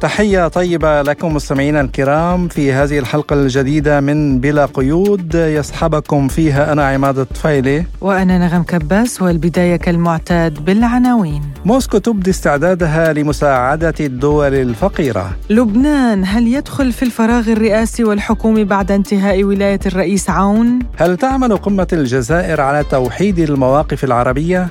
تحية 0.00 0.48
طيبة 0.48 1.02
لكم 1.02 1.34
مستمعينا 1.34 1.80
الكرام 1.80 2.48
في 2.48 2.72
هذه 2.72 2.98
الحلقة 2.98 3.34
الجديدة 3.34 4.00
من 4.00 4.40
بلا 4.40 4.66
قيود 4.66 5.34
يصحبكم 5.34 6.28
فيها 6.28 6.72
أنا 6.72 6.88
عماد 6.88 7.18
الطفيلي 7.18 7.84
وأنا 8.00 8.38
نغم 8.38 8.62
كباس 8.62 9.22
والبداية 9.22 9.76
كالمعتاد 9.76 10.64
بالعناوين 10.64 11.42
موسكو 11.64 11.98
تبدي 11.98 12.30
استعدادها 12.30 13.12
لمساعدة 13.12 13.94
الدول 14.00 14.54
الفقيرة 14.54 15.36
لبنان 15.50 16.24
هل 16.24 16.48
يدخل 16.48 16.92
في 16.92 17.02
الفراغ 17.02 17.52
الرئاسي 17.52 18.04
والحكومي 18.04 18.64
بعد 18.64 18.92
انتهاء 18.92 19.44
ولاية 19.44 19.80
الرئيس 19.86 20.30
عون؟ 20.30 20.78
هل 20.96 21.16
تعمل 21.16 21.56
قمة 21.56 21.88
الجزائر 21.92 22.60
على 22.60 22.84
توحيد 22.84 23.38
المواقف 23.38 24.04
العربية؟ 24.04 24.68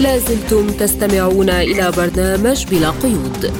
لازلتم 0.00 0.66
تستمعون 0.70 1.50
إلى 1.50 1.90
برنامج 1.96 2.66
بلا 2.70 2.90
قيود. 2.90 3.52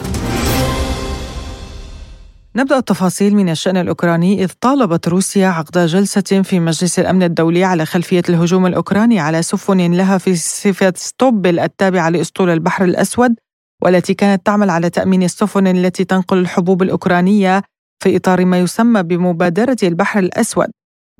نبدأ 2.57 2.79
التفاصيل 2.79 3.35
من 3.35 3.49
الشأن 3.49 3.77
الأوكراني 3.77 4.45
إذ 4.45 4.51
طالبت 4.61 5.09
روسيا 5.09 5.49
عقد 5.49 5.79
جلسة 5.79 6.43
في 6.43 6.61
مجلس 6.61 6.99
الأمن 6.99 7.23
الدولي 7.23 7.65
على 7.65 7.87
خلفية 7.87 8.23
الهجوم 8.29 8.66
الأوكراني 8.66 9.21
على 9.21 9.43
سفن 9.43 9.93
لها 9.93 10.19
في 10.19 10.37
سيفاستوبل 10.37 11.59
التابعة 11.59 12.09
لأسطول 12.09 12.51
البحر 12.51 12.85
الأسود 12.85 13.35
والتي 13.83 14.15
كانت 14.15 14.47
تعمل 14.47 14.71
على 14.71 14.91
تأمين 14.91 15.23
السفن 15.23 15.66
التي 15.66 16.05
تنقل 16.05 16.38
الحبوب 16.38 16.83
الأوكرانية 16.83 17.63
في 18.02 18.16
إطار 18.16 18.45
ما 18.45 18.59
يسمى 18.59 19.02
بمبادرة 19.02 19.77
البحر 19.83 20.18
الأسود. 20.18 20.68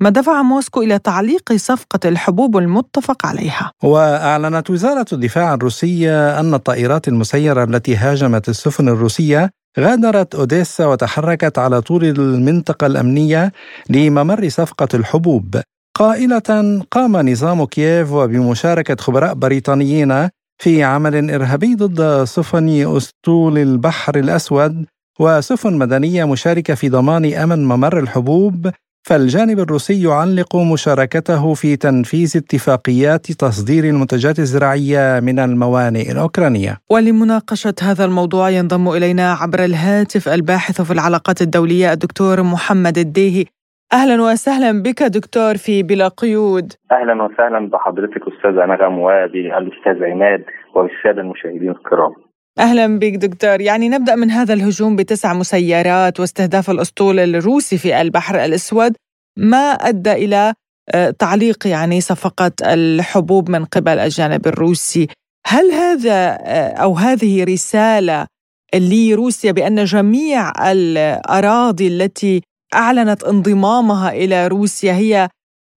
ما 0.01 0.09
دفع 0.09 0.41
موسكو 0.41 0.81
إلى 0.81 0.99
تعليق 0.99 1.53
صفقة 1.53 1.99
الحبوب 2.09 2.57
المتفق 2.57 3.25
عليها. 3.25 3.71
وأعلنت 3.83 4.69
وزارة 4.69 5.05
الدفاع 5.13 5.53
الروسية 5.53 6.39
أن 6.39 6.53
الطائرات 6.53 7.07
المسيرة 7.07 7.63
التي 7.63 7.95
هاجمت 7.95 8.49
السفن 8.49 8.89
الروسية 8.89 9.49
غادرت 9.79 10.35
أوديسا 10.35 10.85
وتحركت 10.85 11.57
على 11.57 11.81
طول 11.81 12.03
المنطقة 12.05 12.87
الأمنية 12.87 13.51
لممر 13.89 14.49
صفقة 14.49 14.87
الحبوب. 14.93 15.61
قائلة 15.97 16.81
قام 16.91 17.29
نظام 17.29 17.65
كييف 17.65 18.11
وبمشاركة 18.11 18.95
خبراء 18.99 19.33
بريطانيين 19.33 20.29
في 20.61 20.83
عمل 20.83 21.31
إرهابي 21.31 21.75
ضد 21.75 22.23
سفن 22.23 22.95
أسطول 22.97 23.57
البحر 23.57 24.15
الأسود 24.15 24.85
وسفن 25.19 25.77
مدنية 25.77 26.25
مشاركة 26.25 26.73
في 26.75 26.89
ضمان 26.89 27.33
أمن 27.33 27.65
ممر 27.65 27.99
الحبوب 27.99 28.71
فالجانب 29.03 29.59
الروسي 29.59 30.03
يعلق 30.03 30.55
مشاركته 30.73 31.53
في 31.53 31.75
تنفيذ 31.75 32.37
اتفاقيات 32.37 33.31
تصدير 33.31 33.83
المنتجات 33.83 34.39
الزراعية 34.39 35.19
من 35.19 35.39
الموانئ 35.39 36.11
الأوكرانية. 36.11 36.77
ولمناقشة 36.89 37.73
هذا 37.81 38.05
الموضوع 38.05 38.49
ينضم 38.49 38.89
إلينا 38.89 39.33
عبر 39.33 39.59
الهاتف 39.65 40.29
الباحث 40.29 40.81
في 40.81 40.93
العلاقات 40.93 41.41
الدولية 41.41 41.93
الدكتور 41.93 42.43
محمد 42.43 42.97
الديهي. 42.97 43.45
أهلا 43.93 44.23
وسهلا 44.23 44.83
بك 44.83 45.03
دكتور 45.03 45.57
في 45.57 45.83
بلا 45.83 46.07
قيود. 46.07 46.73
أهلا 46.91 47.23
وسهلا 47.23 47.69
بحضرتك 47.69 48.21
استاذه 48.27 48.65
نغم 48.65 48.99
وبالاستاذ 48.99 50.03
عماد 50.11 50.43
وبالساده 50.75 51.21
المشاهدين 51.21 51.69
الكرام. 51.69 52.13
أهلا 52.59 52.99
بك 52.99 53.15
دكتور. 53.15 53.61
يعني 53.61 53.89
نبدأ 53.89 54.15
من 54.15 54.31
هذا 54.31 54.53
الهجوم 54.53 54.95
بتسع 54.95 55.33
مسيرات 55.33 56.19
واستهداف 56.19 56.69
الأسطول 56.69 57.19
الروسي 57.19 57.77
في 57.77 58.01
البحر 58.01 58.45
الأسود. 58.45 58.93
ما 59.37 59.71
أدى 59.71 60.11
إلى 60.11 60.53
آه، 60.89 61.09
تعليق 61.09 61.67
يعني 61.67 62.01
صفقه 62.01 62.51
الحبوب 62.61 63.49
من 63.49 63.65
قبل 63.65 63.99
الجانب 63.99 64.47
الروسي؟ 64.47 65.07
هل 65.47 65.71
هذا 65.71 66.37
آه، 66.41 66.73
أو 66.73 66.95
هذه 66.95 67.43
رسالة 67.43 68.27
لروسيا 68.75 69.51
بأن 69.51 69.83
جميع 69.83 70.71
الأراضي 70.71 71.87
التي 71.87 72.41
أعلنت 72.73 73.23
انضمامها 73.23 74.11
إلى 74.11 74.47
روسيا 74.47 74.93
هي 74.93 75.29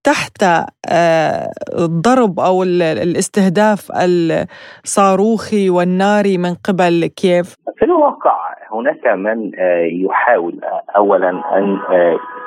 تحت 0.04 0.42
آه، 0.92 1.48
الضرب 1.78 2.40
أو 2.40 2.62
الاستهداف 2.62 3.90
الصاروخي 4.84 5.70
والناري 5.70 6.38
من 6.38 6.54
قبل 6.68 7.06
كييف؟ 7.06 7.54
في 7.78 7.84
الواقع 7.84 8.54
هناك 8.72 9.06
من 9.06 9.50
آه، 9.58 9.84
يحاول 9.84 10.60
آه، 10.64 10.82
اولا 10.96 11.30
أن 11.30 11.78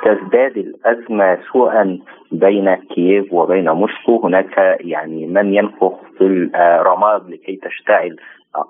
تزداد 0.04 0.56
الازمه 0.56 1.38
سوءا 1.52 1.98
بين 2.32 2.74
كييف 2.74 3.32
وبين 3.32 3.70
موسكو 3.70 4.26
هناك 4.26 4.78
يعني 4.80 5.26
من 5.26 5.54
ينفخ 5.54 5.92
في 6.18 6.24
الرماد 6.54 7.30
لكي 7.30 7.56
تشتعل 7.56 8.16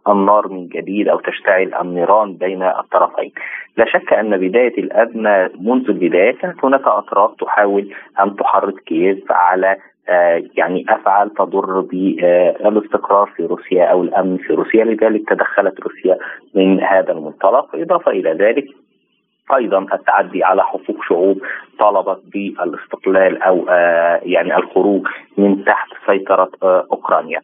النار 0.09 0.49
من 0.49 0.69
جديد 0.69 1.09
أو 1.09 1.21
تشتعل 1.21 1.75
النيران 1.81 2.34
بين 2.34 2.62
الطرفين. 2.62 3.32
لا 3.76 3.84
شك 3.84 4.12
أن 4.12 4.37
بداية 4.37 4.78
الأزمة 4.78 5.50
منذ 5.60 5.91
البداية 5.91 6.32
كانت 6.32 6.65
هناك 6.65 6.87
أطراف 6.87 7.34
تحاول 7.41 7.94
أن 8.21 8.37
تحرض 8.37 8.78
كييف 8.78 9.32
على 9.32 9.77
آه، 10.09 10.43
يعني 10.56 10.84
أفعال 10.88 11.34
تضر 11.34 11.81
بالاستقرار 11.81 13.31
في 13.37 13.47
روسيا 13.47 13.84
أو 13.84 14.03
الأمن 14.03 14.37
في 14.37 14.53
روسيا 14.53 14.84
لذلك 14.84 15.28
تدخلت 15.28 15.81
روسيا 15.81 16.19
من 16.54 16.81
هذا 16.81 17.12
المنطلق 17.12 17.69
إضافة 17.75 18.10
إلى 18.10 18.32
ذلك 18.32 18.65
أيضا 19.56 19.87
التعدي 19.93 20.44
على 20.44 20.65
حقوق 20.65 21.04
شعوب 21.09 21.41
طالبت 21.78 22.21
بالاستقلال 22.32 23.43
أو 23.43 23.66
آه، 23.69 24.21
يعني 24.22 24.56
الخروج 24.56 25.06
من 25.38 25.65
تحت 25.65 25.88
سيطرة 26.06 26.50
آه، 26.62 26.87
أوكرانيا. 26.93 27.41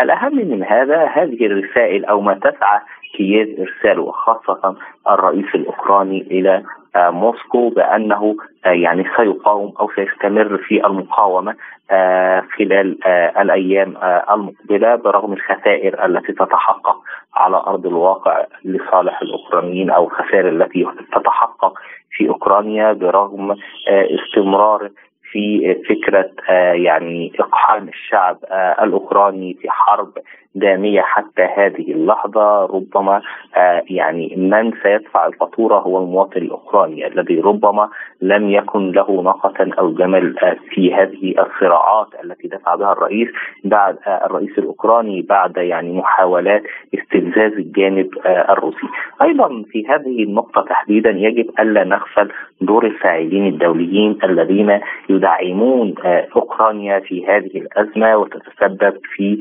الأهم 0.00 0.36
من 0.36 0.64
هذا 0.64 1.04
هذه 1.04 1.46
الرسائل 1.46 2.04
أو 2.04 2.20
ما 2.20 2.34
تسعى 2.34 2.80
كييف 3.16 3.60
ارساله 3.60 4.02
وخاصة 4.02 4.76
الرئيس 5.08 5.54
الأوكراني 5.54 6.20
إلى 6.20 6.62
آه، 6.96 7.10
موسكو 7.10 7.68
بأنه 7.68 8.36
آه، 8.66 8.70
يعني 8.70 9.04
سيقاوم 9.16 9.72
أو 9.80 9.90
سيستمر 9.96 10.56
في 10.58 10.86
المقاومة 10.86 11.54
آه، 11.90 12.44
خلال 12.58 12.98
الأيام 13.38 13.94
المقبلة 14.30 14.94
برغم 14.94 15.32
الخسائر 15.32 16.04
التي 16.06 16.32
تتحقق 16.32 16.96
على 17.34 17.56
أرض 17.56 17.86
الواقع 17.86 18.44
لصالح 18.64 19.22
الأوكرانيين 19.22 19.90
أو 19.90 20.06
الخسائر 20.06 20.48
التي 20.48 20.86
تتحقق 21.12 21.78
في 22.10 22.28
أوكرانيا 22.28 22.92
برغم 22.92 23.56
استمرار 23.88 24.90
في 25.32 25.74
فكرة 25.88 26.30
يعني 26.72 27.32
إقحام 27.40 27.88
الشعب 27.88 28.38
الأوكراني 28.82 29.54
في 29.60 29.70
حرب 29.70 30.12
دامية 30.54 31.00
حتى 31.00 31.42
هذه 31.42 31.92
اللحظة 31.92 32.66
ربما 32.66 33.22
آه، 33.56 33.82
يعني 33.90 34.34
من 34.36 34.72
سيدفع 34.82 35.26
الفاتورة 35.26 35.78
هو 35.78 35.98
المواطن 35.98 36.40
الأوكراني 36.40 37.06
الذي 37.06 37.40
ربما 37.40 37.88
لم 38.22 38.50
يكن 38.50 38.90
له 38.90 39.22
ناقه 39.22 39.70
أو 39.78 39.90
جمل 39.94 40.38
آه، 40.38 40.56
في 40.70 40.94
هذه 40.94 41.30
الصراعات 41.30 42.08
التي 42.24 42.48
دفع 42.48 42.74
بها 42.74 42.92
الرئيس 42.92 43.28
بعد 43.64 43.96
آه، 44.06 44.26
الرئيس 44.26 44.58
الأوكراني 44.58 45.22
بعد 45.22 45.56
يعني 45.56 45.92
محاولات 45.92 46.62
استفزاز 46.94 47.52
الجانب 47.52 48.08
الروسي. 48.26 48.86
أيضا 49.22 49.62
في 49.70 49.86
هذه 49.86 50.22
النقطة 50.22 50.62
تحديدا 50.62 51.10
يجب 51.10 51.50
ألا 51.60 51.84
نغفل 51.84 52.32
دور 52.60 52.86
الفاعلين 52.86 53.46
الدوليين 53.46 54.18
الذين 54.24 54.80
يدعمون 55.18 55.94
اوكرانيا 56.36 57.00
في 57.00 57.26
هذه 57.26 57.58
الأزمة 57.58 58.16
وتتسبب 58.16 59.00
في 59.16 59.38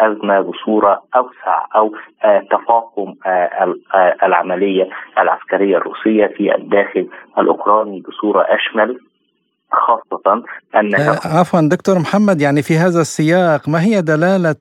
أزمة 0.00 0.40
بصورة 0.40 1.02
أوسع 1.16 1.66
أو 1.76 1.92
آه، 2.24 2.42
تفاقم 2.50 3.14
آه، 3.26 3.74
آه، 3.94 4.16
العملية 4.22 4.88
العسكرية 5.18 5.76
الروسية 5.76 6.26
في 6.26 6.54
الداخل 6.54 7.08
الأوكراني 7.38 8.00
بصورة 8.00 8.42
أشمل 8.42 8.98
خاصة 9.72 10.42
أن 10.76 10.90
عفوا 11.38 11.60
دكتور 11.60 11.98
محمد 11.98 12.40
يعني 12.40 12.62
في 12.62 12.74
هذا 12.74 13.00
السياق 13.00 13.68
ما 13.68 13.82
هي 13.82 14.02
دلالة 14.02 14.56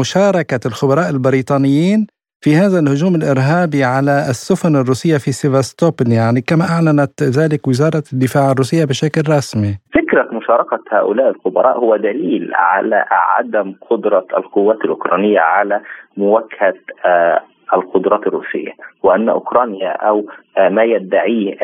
مشاركة 0.00 0.60
الخبراء 0.66 1.10
البريطانيين 1.10 2.06
في 2.42 2.50
هذا 2.54 2.78
الهجوم 2.78 3.14
الإرهابي 3.14 3.84
على 3.84 4.14
السفن 4.30 4.76
الروسية 4.76 5.16
في 5.16 5.32
سيفاستوبل 5.32 6.12
يعني 6.12 6.40
كما 6.40 6.64
أعلنت 6.74 7.22
ذلك 7.22 7.68
وزارة 7.68 8.02
الدفاع 8.12 8.50
الروسية 8.52 8.84
بشكل 8.84 9.22
رسمي. 9.28 9.72
فكرة 9.94 10.28
مشاركة 10.32 10.80
هؤلاء 10.90 11.30
الخبراء 11.30 11.78
هو 11.78 11.96
دليل 11.96 12.50
على 12.54 13.04
عدم 13.10 13.74
قدرة 13.90 14.26
القوات 14.36 14.78
الأوكرانية 14.84 15.40
على 15.40 15.80
مواجهة 16.16 16.74
آه، 17.04 17.40
القدرات 17.74 18.26
الروسية 18.26 18.72
وأن 19.02 19.28
أوكرانيا 19.28 19.88
أو 19.90 20.24
ما 20.70 20.82
يدعيه 20.82 21.54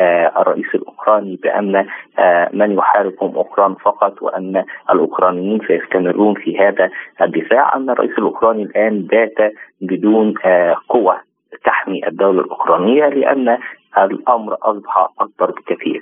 الرئيس 0.41 0.75
الأوكراني 0.75 1.35
بأن 1.43 1.85
من 2.53 2.71
يحاربهم 2.71 3.35
أوكران 3.35 3.73
فقط 3.75 4.21
وأن 4.21 4.63
الأوكرانيين 4.89 5.59
سيستمرون 5.67 6.33
في 6.33 6.59
هذا 6.59 6.89
الدفاع 7.21 7.75
أن 7.75 7.89
الرئيس 7.89 8.17
الأوكراني 8.17 8.63
الآن 8.63 9.01
بات 9.01 9.53
بدون 9.81 10.33
قوة 10.89 11.19
تحمي 11.65 12.07
الدولة 12.07 12.41
الأوكرانية 12.41 13.05
لأن 13.09 13.57
الأمر 13.97 14.57
أصبح 14.61 15.07
أكبر 15.19 15.51
بكثير. 15.51 16.01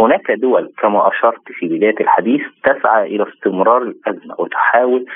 هناك 0.00 0.30
دول 0.30 0.72
كما 0.78 1.08
أشرت 1.08 1.42
في 1.46 1.68
بداية 1.68 1.94
الحديث 2.00 2.40
تسعى 2.64 3.06
إلى 3.06 3.26
استمرار 3.28 3.82
الأزمة 3.82 4.34
وتحاول 4.38 5.06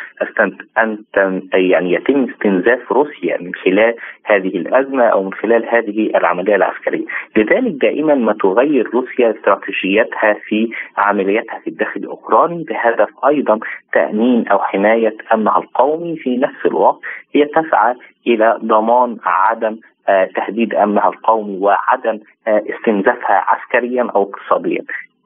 أن 0.78 1.42
يعني 1.54 1.92
يتم 1.92 2.24
استنزاف 2.30 2.92
روسيا 2.92 3.38
من 3.40 3.54
خلال 3.54 3.94
هذه 4.24 4.56
الأزمة 4.56 5.04
أو 5.04 5.22
من 5.22 5.32
خلال 5.32 5.68
هذه 5.68 6.10
العملية 6.16 6.56
العسكرية، 6.56 7.04
لذلك 7.36 7.72
دائما 7.72 8.14
ما 8.14 8.32
تغير 8.32 8.90
روسيا 8.94 9.30
استراتيجيتها 9.30 10.36
في 10.48 10.70
عملياتها 10.96 11.58
في 11.58 11.70
الداخل 11.70 12.00
الاوكراني 12.00 12.64
بهدف 12.64 13.08
أيضا 13.26 13.58
تأمين 13.92 14.48
أو 14.48 14.58
حماية 14.58 15.16
أمنها 15.34 15.58
القومي 15.58 16.16
في 16.16 16.36
نفس 16.36 16.66
الوقت 16.66 17.00
هي 17.34 17.44
تسعى 17.44 17.94
إلى 18.26 18.58
ضمان 18.64 19.16
عدم 19.24 19.76
تهديد 20.06 20.74
أمنها 20.74 21.08
القومي 21.08 21.58
وعدم 21.58 22.18
آه، 22.48 22.62
استنزافها 22.70 23.44
عسكريا 23.48 24.10
أو 24.14 24.22
اقتصاديا. 24.22 24.84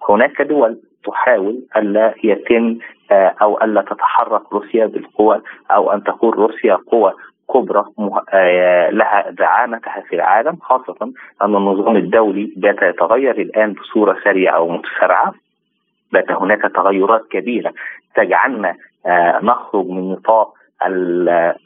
هناك 0.09 0.43
دول 0.43 0.79
تحاول 1.05 1.63
ألا 1.77 2.15
يتم 2.25 2.79
آه، 3.11 3.35
أو 3.43 3.61
ألا 3.63 3.83
تتحرك 3.83 4.53
روسيا 4.53 4.87
بالقوى 4.87 5.43
أو 5.71 5.93
أن 5.93 6.05
تكون 6.05 6.31
روسيا 6.35 6.75
قوى 6.75 7.13
كبرى 7.55 7.85
لها 8.93 9.31
زعامتها 9.39 10.01
في 10.09 10.17
العالم 10.17 10.57
خاصة 10.61 11.13
أن 11.43 11.57
النظام 11.57 11.97
الدولي 11.97 12.53
بات 12.57 12.83
يتغير 12.83 13.41
الآن 13.41 13.73
بصورة 13.73 14.19
سريعة 14.25 14.61
ومتسارعة 14.61 15.35
بات 16.13 16.33
هناك 16.33 16.63
تغيرات 16.63 17.29
كبيرة 17.31 17.73
تجعلنا 18.15 18.75
نخرج 19.43 19.87
من 19.87 20.13
نطاق 20.13 20.56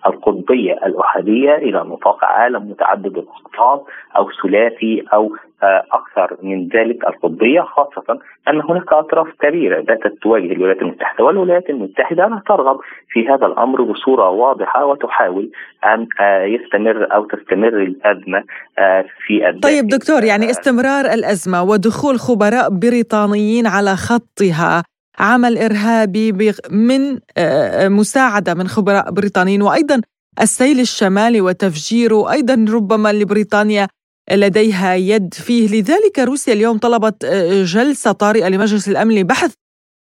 القطبية 0.06 0.72
الأحادية 0.72 1.54
إلى 1.54 1.78
نطاق 1.78 2.24
عالم 2.24 2.70
متعدد 2.70 3.18
الأقطاب 3.18 3.82
أو 4.16 4.30
ثلاثي 4.42 5.04
أو 5.12 5.32
آه، 5.62 5.84
أكثر 5.92 6.36
من 6.42 6.68
ذلك 6.68 7.04
القطبية 7.06 7.60
خاصة 7.60 8.18
أن 8.48 8.60
هناك 8.60 8.92
أطراف 8.92 9.28
كبيرة 9.40 9.80
باتت 9.80 10.18
تواجه 10.22 10.52
الولايات 10.52 10.82
المتحدة 10.82 11.24
والولايات 11.24 11.70
المتحدة 11.70 12.26
لا 12.26 12.42
ترغب 12.48 12.80
في 13.08 13.28
هذا 13.28 13.46
الأمر 13.46 13.82
بصورة 13.82 14.28
واضحة 14.30 14.84
وتحاول 14.84 15.50
أن 15.84 16.06
آه، 16.20 16.44
يستمر 16.44 17.14
أو 17.14 17.24
تستمر 17.24 17.82
الأزمة 17.82 18.44
آه، 18.78 19.04
في 19.26 19.58
طيب 19.62 19.88
دكتور 19.88 20.24
يعني 20.24 20.50
استمرار 20.50 21.04
الأزمة 21.04 21.62
ودخول 21.62 22.18
خبراء 22.18 22.70
بريطانيين 22.70 23.66
على 23.66 23.96
خطها 23.96 24.82
عمل 25.20 25.58
إرهابي 25.58 26.32
من 26.70 27.12
آه، 27.12 27.18
آه، 27.36 27.88
مساعدة 27.88 28.54
من 28.54 28.68
خبراء 28.68 29.10
بريطانيين 29.10 29.62
وأيضا 29.62 30.00
السيل 30.40 30.80
الشمالي 30.80 31.40
وتفجيره 31.40 32.32
أيضا 32.32 32.66
ربما 32.68 33.12
لبريطانيا 33.12 33.88
لديها 34.32 34.94
يد 34.94 35.34
فيه. 35.34 35.68
لذلك 35.68 36.18
روسيا 36.18 36.52
اليوم 36.52 36.78
طلبت 36.78 37.24
آه، 37.24 37.64
جلسة 37.64 38.12
طارئة 38.12 38.48
لمجلس 38.48 38.88
الأمن 38.88 39.14
لبحث 39.14 39.52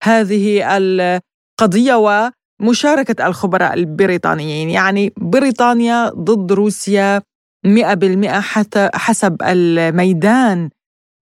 هذه 0.03 0.76
القضية 0.76 1.94
ومشاركة 2.61 3.26
الخبراء 3.26 3.75
البريطانيين. 3.75 4.71
يعني 4.71 5.12
بريطانيا 5.17 6.09
ضد 6.09 6.53
روسيا 6.53 7.23
مئة 7.67 7.94
بالمئة 7.94 8.41
حسب 8.94 9.37
الميدان. 9.43 10.71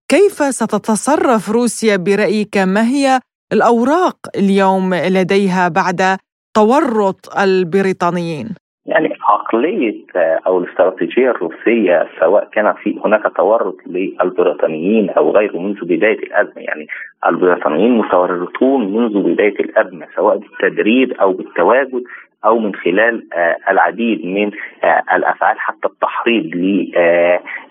كيف 0.09 0.55
ستتصرف 0.55 1.51
روسيا 1.51 1.97
برأيك؟ 1.97 2.59
ما 2.59 2.89
هي 2.89 3.21
الأوراق 3.53 4.17
اليوم 4.37 4.95
لديها 4.95 5.69
بعد 5.69 6.19
تورط 6.55 7.39
البريطانيين؟ 7.39 8.49
يعني 8.87 9.09
عقلية 9.23 10.05
أو 10.47 10.59
الاستراتيجية 10.59 11.31
الروسية 11.31 12.09
سواء 12.21 12.49
كان 12.53 12.73
في 12.73 13.01
هناك 13.05 13.37
تورط 13.37 13.77
للبريطانيين 13.87 15.11
أو 15.11 15.31
غيره 15.31 15.59
منذ 15.59 15.85
بداية 15.85 16.19
الأزمة 16.19 16.63
يعني 16.63 16.87
البريطانيين 17.27 17.99
متورطون 17.99 18.93
منذ 18.93 19.23
بداية 19.23 19.61
الأزمة 19.61 20.07
سواء 20.17 20.37
بالتدريب 20.37 21.13
أو 21.13 21.33
بالتواجد 21.33 22.03
أو 22.45 22.59
من 22.59 22.75
خلال 22.75 23.27
آه، 23.33 23.57
العديد 23.71 24.27
من 24.27 24.51
آه، 24.85 25.03
الأفعال 25.17 25.61
حتى 25.61 25.89
التحريض 25.89 26.45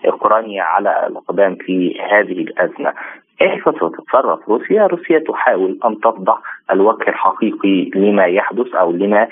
لاوكرانيا 0.04 0.62
على 0.62 1.06
الأقدام 1.06 1.54
في 1.54 2.00
هذه 2.00 2.40
الأزمة 2.40 2.92
كيف 3.38 3.68
ستتصرف 4.06 4.48
روسيا؟ 4.48 4.86
روسيا 4.86 5.18
تحاول 5.18 5.78
أن 5.84 6.00
تفضح 6.00 6.38
الوجه 6.70 7.08
الحقيقي 7.08 7.90
لما 7.94 8.24
يحدث 8.26 8.74
أو 8.74 8.92
لما 8.92 9.28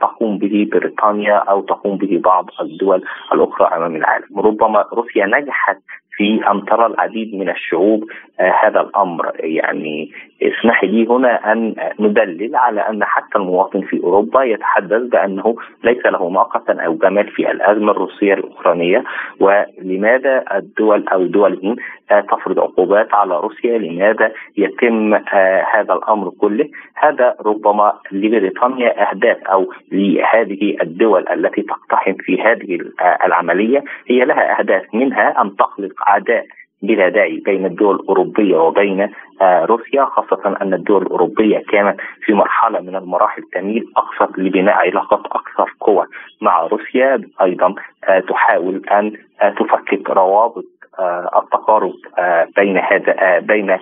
تقوم 0.00 0.38
به 0.38 0.68
بريطانيا 0.72 1.34
أو 1.36 1.60
تقوم 1.60 1.96
به 1.96 2.20
بعض 2.24 2.50
الدول 2.60 3.02
الأخرى 3.32 3.76
أمام 3.76 3.96
العالم، 3.96 4.38
ربما 4.38 4.84
روسيا 4.92 5.26
نجحت 5.26 5.78
في 6.16 6.40
أن 6.50 6.64
ترى 6.64 6.86
العديد 6.86 7.34
من 7.34 7.48
الشعوب 7.48 8.04
آه 8.40 8.54
هذا 8.64 8.80
الأمر 8.80 9.32
يعني 9.40 10.10
اسمحي 10.42 10.86
لي 10.86 11.06
هنا 11.06 11.52
أن 11.52 11.74
ندلل 12.00 12.56
على 12.56 12.80
أن 12.80 13.04
حتى 13.04 13.38
المواطن 13.38 13.80
في 13.80 14.00
أوروبا 14.04 14.42
يتحدث 14.42 15.02
بأنه 15.02 15.56
ليس 15.84 16.06
له 16.06 16.28
ناقه 16.30 16.62
أو 16.86 16.94
جمل 16.94 17.26
في 17.28 17.50
الأزمة 17.50 17.92
الروسية 17.92 18.34
الأوكرانية 18.34 19.04
ولماذا 19.40 20.44
الدول 20.56 21.08
أو 21.08 21.26
دول 21.26 21.76
آه 22.10 22.20
تفرض 22.20 22.58
عقوبات 22.58 23.14
على 23.14 23.40
روسيا 23.40 23.78
لماذا 23.78 24.15
يتم 24.56 25.14
آه 25.14 25.66
هذا 25.74 25.94
الأمر 25.94 26.30
كله؟ 26.30 26.68
هذا 26.94 27.36
ربما 27.46 27.92
لبريطانيا 28.12 29.10
أهداف 29.10 29.36
أو 29.42 29.72
لهذه 29.92 30.76
الدول 30.82 31.28
التي 31.28 31.62
تقتحم 31.62 32.14
في 32.14 32.42
هذه 32.42 32.78
آه، 33.00 33.26
العملية. 33.26 33.84
هي 34.06 34.24
لها 34.24 34.58
أهداف 34.60 34.94
منها 34.94 35.42
أن 35.42 35.56
تخلق 35.56 35.92
عداء 36.06 36.46
بلا 36.82 37.08
داعي 37.08 37.36
بين 37.44 37.66
الدول 37.66 37.94
الأوروبية 37.94 38.56
وبين 38.56 39.10
آه، 39.40 39.64
روسيا 39.64 40.04
خاصة 40.04 40.56
أن 40.62 40.74
الدول 40.74 41.02
الأوروبية 41.02 41.62
كانت 41.68 42.00
في 42.24 42.32
مرحلة 42.32 42.80
من 42.80 42.96
المراحل 42.96 43.42
تميل 43.42 43.84
أكثر 43.96 44.40
لبناء 44.42 44.74
علاقات 44.74 45.20
أكثر 45.26 45.74
قوة 45.80 46.06
مع 46.40 46.66
روسيا. 46.66 47.20
أيضا 47.42 47.74
آه، 48.08 48.20
تحاول 48.20 48.82
آه، 48.90 49.50
تفكك 49.50 50.10
روابط 50.10 50.64
التقارب 51.42 51.94
بين 52.56 52.78
هذا 52.78 53.38
بين 53.38 53.78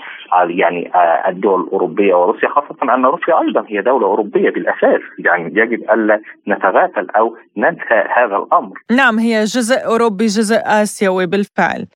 يعني 0.48 0.90
الدول 1.28 1.60
الأوروبية 1.60 2.14
وروسيا 2.14 2.48
خاصة 2.48 2.94
أن 2.94 3.06
روسيا 3.06 3.40
أيضا 3.40 3.64
هي 3.68 3.82
دولة 3.82 4.06
أوروبية 4.06 4.50
بالأساس 4.50 5.00
يعني 5.18 5.60
يجب 5.60 5.90
الا 5.90 6.20
نتغافل 6.48 7.10
أو 7.10 7.36
ننسى 7.56 8.04
هذا 8.16 8.36
الأمر. 8.36 8.78
نعم 8.90 9.18
هي 9.18 9.44
جزء 9.44 9.86
أوروبي 9.86 10.26
جزء 10.26 10.56
آسيوي 10.64 11.26
بالفعل. 11.26 11.86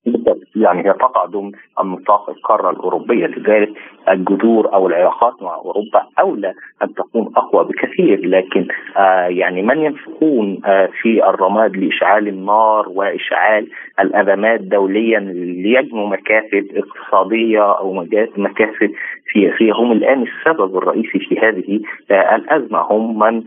يعني 0.56 0.88
هي 0.88 0.92
تقع 0.92 1.24
ضمن 1.24 1.52
النطاق 1.80 2.30
القارة 2.30 2.70
الأوروبية 2.70 3.26
لذلك 3.26 3.68
الجذور 4.12 4.74
أو 4.74 4.86
العلاقات 4.86 5.42
مع 5.42 5.54
أوروبا 5.54 6.02
اولى 6.20 6.54
أن 6.82 6.94
تكون 6.94 7.32
أقوى 7.36 7.64
بكثير 7.64 8.26
لكن 8.26 8.66
آه 8.96 9.26
يعني 9.26 9.62
من 9.62 9.78
ينفقون 9.78 10.60
آه 10.66 10.88
في 11.02 11.28
الرماد 11.28 11.76
لإشعال 11.76 12.28
النار 12.28 12.88
وإشعال 12.88 13.66
الأزمات 14.00 14.60
دوليا 14.60 15.20
ليجنوا 15.20 16.08
مكاسب 16.08 16.66
اقتصادية 16.74 17.72
أو 17.78 17.92
مكاسب 18.36 18.90
سياسية؟ 19.32 19.72
هم 19.72 19.92
الآن 19.92 20.22
السبب 20.22 20.76
الرئيسي 20.76 21.18
في 21.18 21.38
هذه 21.38 21.80
آه 22.10 22.36
الأزمة. 22.36 22.78
هم 22.78 23.18
من 23.18 23.42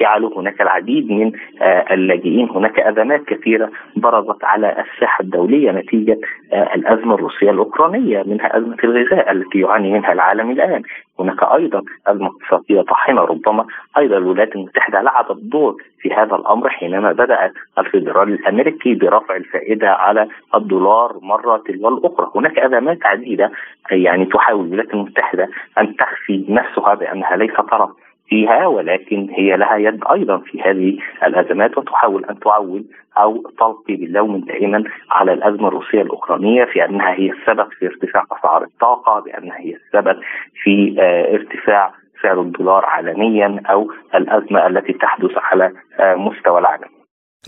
جعلوا 0.00 0.30
هناك 0.40 0.60
العديد 0.60 1.10
من 1.10 1.32
اللاجئين. 1.90 2.48
هناك 2.50 2.80
أزمات 2.80 3.24
كثيرة 3.24 3.70
برزت 3.96 4.44
على 4.44 4.66
الساحة 4.84 5.22
الدولية 5.22 5.70
نتيجة 5.70 6.18
الأزمة 6.52 7.14
الروسية 7.14 7.50
الأوكرانية 7.50 8.22
منها 8.26 8.58
أزمة 8.58 8.76
الغذاء 8.84 9.32
التي 9.32 9.58
يعاني 9.60 9.81
منها 9.90 10.12
العالم 10.12 10.50
الآن. 10.50 10.82
هناك 11.20 11.42
أيضا 11.42 11.82
ازمه 12.06 12.26
اقتصاديه 12.26 12.80
طاحنة 12.80 13.20
ربما 13.20 13.66
أيضا 13.98 14.16
الولايات 14.16 14.56
المتحدة 14.56 15.00
لعبت 15.00 15.36
دور 15.42 15.76
في 16.00 16.14
هذا 16.14 16.36
الأمر 16.36 16.68
حينما 16.68 17.12
بدا 17.12 17.52
الفيدرالي 17.78 18.34
الأمريكي 18.34 18.94
برفع 18.94 19.36
الفائدة 19.36 19.90
على 19.90 20.28
الدولار 20.54 21.18
مرة 21.22 21.62
تلو 21.66 21.88
الأخرى، 21.88 22.30
هناك 22.34 22.58
أزمات 22.58 23.06
عديدة 23.06 23.50
يعني 23.90 24.24
تحاول 24.24 24.66
الولايات 24.66 24.94
المتحدة 24.94 25.48
أن 25.78 25.96
تخفي 25.96 26.44
نفسها 26.48 26.94
بأنها 26.94 27.36
ليس 27.36 27.54
طرف 27.70 27.90
فيها 28.28 28.66
ولكن 28.66 29.28
هي 29.30 29.56
لها 29.56 29.76
يد 29.76 30.00
أيضا 30.12 30.38
في 30.38 30.62
هذه 30.62 30.98
الأزمات 31.26 31.78
وتحاول 31.78 32.24
أن 32.24 32.40
تعول 32.40 32.84
أو 33.18 33.42
تلقي 33.58 33.96
باللوم 33.96 34.40
دائما 34.40 34.84
على 35.10 35.32
الأزمة 35.32 35.68
الروسية 35.68 36.02
الأوكرانية 36.02 36.64
في 36.64 36.84
أنها 36.84 37.12
هي 37.14 37.30
السبب 37.30 37.68
في 37.78 37.86
ارتفاع 37.86 38.24
أسعار 38.38 38.62
الطاقة 38.64 39.20
بانها 39.20 39.58
هي 39.58 39.74
السبب 39.74 40.20
في 40.62 40.96
آه، 41.00 41.34
ارتفاع 41.34 41.94
سعر 42.22 42.40
الدولار 42.40 42.84
عالميا 42.84 43.62
أو 43.70 43.90
الأزمة 44.14 44.66
التي 44.66 44.92
تحدث 44.92 45.30
على 45.36 45.72
آه، 46.00 46.14
مستوى 46.14 46.58
العالم. 46.58 46.88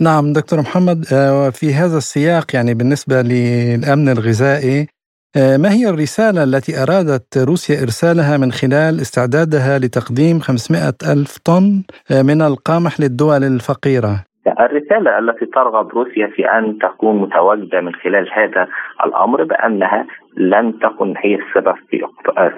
نعم 0.01 0.33
دكتور 0.33 0.59
محمد 0.59 1.05
آه، 1.13 1.49
في 1.49 1.73
هذا 1.73 1.97
السياق 1.97 2.45
يعني 2.55 2.73
بالنسبة 2.73 3.15
للأمن 3.21 4.09
الغذائي 4.09 4.87
ما 5.35 5.69
هي 5.71 5.89
الرسالة 5.89 6.43
التي 6.43 6.73
أرادت 6.83 7.37
روسيا 7.37 7.75
إرسالها 7.83 8.37
من 8.37 8.51
خلال 8.51 8.93
استعدادها 9.01 9.79
لتقديم 9.79 10.39
500 10.39 10.93
ألف 11.13 11.37
طن 11.45 11.83
آه، 12.11 12.21
من 12.21 12.41
القمح 12.41 12.99
للدول 12.99 13.43
الفقيرة؟ 13.43 14.15
الرسالة 14.59 15.19
التي 15.19 15.45
ترغب 15.45 15.87
روسيا 15.89 16.27
في 16.27 16.45
أن 16.45 16.77
تكون 16.79 17.15
متواجدة 17.21 17.81
من 17.81 17.93
خلال 17.95 18.29
هذا 18.33 18.67
الأمر 19.05 19.43
بأنها 19.43 20.05
لن 20.37 20.79
تكن 20.79 21.13
هي 21.17 21.35
السبب 21.35 21.75
في 21.89 22.05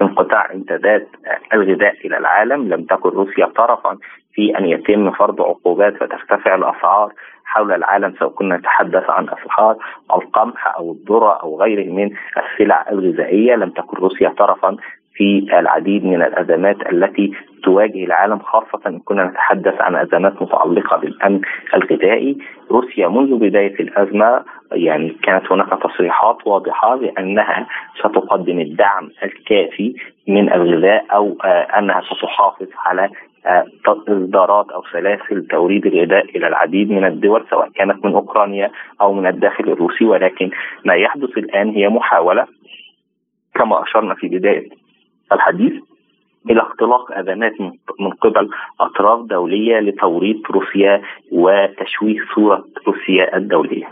انقطاع 0.02 0.54
امدادات 0.54 1.08
الغذاء 1.54 1.96
إلى 2.06 2.18
العالم 2.18 2.74
لم 2.74 2.84
تكن 2.84 3.10
روسيا 3.10 3.46
طرفا 3.46 3.98
في 4.34 4.58
أن 4.58 4.66
يتم 4.66 5.12
فرض 5.12 5.42
عقوبات 5.42 5.94
فترتفع 5.94 6.56
الأسعار 6.56 7.14
حول 7.48 7.72
العالم 7.72 8.14
سواء 8.20 8.32
كنا 8.32 8.58
نتحدث 8.58 9.10
عن 9.10 9.30
اسعار 9.30 9.78
القمح 10.14 10.76
أو 10.78 10.92
الذرة 10.92 11.34
أو 11.44 11.62
غيره 11.62 11.92
من 11.92 12.12
السلع 12.38 12.86
الغذائية. 12.92 13.56
لم 13.56 13.70
تكن 13.70 13.98
روسيا 13.98 14.30
طرفا 14.30 14.78
في 15.14 15.48
العديد 15.60 16.06
من 16.06 16.22
الأزمات 16.22 16.92
التي 16.92 17.34
تواجه 17.64 18.04
العالم 18.04 18.40
خاصة 18.40 18.80
إن 18.88 19.00
كنا 19.00 19.26
نتحدث 19.26 19.82
عن 19.82 19.96
أزمات 19.96 20.42
متعلقة 20.42 20.98
بالأمن 20.98 21.42
الغذائي. 21.74 22.38
روسيا 22.72 23.08
منذ 23.08 23.38
بداية 23.38 23.80
الأزمة 23.80 24.44
يعني 24.72 25.10
كانت 25.24 25.52
هناك 25.52 25.84
تصريحات 25.84 26.48
واضحة 26.48 26.96
بانها 26.96 27.68
ستقدم 28.00 28.60
الدعم 28.60 29.10
الكافي 29.24 29.96
من 30.28 30.54
الغذاء 30.54 31.06
أو 31.14 31.38
آه، 31.46 31.80
أنها 31.80 32.02
ستحافظ 32.02 32.68
على 32.86 33.10
إصدارات 33.88 34.70
أو 34.70 34.84
سلاسل 34.92 35.48
توريد 35.48 35.86
الغذاء 35.86 36.38
إلى 36.38 36.48
العديد 36.48 36.92
من 36.92 37.06
الدول 37.06 37.46
سواء 37.50 37.70
كانت 37.70 38.06
من 38.06 38.14
أوكرانيا 38.14 38.72
أو 39.02 39.14
من 39.14 39.28
الداخل 39.28 39.64
الروسي 39.64 40.06
ولكن 40.06 40.52
ما 40.86 40.94
يحدث 40.96 41.38
الآن 41.38 41.70
هي 41.70 41.90
محاولة 41.90 42.48
كما 43.56 43.84
أشرنا 43.84 44.14
في 44.16 44.28
بداية 44.28 44.70
الحديث 45.32 45.74
إلى 46.50 46.62
اختلاق 46.62 47.12
أزمات 47.12 47.62
من 48.00 48.10
قبل 48.22 48.50
أطراف 48.80 49.26
دولية 49.26 49.80
لتوريط 49.80 50.52
روسيا 50.52 51.02
وتشويه 51.32 52.16
صورة 52.36 52.66
روسيا 52.88 53.38
الدولية. 53.38 53.88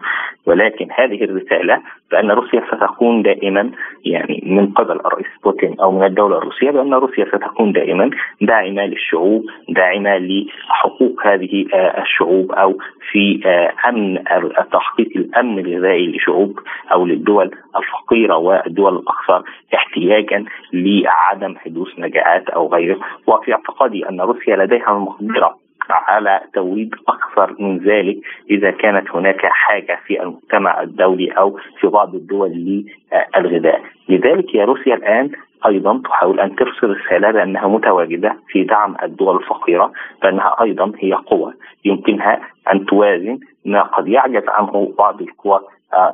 ولكن 0.46 0.88
هذه 0.92 1.24
الرسالة 1.24 1.82
بأن 2.12 2.32
روسيا 2.32 2.64
ستكون 2.68 3.22
دائما 3.22 3.72
يعني 4.06 4.44
من 4.46 4.68
قبل 4.68 4.92
الرئيس 4.92 5.28
بوتين 5.44 5.80
أو 5.80 5.92
من 5.92 6.04
الدولة 6.04 6.38
الروسية 6.38 6.72
بأن 6.72 6.94
روسيا 6.94 7.26
ستكون 7.26 7.72
دائما 7.72 8.10
داعمة 8.42 8.86
للشعوب 8.86 9.46
داعمة 9.70 10.18
لحقوق 10.18 11.28
هذه 11.28 11.66
آه، 11.74 12.02
الشعوب 12.02 12.52
أو 12.52 12.78
في 13.12 13.42
آه، 13.46 13.90
أمن 13.90 14.24
تحقيق 14.72 15.10
الأمن 15.16 15.60
الغذائي 15.60 16.08
لشعوب 16.08 16.60
أو 16.92 17.06
للدول 17.06 17.52
الفقيرة 17.76 18.38
والدول 18.38 18.96
الأكثر 18.96 19.44
احتياجا 19.76 20.46
لعدم 20.74 21.56
حدوث 21.56 21.88
مجاعات 21.98 22.50
أو 22.50 22.74
غيره. 22.74 23.00
وفي 23.28 23.54
اعتقادي 23.54 24.10
أن 24.10 24.22
روسيا 24.22 24.56
لديها 24.56 24.92
المقدرة 24.92 25.65
على 25.90 26.42
توريد 26.54 26.96
أكثر 27.08 27.56
من 27.60 27.78
ذلك 27.78 28.18
إذا 28.50 28.72
كانت 28.72 29.12
هناك 29.12 29.46
حاجة 29.46 30.00
في 30.08 30.22
المجتمع 30.22 30.82
الدولي 30.82 31.32
أو 31.32 31.60
في 31.80 31.88
بعض 31.88 32.16
الدول 32.16 32.50
للغذاء، 32.50 33.82
لذلك 34.10 34.56
يا 34.56 34.66
روسيا 34.66 34.96
الآن 34.96 35.32
أيضا 35.68 36.02
تحاول 36.06 36.40
أن 36.40 36.56
ترسل 36.56 36.90
رساله 36.90 37.32
بأنها 37.32 37.68
متواجدة 37.68 38.36
في 38.48 38.64
دعم 38.64 38.96
الدول 39.04 39.36
الفقيرة 39.36 39.92
بأنها 40.22 40.56
أيضا 40.62 40.92
هي 41.00 41.14
قوة. 41.14 41.54
يمكنها 41.86 42.42
أن 42.74 42.86
توازن 42.86 43.40
ما 43.66 43.82
قد 43.82 44.08
يعجز 44.08 44.44
عنه 44.48 44.94
بعض 44.98 45.22
القوى 45.22 45.60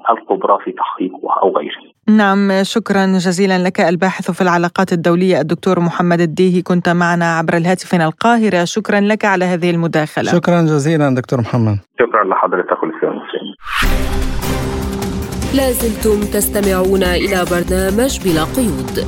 الكبرى 0.10 0.58
في 0.66 0.72
تحقيقها 0.72 1.40
أو 1.44 1.58
غيره. 1.58 1.92
نعم 2.08 2.64
شكرا 2.64 3.06
جزيلا 3.06 3.58
لك 3.58 3.82
الباحث 3.82 4.32
في 4.32 4.42
العلاقات 4.42 4.94
الدولية 4.94 5.42
الدكتور 5.42 5.80
محمد 5.80 6.22
الديهي 6.22 6.62
كنت 6.62 6.90
معنا 6.90 7.38
عبر 7.38 7.58
الهاتف 7.58 7.96
من 7.96 8.02
القاهرة 8.02 8.64
شكرا 8.64 9.00
لك 9.00 9.26
على 9.26 9.46
هذه 9.46 9.72
المداخلة. 9.72 10.32
شكرا 10.32 10.62
جزيلا 10.62 11.16
دكتور 11.16 11.42
محمد. 11.42 11.78
شكرا 12.00 12.24
لحضرتك 12.24 12.82
لازلتم 15.56 16.20
تستمعون 16.34 17.04
إلى 17.04 17.46
برنامج 17.52 18.20
بلا 18.24 18.44
قيود. 18.44 19.06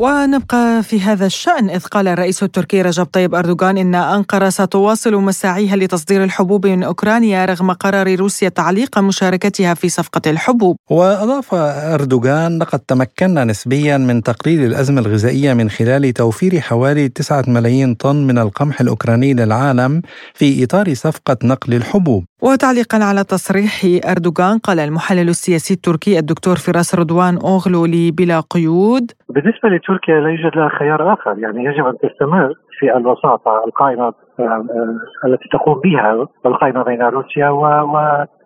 ونبقى 0.00 0.82
في 0.82 1.00
هذا 1.00 1.26
الشأن 1.26 1.70
إذ 1.70 1.84
قال 1.84 2.08
الرئيس 2.08 2.42
التركي 2.42 2.82
رجب 2.82 3.04
طيب 3.04 3.34
أردوغان 3.34 3.78
إن 3.78 3.94
أنقرة 3.94 4.48
ستواصل 4.48 5.14
مساعيها 5.14 5.76
لتصدير 5.76 6.24
الحبوب 6.24 6.66
من 6.66 6.82
أوكرانيا 6.82 7.44
رغم 7.44 7.72
قرار 7.72 8.14
روسيا 8.14 8.48
تعليق 8.48 8.98
مشاركتها 8.98 9.74
في 9.74 9.88
صفقة 9.88 10.30
الحبوب. 10.30 10.76
وأضاف 10.90 11.54
أردوغان 11.54 12.58
لقد 12.58 12.78
تمكنا 12.78 13.44
نسبيا 13.44 13.96
من 13.98 14.22
تقليل 14.22 14.64
الأزمة 14.64 15.00
الغذائية 15.00 15.54
من 15.54 15.70
خلال 15.70 16.12
توفير 16.12 16.60
حوالي 16.60 17.08
9 17.08 17.44
ملايين 17.48 17.94
طن 17.94 18.26
من 18.26 18.38
القمح 18.38 18.80
الأوكراني 18.80 19.34
للعالم 19.34 20.02
في 20.34 20.64
إطار 20.64 20.94
صفقة 20.94 21.36
نقل 21.44 21.74
الحبوب. 21.74 22.24
وتعليقا 22.42 22.98
على 23.10 23.24
تصريح 23.24 23.72
أردوغان 24.10 24.58
قال 24.58 24.78
المحلل 24.80 25.28
السياسي 25.28 25.74
التركي 25.74 26.18
الدكتور 26.18 26.56
فراس 26.56 26.94
رضوان 26.94 27.34
أوغلو 27.36 27.82
بلا 28.18 28.40
قيود. 28.40 29.06
بالنسبة 29.28 29.68
لتركيا 29.68 30.20
لا 30.20 30.28
يوجد 30.28 30.56
لها 30.56 30.68
خيار 30.78 31.12
آخر 31.12 31.38
يعني 31.38 31.64
يجب 31.64 31.86
أن 31.86 31.94
تستمر 32.02 32.54
في 32.78 32.96
الوساطة 32.96 33.64
القائمة 33.66 34.04
آه، 34.04 34.42
آه، 34.42 35.26
التي 35.26 35.48
تقوم 35.52 35.80
بها 35.80 36.28
القائمة 36.46 36.82
بين 36.82 37.02
روسيا 37.02 37.48
و 37.48 37.64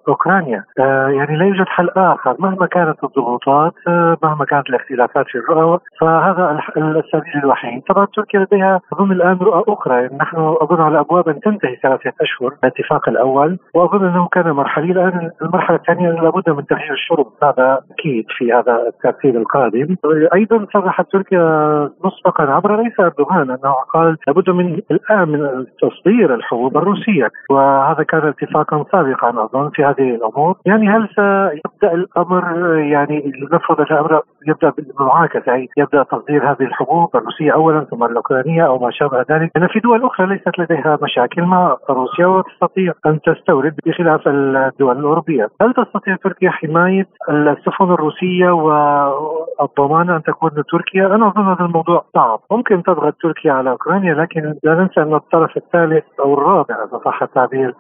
أوكرانيا. 0.09 0.65
آه 0.81 1.09
يعني 1.09 1.37
لا 1.37 1.45
يوجد 1.45 1.67
حل 1.67 1.89
آخر. 1.97 2.37
مهما 2.39 2.67
كانت 2.67 3.05
الضغوطات 3.05 3.73
آه 3.89 4.17
مهما 4.23 4.45
كانت 4.45 4.69
الاختلافات 4.69 5.27
في 5.27 5.39
الرؤى 5.39 5.79
فهذا 6.01 6.61
السبيل 6.77 7.37
الوحيد. 7.45 7.83
طبعا 7.89 8.07
تركيا 8.17 8.41
لديها 8.41 8.81
اظن 8.93 9.13
الآن 9.13 9.39
رؤى 9.39 9.65
أخرى. 9.69 10.09
نحن 10.21 10.37
أظن 10.37 10.81
على 10.81 11.01
أبواب 11.01 11.29
أن 11.29 11.41
تنتهي 11.41 11.77
ثلاثة 11.83 12.13
أشهر 12.21 12.55
الاتفاق 12.65 13.09
الأول. 13.09 13.59
وأظن 13.75 14.05
أنه 14.05 14.29
كان 14.33 14.51
مرحلي. 14.51 14.93
الآن 14.93 15.31
المرحلة 15.43 15.77
الثانية 15.77 16.11
لابد 16.11 16.51
من 16.51 16.67
تغيير 16.67 16.93
الشروط 16.93 17.45
هذا 17.45 17.81
أكيد 17.91 18.25
في 18.29 18.53
هذا 18.53 18.89
الترتيب 18.89 19.37
القادم. 19.37 19.97
أيضا 20.35 20.67
صرحت 20.73 21.13
تركيا 21.13 21.45
مسبقا 22.05 22.45
عبر 22.45 22.71
رئيس 22.71 23.01
أردوغان 23.01 23.51
أنه 23.51 23.75
قال 23.95 24.17
لابد 24.27 24.51
من 24.51 24.81
الآن 24.91 25.29
من 25.29 25.67
تصدير 25.83 26.35
الحبوب 26.35 26.77
الروسية. 26.77 27.31
وهذا 27.51 28.03
كان 28.03 28.29
اتفاقا 28.29 28.85
سابقا 28.93 29.45
أظن 29.45 29.71
في 29.71 29.85
هذه 29.95 30.15
الأمور؟ 30.15 30.57
يعني 30.67 30.89
هل 30.89 31.09
سيبدأ 31.09 31.95
الأمر 31.95 32.77
يعني 32.79 33.33
نفرض 33.53 33.81
الأمر 33.81 34.23
يبدأ 34.47 34.71
بالمعاكسة 34.71 35.53
يعني 35.53 35.69
يبدأ 35.77 36.03
تصدير 36.03 36.51
هذه 36.51 36.63
الحبوب 36.63 37.17
الروسية 37.17 37.53
اولا 37.53 37.85
ثم 37.85 38.05
الأوكرانية 38.05 38.67
أو 38.67 38.79
ما 38.79 38.91
شابه 38.91 39.19
ذلك؟ 39.19 39.51
لأن 39.57 39.69
في 39.69 39.81
دول 39.81 40.05
أخرى 40.05 40.27
ليست 40.27 40.59
لديها 40.59 40.99
مشاكل 41.03 41.43
مع 41.43 41.77
روسيا 41.91 42.27
وتستطيع 42.27 42.93
أن 43.07 43.21
تستورد 43.21 43.75
بخلاف 43.87 44.29
الدول 44.29 44.99
الأوروبية. 44.99 45.49
هل 45.63 45.75
تستطيع 45.75 46.17
تركيا 46.17 46.51
حماية 46.51 47.07
السفن 47.31 47.85
الروسية 47.85 48.51
والضمان 48.51 50.11
أن 50.11 50.23
تكون 50.23 50.51
تركيا؟ 50.73 51.07
أنا 51.07 51.29
أظن 51.29 51.49
هذا 51.49 51.65
الموضوع 51.65 52.05
صعب. 52.15 52.41
ممكن 52.51 52.83
تضغط 52.83 53.15
تركيا 53.23 53.53
على 53.53 53.71
أوكرانيا 53.71 54.15
لكن 54.15 54.55
لا 54.65 54.75
ننسى 54.75 55.03
أن 55.03 55.15
الطرف 55.15 55.57
الثالث 55.57 56.05
أو 56.21 56.35
الرابع 56.35 56.75
اذا 56.75 57.01
صح 57.05 57.23
التعبير 57.23 57.75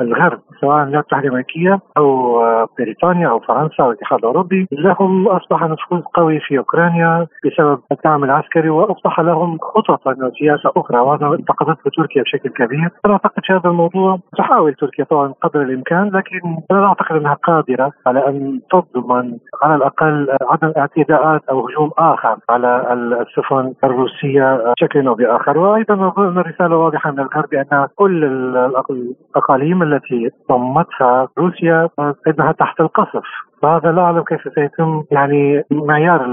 الغرب 0.00 0.40
سواء 0.60 0.82
الولايات 0.82 1.02
المتحده 1.12 1.30
الامريكيه 1.56 1.80
أو 1.96 2.38
بريطانيا 2.78 3.28
أو 3.28 3.40
فرنسا 3.40 3.82
أو 3.82 3.90
الاتحاد 3.90 4.18
الأوروبي 4.18 4.66
لهم 4.72 5.28
أصبح 5.28 5.62
نفوذ 5.62 6.00
قوي 6.14 6.40
في 6.40 6.58
أوكرانيا 6.58 7.26
بسبب 7.44 7.80
الدعم 7.92 8.24
العسكري 8.24 8.68
وأصبح 8.70 9.20
لهم 9.20 9.58
خطط 9.58 10.06
وسياسه 10.06 10.72
أخرى 10.76 11.00
وهذا 11.00 11.26
انتقدته 11.26 11.90
تركيا 11.96 12.22
بشكل 12.22 12.48
كبير. 12.48 12.88
أنا 13.06 13.12
أعتقد 13.12 13.42
هذا 13.50 13.70
الموضوع. 13.70 14.18
تحاول 14.38 14.74
تركيا 14.74 15.04
طبعا 15.04 15.34
قدر 15.42 15.62
الإمكان 15.62 16.10
لكن 16.10 16.56
أنا 16.70 16.86
أعتقد 16.86 17.16
أنها 17.16 17.34
قادرة 17.34 17.92
على 18.06 18.28
أن 18.28 18.60
تضمن 18.70 19.38
على 19.62 19.74
الأقل 19.74 20.36
عدم 20.42 20.72
اعتداءات 20.76 21.42
أو 21.50 21.68
هجوم 21.68 21.90
آخر 21.98 22.36
على 22.50 22.92
السفن 22.92 23.74
الروسية 23.84 24.72
بشكل 24.76 25.06
أو 25.06 25.14
بآخر. 25.14 25.58
وأيضا 25.58 25.94
أظن 26.08 26.38
الرسالة 26.38 26.76
واضحة 26.76 27.10
من 27.10 27.20
الغرب 27.20 27.48
بأن 27.50 27.88
كل 27.96 28.24
الأقاليم 28.24 29.82
التي 29.82 30.30
ضمتها 30.52 31.28
روسيا 31.42 31.88
إنها 32.26 32.52
تحت 32.52 32.80
القصف 32.80 33.24
فهذا 33.62 33.92
لا 33.92 34.02
أعلم 34.02 34.22
كيف 34.22 34.40
سيتم 34.54 35.04
يعني 35.10 35.64
معيار 35.70 36.24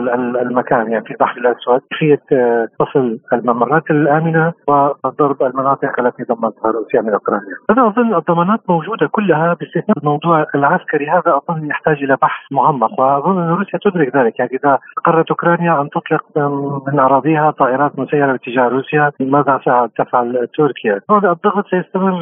المكان 0.42 0.92
يعني 0.92 1.06
في 1.06 1.12
البحر 1.12 1.38
الأسود 1.38 1.82
كيفية 1.90 2.22
آه، 2.32 2.68
فصل 2.80 3.20
الممرات 3.34 3.92
الآمنة 3.92 4.54
وضرب 4.68 5.44
المناطق 5.44 6.00
التي 6.00 6.24
ضمتها 6.24 6.72
روسيا 6.72 7.02
من 7.02 7.14
أوكرانيا. 7.14 7.56
أنا 7.70 7.88
أظن 7.88 8.16
الضمانات 8.16 8.60
موجودة 8.70 9.08
كلها 9.12 9.54
باستثناء 9.54 9.98
الموضوع 9.98 10.46
العسكري 10.56 11.10
هذا 11.10 11.40
أظن 11.50 11.66
يحتاج 11.66 12.04
إلى 12.04 12.18
بحث 12.22 12.52
معمق 12.52 13.00
وأظن 13.00 13.42
أن 13.42 13.50
روسيا 13.50 13.80
تدرك 13.84 14.16
ذلك 14.16 14.40
يعني 14.40 14.52
إذا 14.64 14.80
قررت 15.06 15.30
أوكرانيا 15.30 15.82
أن 15.82 15.90
تطلق 15.90 16.24
من 16.88 17.00
أراضيها 17.00 17.52
طائرات 17.52 18.00
مسيرة 18.00 18.32
باتجاه 18.32 18.68
روسيا 18.68 19.12
ماذا 19.20 19.60
ستفعل 19.94 20.48
تركيا؟ 20.58 21.02
هذا 21.12 21.32
الضغط 21.32 21.66
سيستمر 21.68 22.14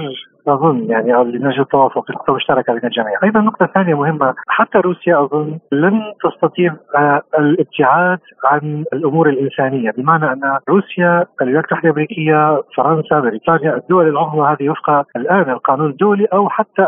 اظن 0.54 0.84
يعني 0.90 1.16
أو 1.16 1.24
لنجد 1.24 1.66
توافق 1.66 2.12
نقطه 2.12 2.34
مشتركه 2.34 2.74
بين 2.74 2.84
الجميع، 2.84 3.20
أيضا 3.24 3.40
نقطة 3.40 3.66
ثانية 3.66 3.96
مهمة. 3.96 4.34
حتى 4.48 4.78
روسيا 4.78 5.24
أظن 5.24 5.60
لن 5.72 6.02
تستطيع 6.24 6.76
آه، 6.96 7.22
الابتعاد 7.40 8.20
عن 8.46 8.84
الأمور 8.94 9.30
الإنسانية، 9.30 9.92
بمعنى 9.98 10.26
أن 10.26 10.58
روسيا، 10.70 11.26
الولايات 11.42 11.66
المتحدة 11.66 11.90
الأمريكية، 11.90 12.62
فرنسا، 12.76 13.20
بريطانيا، 13.20 13.76
الدول 13.76 14.08
العظمى 14.08 14.48
هذه 14.48 14.70
وفق 14.70 15.06
الآن 15.16 15.50
القانون 15.50 15.90
الدولي 15.90 16.26
أو 16.34 16.50
حتى 16.50 16.88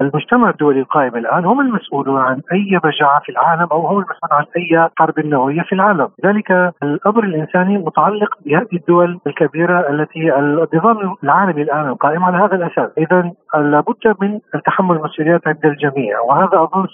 المجتمع 0.00 0.50
الدولي 0.50 0.80
القائم 0.80 1.16
الآن 1.16 1.44
هم 1.44 1.60
المسؤولون 1.60 2.20
عن 2.20 2.40
أي 2.52 2.80
مجاعة 2.84 3.20
في 3.20 3.28
العالم 3.32 3.68
أو 3.72 3.86
هم 3.86 3.98
المسؤولون 3.98 4.32
عن 4.32 4.44
أي 4.56 4.88
حرب 4.98 5.26
نووية 5.26 5.62
في 5.62 5.72
العالم، 5.74 6.08
ذلك 6.26 6.72
الأمر 6.82 7.24
الإنساني 7.24 7.78
متعلق 7.78 8.38
بهذه 8.46 8.68
الدول 8.72 9.18
الكبيرة 9.26 9.90
التي 9.90 10.38
النظام 10.38 11.14
العالمي 11.24 11.62
الآن 11.62 11.88
القائم 11.88 12.24
على 12.24 12.36
هذا 12.36 12.56
الأساس، 12.56 12.90
اذا 12.98 13.32
لابد 13.54 14.14
من 14.20 14.40
تحمل 14.66 14.96
المسؤوليات 14.96 15.48
عند 15.48 15.64
الجميع 15.64 16.20
وهذا 16.20 16.62
أظن 16.62 16.86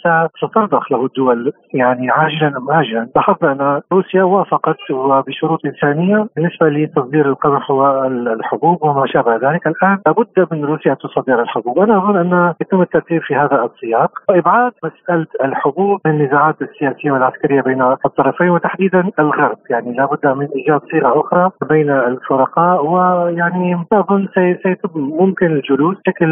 سترضخ 0.43 0.93
له 0.93 1.05
الدول 1.07 1.53
يعني 1.75 2.11
عاجلا 2.11 2.49
أم 2.57 2.71
اجلا 2.71 3.09
لاحظنا 3.17 3.53
أن 3.53 3.81
روسيا 3.93 4.23
وافقت 4.23 4.91
وبشروط 4.91 5.67
إنسانية 5.67 6.27
بالنسبة 6.37 6.69
لتصدير 6.69 7.29
القمح 7.29 7.71
والحبوب 7.71 8.83
وما 8.83 9.07
شابه 9.07 9.37
ذلك. 9.37 9.67
الآن 9.67 9.99
لابد 10.07 10.49
من 10.53 10.65
روسيا 10.65 10.95
تصدر 10.95 11.43
الحبوب. 11.43 11.79
أنا 11.79 11.99
أظن 11.99 12.17
أن 12.17 12.55
يتم 12.61 12.83
الترتيب 12.83 13.23
في 13.23 13.35
هذا 13.35 13.65
السياق. 13.65 14.11
وإبعاد 14.29 14.73
مسألة 14.85 15.27
الحبوب 15.45 16.01
من 16.07 16.13
النزاعات 16.13 16.63
السياسية 16.63 17.11
والعسكرية 17.11 17.61
بين 17.61 17.83
الطرفين 17.83 18.51
وتحديدا 18.51 19.11
الغرب. 19.19 19.59
يعني 19.71 19.93
لابد 19.93 20.27
من 20.27 20.49
إيجاد 20.57 20.81
صيغة 20.91 21.21
أخرى 21.21 21.51
بين 21.69 21.91
الفرقاء 21.91 22.87
ويعني 22.87 23.87
أظن 23.93 24.29
سيتم 24.35 24.91
ممكن 24.95 25.47
الجلوس 25.47 25.94
بشكل 25.95 26.27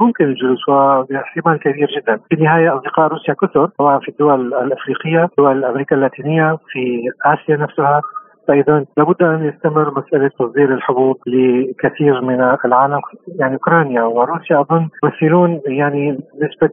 ممكن 0.00 0.24
الجلوس 0.24 0.68
وباحتمال 0.68 1.58
كبير 1.58 1.88
جدا. 1.96 2.20
في 2.28 2.34
النهاية 2.34 2.76
أصدقاء 2.76 3.08
روسيا 3.08 3.34
كثر 3.34 3.70
سواء 3.78 4.00
في 4.00 4.08
الدول 4.08 4.54
الأفريقية 4.54 5.28
دول 5.38 5.64
أمريكا 5.64 5.96
اللاتينية 5.96 6.58
في 6.72 7.02
آسيا 7.24 7.56
نفسها. 7.56 8.00
فاذا 8.48 8.84
لابد 8.96 9.22
أن 9.22 9.48
يستمر 9.48 9.90
مسألة 9.90 10.30
تصدير 10.38 10.74
الحبوب 10.74 11.16
لكثير 11.26 12.20
من 12.20 12.40
العالم 12.64 13.00
يعني 13.40 13.54
أوكرانيا 13.54 14.02
وروسيا 14.02 14.60
أظن 14.60 14.88
يمثلون 15.04 15.60
يعني 15.66 16.18
نسبة 16.34 16.70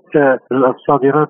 الصادرات 0.52 1.30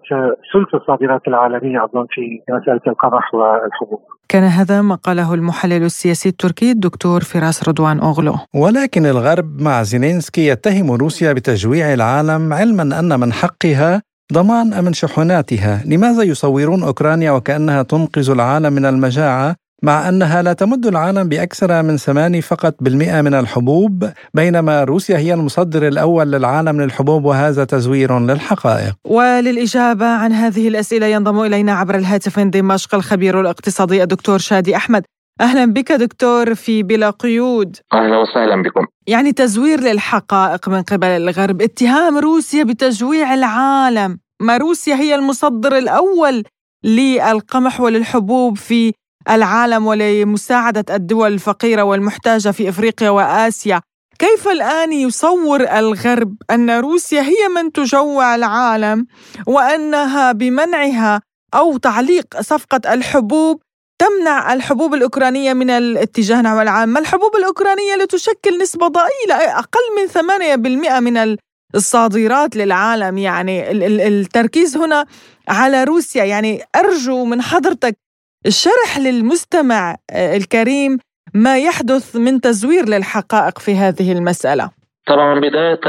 ثلث 0.53 0.75
الصادرات 0.81 1.21
العالمية 1.27 1.83
أظن 1.83 2.05
في 2.09 2.39
مسألة 2.49 2.81
القمح 2.87 3.33
والحبوب. 3.33 3.99
كان 4.29 4.43
هذا 4.43 4.81
ما 4.81 4.95
قاله 4.95 5.33
المحلل 5.33 5.83
السياسي 5.83 6.29
التركي 6.29 6.71
الدكتور 6.71 7.21
فراس 7.21 7.69
رضوان 7.69 7.99
أوغلو. 7.99 8.33
ولكن 8.55 9.05
الغرب 9.05 9.61
مع 9.61 9.83
زيلينسكي 9.83 10.47
يتهم 10.47 10.91
روسيا 10.91 11.33
بتجويع 11.33 11.93
العالم 11.93 12.53
علما 12.53 12.99
أن 12.99 13.19
من 13.19 13.33
حقها 13.33 14.01
ضمان 14.33 14.73
أمن 14.73 14.93
شحناتها، 14.93 15.83
لماذا 15.85 16.23
يصورون 16.23 16.83
أوكرانيا 16.83 17.31
وكأنها 17.31 17.83
تنقذ 17.83 18.31
العالم 18.31 18.73
من 18.73 18.85
المجاعة 18.85 19.55
مع 19.83 20.09
أنها 20.09 20.41
لا 20.41 20.53
تمد 20.53 20.85
العالم 20.85 21.29
بأكثر 21.29 21.83
من 21.83 21.97
ثماني 21.97 22.41
فقط 22.41 22.75
بالمئة 22.81 23.21
من 23.21 23.33
الحبوب 23.33 24.09
بينما 24.33 24.83
روسيا 24.83 25.17
هي 25.17 25.33
المصدر 25.33 25.87
الأول 25.87 26.31
للعالم 26.31 26.81
للحبوب 26.81 27.25
وهذا 27.25 27.63
تزوير 27.63 28.19
للحقائق. 28.19 28.93
وللإجابة 29.05 30.05
عن 30.05 30.31
هذه 30.31 30.67
الأسئلة 30.67 31.05
ينضم 31.05 31.41
إلينا 31.41 31.73
عبر 31.73 31.95
الهاتف 31.95 32.39
من 32.39 32.49
دمشق 32.49 32.95
الخبير 32.95 33.41
الاقتصادي 33.41 34.03
الدكتور 34.03 34.37
شادي 34.37 34.75
أحمد. 34.75 35.03
أهلا 35.41 35.65
بك 35.65 35.91
دكتور 35.91 36.55
في 36.55 36.83
بلا 36.83 37.09
قيود. 37.09 37.77
أهلا 37.93 38.17
وسهلا 38.17 38.61
بكم. 38.61 38.85
يعني 39.07 39.31
تزوير 39.31 39.79
للحقائق 39.79 40.69
من 40.69 40.81
قبل 40.81 41.07
الغرب 41.07 41.61
اتهام 41.61 42.17
روسيا 42.17 42.63
بتجويع 42.63 43.33
العالم. 43.33 44.19
ما 44.41 44.57
روسيا 44.57 44.95
هي 44.95 45.15
المصدر 45.15 45.77
الأول 45.77 46.43
للقمح 46.83 47.81
وللحبوب 47.81 48.57
في 48.57 48.93
العالم 49.29 49.87
ولمساعدة 49.87 50.95
الدول 50.95 51.33
الفقيرة 51.33 51.81
والمحتاجة 51.83 52.49
في 52.51 52.69
إفريقيا 52.69 53.09
وآسيا. 53.09 53.81
كيف 54.19 54.47
الآن 54.47 54.93
يصور 54.93 55.61
الغرب 55.61 56.35
أن 56.51 56.69
روسيا 56.69 57.21
هي 57.21 57.47
من 57.55 57.71
تجوع 57.71 58.35
العالم 58.35 59.05
وأنها 59.47 60.31
بمنعها 60.31 61.21
أو 61.53 61.77
تعليق 61.77 62.41
صفقة 62.41 62.93
الحبوب؟ 62.93 63.61
تمنع 63.99 64.53
الحبوب 64.53 64.93
الأوكرانية 64.93 65.53
من 65.53 65.69
الاتجاه 65.69 66.41
نحو 66.41 66.61
العالم، 66.61 66.97
الحبوب 66.97 67.35
الأوكرانية 67.35 67.95
لتشكل 67.95 68.57
نسبة 68.61 68.87
ضئيلة 68.87 69.35
أقل 69.35 69.79
من 69.97 70.07
8% 70.07 70.99
من 70.99 71.37
الصادرات 71.75 72.55
للعالم؟ 72.55 73.17
يعني 73.17 73.71
التركيز 74.07 74.77
هنا 74.77 75.05
على 75.49 75.83
روسيا. 75.83 76.23
يعني 76.23 76.63
أرجو 76.75 77.25
من 77.25 77.41
حضرتك 77.41 77.97
الشرح 78.45 78.97
للمستمع 78.97 79.95
آه، 80.11 80.37
الكريم 80.37 80.97
ما 81.33 81.57
يحدث 81.57 82.15
من 82.15 82.41
تزوير 82.41 82.89
للحقائق 82.89 83.59
في 83.59 83.75
هذه 83.75 84.11
المسألة. 84.11 84.69
طبعا 85.07 85.39
بداية 85.39 85.79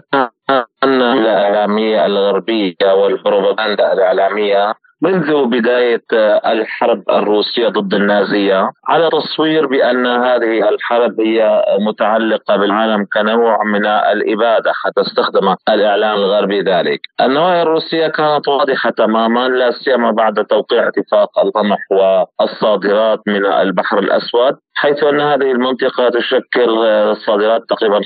الإعلامية 0.84 2.06
الغربية 2.06 2.92
والبروباغندا 2.94 3.92
الإعلامية 3.92 4.74
منذ 5.02 5.44
بداية 5.44 6.02
الحرب 6.46 7.02
الروسية 7.10 7.68
ضد 7.68 7.94
النازية 7.94 8.70
على 8.88 9.10
تصوير 9.10 9.66
بأن 9.66 10.06
هذه 10.06 10.68
الحرب 10.68 11.20
هي 11.20 11.64
متعلقة 11.80 12.56
بالعالم 12.56 13.06
كنوع 13.12 13.64
من 13.64 13.86
الإبادة 13.86 14.72
حتى 14.84 15.00
استخدم 15.00 15.54
الإعلام 15.68 16.16
الغربي 16.16 16.60
ذلك. 16.60 17.00
النوايا 17.20 17.62
الروسية 17.62 18.06
كانت 18.06 18.48
واضحة 18.48 18.90
تماما 18.90 19.48
لا 19.48 19.70
سيما 19.70 20.10
بعد 20.10 20.44
توقيع 20.44 20.88
اتفاق 20.88 21.38
القمح 21.38 21.78
والصادرات 21.90 23.20
من 23.26 23.46
البحر 23.46 23.98
الأسود 23.98 24.56
حيث 24.74 25.04
أن 25.04 25.20
هذه 25.20 25.52
المنطقة 25.52 26.08
تشكل 26.08 26.70
الصادرات 26.86 27.62
تقريبا 27.68 27.96
25% 27.96 28.00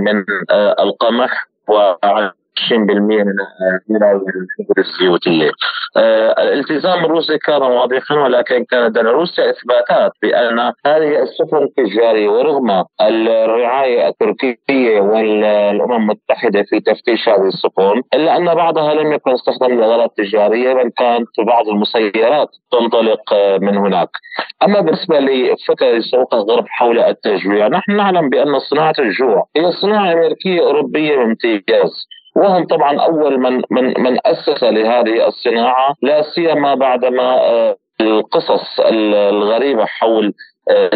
من 0.00 0.24
القمح. 0.80 1.51
وعلى 1.68 2.32
20% 2.56 3.24
من 3.88 4.02
الحبوب 4.02 4.78
الزيوتيه. 4.78 5.50
آه، 5.96 6.42
الالتزام 6.42 7.04
الروسي 7.04 7.38
كان 7.38 7.62
واضحا 7.62 8.14
ولكن 8.14 8.64
كان 8.64 8.86
لدى 8.86 9.00
روسيا 9.00 9.50
إثباتات 9.50 10.12
بأن 10.22 10.58
هذه 10.86 11.22
السفن 11.22 11.56
التجاريه 11.62 12.28
ورغم 12.28 12.84
الرعاية 13.00 14.08
التركية 14.08 15.00
والأمم 15.00 15.92
المتحدة 15.92 16.62
في 16.62 16.80
تفتيش 16.80 17.28
هذه 17.28 17.48
السفن 17.48 18.02
إلا 18.14 18.36
أن 18.36 18.54
بعضها 18.54 18.94
لم 18.94 19.12
يكن 19.12 19.30
استخدم 19.30 19.80
لغرض 19.80 20.08
تجارية 20.08 20.74
بل 20.74 20.90
كانت 20.98 21.28
بعض 21.46 21.68
المسيرات 21.68 22.48
تنطلق 22.72 23.34
من 23.60 23.76
هناك. 23.76 24.08
أما 24.62 24.80
بالنسبة 24.80 25.18
لفكره 25.18 26.00
سوق 26.00 26.34
الغرب 26.34 26.64
حول 26.68 26.98
التجويع، 26.98 27.68
نحن 27.68 27.96
نعلم 27.96 28.28
بأن 28.28 28.58
صناعة 28.58 28.94
الجوع 28.98 29.46
هي 29.56 29.72
صناعة 29.72 30.12
أمريكية 30.12 30.60
أوروبية 30.60 31.16
بامتياز. 31.16 32.06
وهم 32.36 32.66
طبعا 32.66 33.00
أول 33.00 33.40
من 33.40 33.62
من 33.70 34.00
من 34.02 34.18
أسس 34.26 34.62
لهذه 34.62 35.28
الصناعة 35.28 35.94
لا 36.02 36.22
سيما 36.22 36.74
بعدما 36.74 37.40
آه، 37.40 37.76
القصص 38.00 38.80
الغريبة 38.80 39.84
حول 39.84 40.34
آه، 40.70 40.90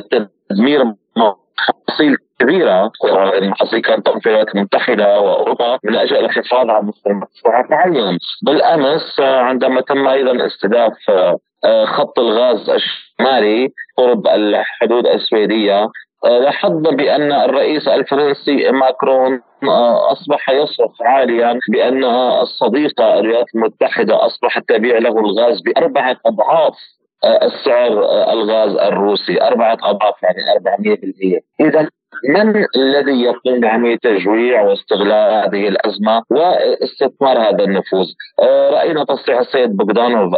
تدمير 0.50 0.84
محاصيل 1.16 2.16
كبيرة 2.40 2.92
المحاصيل 3.38 3.80
كانت 3.80 4.08
في 4.08 4.26
الولايات 4.26 4.54
المتحدة 4.54 5.20
وأوروبا 5.20 5.78
من 5.84 5.96
أجل 5.96 6.16
الحفاظ 6.16 6.70
على 6.70 6.84
مصطلحات 6.84 7.70
معينه 7.70 8.18
بالأمس 8.46 9.20
آه، 9.20 9.40
عندما 9.40 9.80
تم 9.80 10.08
أيضا 10.08 10.46
استهداف 10.46 10.92
خط 11.84 12.18
الغاز 12.18 12.70
الشمالي 12.70 13.68
قرب 13.98 14.26
الحدود 14.26 15.06
السويدية 15.06 15.88
لاحظنا 16.28 16.90
بأن 16.90 17.32
الرئيس 17.32 17.88
الفرنسي 17.88 18.70
ماكرون 18.70 19.40
آه، 19.62 20.12
أصبح 20.12 20.50
يصرخ 20.50 21.02
عاليا 21.02 21.58
بأن 21.72 22.04
الصديقه 22.40 23.18
الولايات 23.18 23.46
المتحدة 23.54 24.26
اصبحت 24.26 24.62
تبيع 24.68 24.98
له 24.98 25.18
الغاز 25.18 25.60
بأربعة 25.60 26.16
أضعاف 26.26 26.74
آه، 27.24 27.46
السعر 27.46 28.04
آه، 28.04 28.32
الغاز 28.32 28.76
الروسي 28.76 29.42
أربعة 29.42 29.78
أضعاف 29.82 30.22
يعني 30.22 30.38
400% 30.52 31.40
إذا 31.60 31.88
من 32.28 32.64
الذي 32.76 33.22
يقوم 33.22 33.60
بعملية 33.60 33.96
تجويع 33.96 34.62
واستغلال 34.62 35.44
هذه 35.44 35.68
الأزمة 35.68 36.22
واستثمار 36.30 37.38
هذا 37.38 37.64
النفوذ؟ 37.64 38.06
آه، 38.42 38.70
رأينا 38.70 39.04
تصريح 39.04 39.38
السيد 39.38 39.76
بوغدانوف 39.76 40.32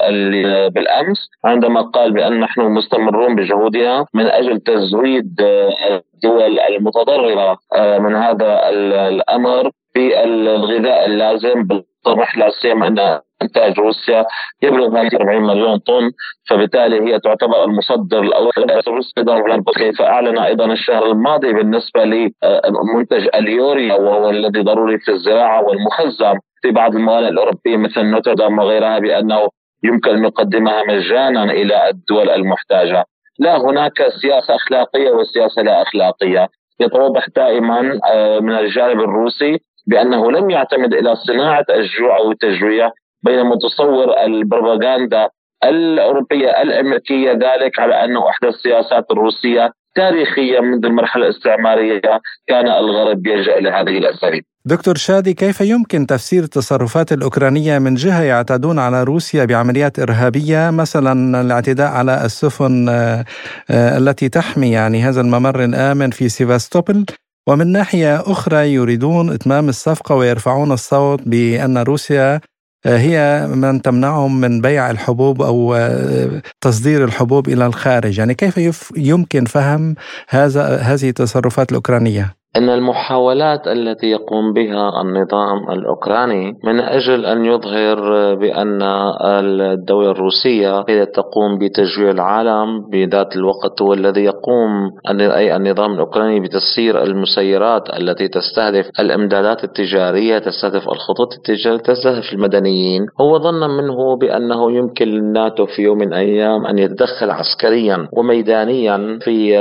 بالأمس 0.75 1.31
عندما 1.45 1.81
قال 1.81 2.13
بأن 2.13 2.41
نحن 2.41 2.61
مستمرون 2.61 3.35
بجهودنا 3.35 4.07
من 4.15 4.27
أجل 4.27 4.61
تزويد 4.61 5.41
آه، 5.41 6.03
الدول 6.15 6.59
المتضررة 6.61 7.59
آه، 7.75 7.99
من 7.99 8.15
هذا 8.17 8.69
الأمر 9.09 9.71
بالغذاء 9.95 11.07
اللازم 11.07 11.63
بالطرح 12.09 12.39
لا 12.39 12.51
سيما 12.51 12.87
أن 12.89 13.21
إنتاج 13.43 13.79
روسيا 13.79 14.27
يبلغ 14.63 14.87
40 14.87 15.43
مليون 15.43 15.79
طن 15.79 16.11
فبالتالي 16.49 17.01
هي 17.01 17.21
تعتبر 17.21 17.65
المصدر 17.65 18.23
الأول 18.23 18.53
روسيا 18.89 19.63
كيف 19.77 20.03
اعلن 20.03 20.39
أيضا 20.39 20.73
الشهر 20.73 21.07
الماضي 21.07 21.53
بالنسبة 21.53 22.05
لمنتج 22.05 23.29
اليوريا 23.35 23.95
وهو 23.95 24.31
الذي 24.31 24.61
ضروري 24.61 24.99
في 24.99 25.11
الزراعة 25.11 25.65
والمخزن 25.65 26.39
في 26.63 26.71
بعض 26.71 26.95
الموانئ 26.95 27.29
الأوروبية 27.29 27.77
مثل 27.77 28.03
نوتردام 28.03 28.59
وغيرها 28.59 28.99
بأنه 28.99 29.49
يمكن 29.85 30.11
أن 30.11 30.25
يقدمها 30.25 30.83
مجانا 30.89 31.45
إلى 31.45 31.89
الدول 31.89 32.31
المحتاجة. 32.31 33.05
لا 33.39 33.57
هناك 33.57 34.09
سياسة 34.23 34.55
أخلاقية 34.55 35.11
وسياسة 35.11 35.63
لا 35.63 35.83
أخلاقية. 35.83 36.49
يتوضح 36.81 37.27
دائما 37.37 38.01
آه، 38.13 38.39
من 38.39 38.53
الجانب 38.53 39.01
الروسي 39.01 39.59
بأنه 39.89 40.33
لم 40.33 40.51
يعتمد 40.51 40.95
إلى 40.95 41.17
صناعة 41.17 41.67
الجوع 41.71 42.19
أو 42.19 42.31
التجويع 42.31 42.91
بينما 43.23 43.57
تصور 43.57 44.25
البروباغندا 44.25 45.29
الأوروبية 45.65 46.63
الأمريكية 46.63 47.33
ذلك 47.33 47.79
على 47.79 48.05
أنه 48.05 48.29
إحدى 48.29 48.49
السياسات 48.49 49.07
الروسية 49.11 49.73
تاريخيا 49.95 50.61
منذ 50.61 50.85
المرحلة 50.85 51.25
الاستعمارية 51.25 52.01
كان 52.49 52.67
الغرب 52.69 53.27
يلجأ 53.27 53.59
إلى 53.59 53.71
هذه 53.71 53.99
الاساليب. 53.99 54.45
دكتور 54.65 54.95
شادي 54.95 55.35
كيف 55.35 55.61
يمكن 55.61 56.07
تفسير 56.07 56.43
التصرفات 56.43 57.13
الأوكرانية 57.13 57.79
من 57.79 57.95
جهة 57.95 58.23
يعتادون 58.23 58.79
على 58.79 59.05
روسيا 59.05 59.45
بعمليات 59.45 59.99
إرهابية 59.99 60.71
مثلا 60.71 61.41
الاعتداء 61.41 61.91
على 61.91 62.25
السفن 62.25 62.89
آه، 62.89 63.25
آه، 63.71 63.99
التي 63.99 64.29
تحمي 64.29 64.71
يعني 64.71 65.03
هذا 65.03 65.21
الممر 65.21 65.65
الآمن 65.65 66.11
في 66.11 66.29
سيفاستوبل 66.29 67.07
ومن 67.49 67.67
ناحية 67.67 68.21
أخرى 68.21 68.73
يريدون 68.73 69.31
إتمام 69.31 69.69
الصفقة 69.69 70.15
ويرفعون 70.15 70.73
الصوت 70.73 71.23
بأن 71.27 71.79
روسيا 71.79 72.41
آه، 72.87 72.99
هي 72.99 73.47
من 73.47 73.83
تمنعهم 73.83 74.41
من 74.41 74.61
بيع 74.61 74.91
الحبوب 74.91 75.43
أو 75.43 75.75
آه، 75.75 76.43
تصدير 76.61 77.05
الحبوب 77.05 77.49
إلى 77.49 77.67
الخارج، 77.67 78.19
يعني 78.19 78.35
كيف 78.35 78.91
يمكن 78.97 79.45
فهم 79.45 79.95
هذا 80.29 80.77
هذه 80.77 81.09
التصرفات 81.09 81.71
الأوكرانية؟ 81.71 82.38
أن 82.59 82.69
المحاولات 82.71 83.69
التي 83.69 84.07
يقوم 84.07 84.53
بها 84.53 85.03
النظام 85.03 85.71
الأوكراني 85.71 86.59
من 86.65 86.81
أجل 86.81 87.27
أن 87.27 87.45
يظهر 87.45 87.99
بأن 88.35 88.83
الدولة 89.23 90.11
الروسية 90.11 90.85
هي 90.89 91.07
تقوم 91.07 91.59
بتجويع 91.59 92.11
العالم 92.11 92.91
بذات 92.91 93.37
الوقت 93.37 93.83
هو 93.83 93.93
الذي 93.93 94.25
يقوم 94.25 94.91
أي 95.11 95.57
النظام 95.57 95.93
الأوكراني 95.93 96.41
بتسيير 96.41 97.03
المسيرات 97.03 97.83
التي 98.01 98.29
تستهدف 98.29 98.91
الإمدادات 99.01 99.65
التجارية 99.65 100.39
تستهدف 100.39 100.89
الخطوط 100.89 101.35
التجارية 101.35 101.79
تستهدف 101.79 102.33
المدنيين. 102.33 103.07
هو 103.21 103.39
ظن 103.39 103.71
منه 103.71 104.17
بأنه 104.17 104.73
يمكن 104.73 105.09
للناتو 105.09 105.67
في 105.67 105.83
يوم 105.83 105.99
من 105.99 106.09
الأيام 106.09 106.67
أن 106.67 106.79
يتدخل 106.79 107.31
عسكريا 107.31 108.09
وميدانيا 108.13 109.19
في 109.23 109.57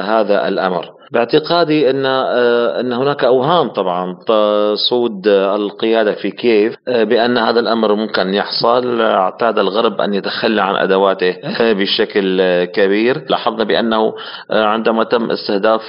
هذا 0.00 0.48
الأمر. 0.48 0.99
باعتقادي 1.10 1.90
إن 1.90 2.06
آه، 2.06 2.80
إن 2.80 2.92
هناك 2.92 3.24
أوهام 3.24 3.68
طبعا 3.68 4.18
تسود 4.26 5.28
القيادة 5.28 6.12
في 6.12 6.30
كييف 6.30 6.74
آه، 6.88 7.04
بأن 7.04 7.38
هذا 7.38 7.60
الأمر 7.60 7.94
ممكن 7.94 8.34
يحصل. 8.34 9.00
اعتاد 9.00 9.58
الغرب 9.58 10.00
أن 10.00 10.14
يتخلى 10.14 10.62
عن 10.62 10.76
أدواته 10.76 11.30
آه، 11.30 11.72
بشكل 11.72 12.64
كبير. 12.64 13.24
لاحظنا 13.28 13.64
بأنه 13.64 14.14
عندما 14.50 15.04
تم 15.04 15.30
استهداف 15.30 15.82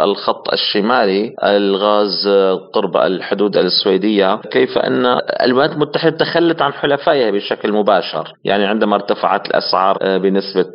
الخط 0.00 0.52
الشمالي 0.52 1.34
الغاز 1.44 2.28
قرب 2.72 2.96
الحدود 2.96 3.56
السويدية 3.56 4.36
كيف 4.36 4.78
أن 4.78 5.06
الولايات 5.42 5.72
المتحدة 5.72 6.16
تخلت 6.16 6.62
عن 6.62 6.72
حلفائها 6.72 7.30
بشكل 7.30 7.72
مباشر. 7.72 8.32
يعني 8.44 8.66
عندما 8.66 8.94
ارتفعت 8.94 9.46
الأسعار 9.46 10.18
بنسبة 10.18 10.70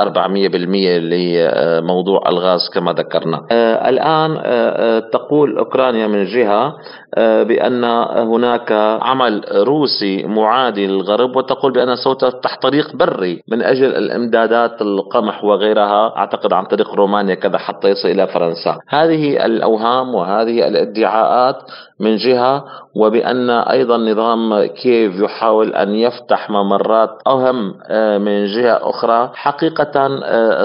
400% 0.00 0.98
لموضوع 0.98 2.28
الغاز 2.28 2.70
كما 2.74 2.85
كما 2.86 2.92
ذكرنا. 2.92 3.46
آه، 3.50 3.88
الآن 3.88 4.36
آه، 4.36 4.42
آه، 4.44 4.98
تقول 4.98 5.58
أوكرانيا 5.58 6.06
من 6.06 6.24
جهة 6.24 6.74
بأن 7.16 7.84
هناك 8.14 8.72
عمل 9.02 9.44
روسي 9.52 10.24
معادي 10.26 10.86
للغرب 10.86 11.36
وتقول 11.36 11.72
بأن 11.72 11.96
سوف 11.96 12.16
تفتح 12.16 12.58
طريق 12.62 12.96
بري 12.96 13.42
من 13.48 13.62
أجل 13.62 13.94
الإمدادات 13.94 14.82
القمح 14.82 15.44
وغيرها. 15.44 16.16
أعتقد 16.16 16.52
عن 16.52 16.64
طريق 16.64 16.94
رومانيا 16.94 17.34
كذا 17.34 17.58
حتى 17.58 17.88
يصل 17.88 18.08
إلى 18.08 18.26
فرنسا. 18.26 18.78
هذه 18.88 19.46
الأوهام 19.46 20.14
وهذه 20.14 20.68
الادعاءات 20.68 21.56
من 22.00 22.16
جهة 22.16 22.64
وبأن 22.96 23.50
أيضا 23.50 23.96
نظام 23.96 24.64
كييف 24.64 25.20
يحاول 25.20 25.74
أن 25.74 25.94
يفتح 25.94 26.50
ممرات 26.50 27.10
أهم 27.26 27.74
من 28.20 28.44
جهة 28.46 28.78
أخرى. 28.82 29.30
حقيقة 29.34 30.08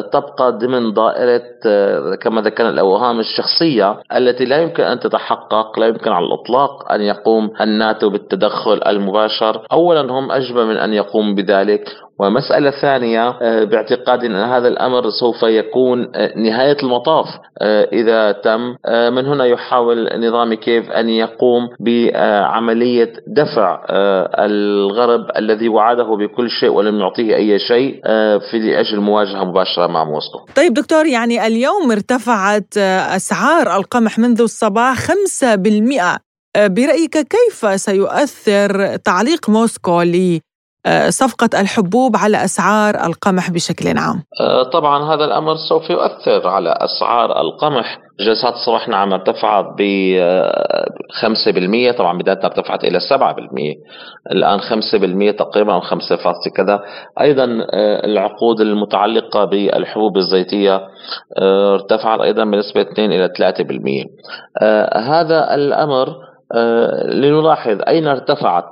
تبقى 0.02 0.52
ضمن 0.52 0.94
دائرة 0.94 1.42
كما 2.16 2.42
ذكرنا 2.42 2.70
الأوهام 2.70 3.20
الشخصية 3.20 4.00
التي 4.16 4.46
لا 4.46 4.58
يمكن 4.62 4.84
أن 4.84 5.00
تتحقق 5.00 5.80
لا 5.80 5.88
يمكن 5.88 6.12
على 6.12 6.26
الإطلاق 6.26 6.92
أن 6.92 7.02
يقوم 7.02 7.52
الناتو 7.62 8.10
بالتدخل 8.10 8.82
المباشر. 8.88 9.66
أولا 9.72 10.02
هم 10.02 10.32
أجبى 10.32 10.64
من 10.64 10.78
أن 10.78 10.94
يقوم 10.94 11.36
بذلك. 11.36 11.90
ومسألة 12.22 12.72
ثانية 12.82 13.30
آه، 13.42 13.64
باعتقادي 13.64 14.28
أن 14.28 14.36
هذا 14.36 14.68
الأمر 14.68 15.10
سوف 15.10 15.44
يكون 15.44 16.12
آه، 16.16 16.38
نهاية 16.38 16.78
المطاف 16.84 17.26
آه، 17.62 17.88
إذا 17.94 18.32
تم. 18.32 18.76
من 19.16 19.26
هنا 19.26 19.46
يحاول 19.46 20.28
نظام 20.28 20.54
كيف 20.54 20.92
أن 20.92 21.10
يقوم 21.10 21.70
بعملية 21.80 23.14
دفع 23.28 23.86
الغرب 24.40 25.28
الذي 25.38 25.70
وعده 25.70 26.04
بكل 26.04 26.50
شيء 26.50 26.70
ولم 26.70 27.00
يعطيه 27.00 27.36
أي 27.36 27.60
شيء 27.60 28.02
في 28.52 28.80
أجل 28.80 29.00
مواجهة 29.00 29.44
مباشرة 29.44 29.88
مع 29.88 30.04
موسكو. 30.04 30.40
طيب 30.56 30.74
دكتور 30.74 31.06
يعني 31.06 31.48
اليوم 31.48 31.92
ارتفعت 31.92 32.78
أسعار 33.16 33.76
القمح 33.76 34.20
منذ 34.20 34.42
الصباح 34.42 34.98
5% 34.98 36.20
برأيك 36.58 37.18
كيف 37.18 37.82
سيؤثر 37.82 38.96
تعليق 38.96 39.50
موسكو 39.50 40.02
صفقة 41.10 41.62
الحبوب 41.62 42.18
على 42.18 42.44
أسعار 42.44 42.96
القمح 43.06 43.52
بشكل 43.52 43.98
عام؟ 43.98 44.24
آه، 44.42 44.64
طبعا 44.64 45.14
هذا 45.16 45.26
الأمر 45.26 45.56
سوف 45.70 45.90
يؤثر 45.90 46.48
على 46.48 46.76
أسعار 46.78 47.42
القمح. 47.42 48.00
جلسات 48.20 48.54
الصباح 48.54 48.88
نعم 48.88 49.14
ارتفعت 49.14 49.66
ب 49.78 49.82
5% 51.12 51.92
طبعا 51.98 52.18
بدايتها 52.18 52.46
ارتفعت 52.46 52.84
إلى 52.84 53.00
7% 53.00 53.76
الآن 54.32 54.60
5% 54.60 55.32
تقريبا 55.38 55.74
أو 55.74 55.82
5 55.82 56.16
كذا. 56.56 56.80
أيضا 57.22 57.44
آه، 57.74 58.06
العقود 58.06 58.62
المتعلقة 58.62 59.46
بالحبوب 59.46 60.18
الزيتية 60.18 60.82
ارتفعت 61.74 62.20
أيضا 62.20 62.44
بنسبة 62.44 62.82
2 62.82 63.12
إلى 63.12 63.30
3% 63.38 64.06
هذا 64.96 65.56
الأمر 65.56 66.08
لنلاحظ 67.06 67.78
أين 67.88 68.08
ارتفعت 68.08 68.64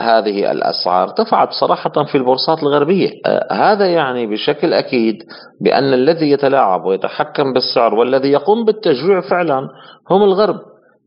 هذه 0.00 0.52
الأسعار. 0.52 1.08
ارتفعت 1.08 1.48
صراحة 1.52 2.04
في 2.04 2.14
البورصات 2.14 2.62
الغربية. 2.62 3.10
آه، 3.26 3.52
هذا 3.52 3.86
يعني 3.86 4.26
بشكل 4.26 4.74
أكيد 4.74 5.22
بأن 5.60 5.94
الذي 5.94 6.30
يتلاعب 6.30 6.84
ويتحكم 6.84 7.52
بالسعر 7.52 7.94
والذي 7.94 8.28
يقوم 8.28 8.64
بالتجويع 8.64 9.20
فعلا 9.20 9.68
هم 10.10 10.22
الغرب. 10.22 10.56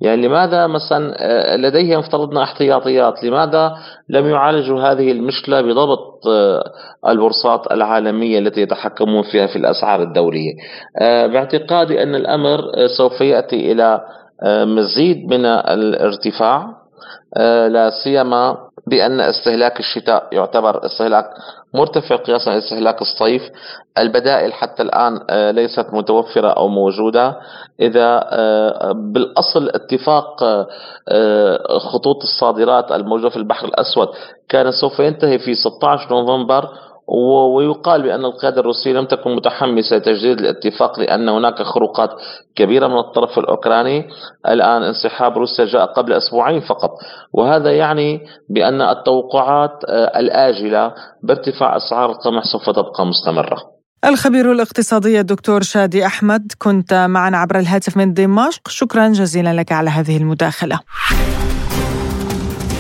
يعني 0.02 0.28
لماذا 0.28 0.68
مثلا 0.68 1.14
آه، 1.18 1.56
لديهم 1.56 2.00
افترضنا 2.00 2.44
احتياطيات؟ 2.44 3.24
لماذا 3.24 3.74
لم 4.10 4.30
يعالجوا 4.30 4.82
هذه 4.82 5.12
المشكلة 5.12 5.62
بضبط 5.62 6.28
آه، 6.28 6.64
البورصات 7.08 7.72
العالمية 7.72 8.40
التي 8.40 8.62
يتحكمون 8.62 9.24
فيها 9.24 9.48
في 9.48 9.56
الأسعار 9.56 10.02
الدولية؟ 10.02 10.54
باعتقادي 11.00 12.04
أن 12.04 12.16
الأمر 12.16 12.62
سوف 12.98 13.22
يأتي 13.22 13.72
إلى 13.72 14.02
مزيد 14.66 15.18
من 15.18 15.46
الارتفاع. 15.46 16.81
لا 17.68 17.90
سيما 18.04 18.58
بأن 18.88 19.20
استهلاك 19.20 19.80
الشتاء 19.80 20.28
يعتبر 20.32 20.86
استهلاك 20.86 21.26
مرتفع 21.74 22.16
قياسا 22.16 22.58
استهلاك 22.58 23.02
الصيف. 23.02 23.42
البدائل 23.98 24.54
حتى 24.54 24.84
الآن 24.84 25.20
آه، 25.30 25.52
ليست 25.52 25.88
متوفرة 25.94 26.48
أو 26.48 26.68
موجودة. 26.68 27.38
إذا 27.80 28.30
آه، 28.32 28.92
بالأصل 28.92 29.70
اتفاق 29.70 30.44
خطوط 31.78 32.24
الصادرات 32.24 32.92
الموجودة 32.92 33.30
في 33.30 33.38
البحر 33.38 33.66
الأسود 33.66 34.08
كان 34.50 34.72
سوف 34.72 35.00
ينتهي 35.00 35.40
في 35.40 35.56
16 35.56 36.10
نوفمبر 36.10 36.70
ويقال 37.56 38.02
بأن 38.02 38.26
القيادة 38.26 38.60
الروسية 38.60 38.94
لم 38.94 39.06
تكن 39.06 39.36
متحمسة 39.36 39.96
لتجديد 39.96 40.40
الاتفاق 40.40 41.00
لأن 41.00 41.30
هناك 41.30 41.62
خروقات 41.62 42.10
كبيرة 42.56 42.88
من 42.88 42.98
الطرف 42.98 43.40
الأوكراني. 43.40 44.08
الآن 44.48 44.84
انسحاب 44.84 45.38
روسيا 45.38 45.66
جاء 45.66 45.86
قبل 45.86 46.14
أسبوعين 46.14 46.62
فقط 46.62 46.92
وهذا 47.34 47.72
يعني 47.72 48.20
بأن 48.50 48.82
التوقعات 48.82 49.72
آه، 49.90 50.20
الآجلة 50.20 50.94
بارتفاع 51.24 51.78
أسعار 51.78 52.10
القمح 52.10 52.44
سوف 52.44 52.70
تبقى 52.70 53.06
مستمرة. 53.06 53.58
الخبير 54.06 54.52
الاقتصادي 54.52 55.20
الدكتور 55.20 55.62
شادي 55.62 56.06
أحمد 56.06 56.52
كنت 56.58 56.94
معنا 56.94 57.38
عبر 57.38 57.60
الهاتف 57.60 57.98
من 57.98 58.14
دمشق. 58.14 58.68
شكرا 58.68 59.08
جزيلا 59.08 59.54
لك 59.54 59.72
على 59.72 59.90
هذه 59.90 60.18
المداخلة. 60.18 60.80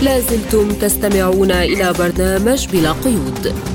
لازلتم 0.04 0.70
تستمعون 0.70 1.52
إلى 1.52 1.94
برنامج 2.00 2.68
بلا 2.72 2.92
قيود. 2.92 3.72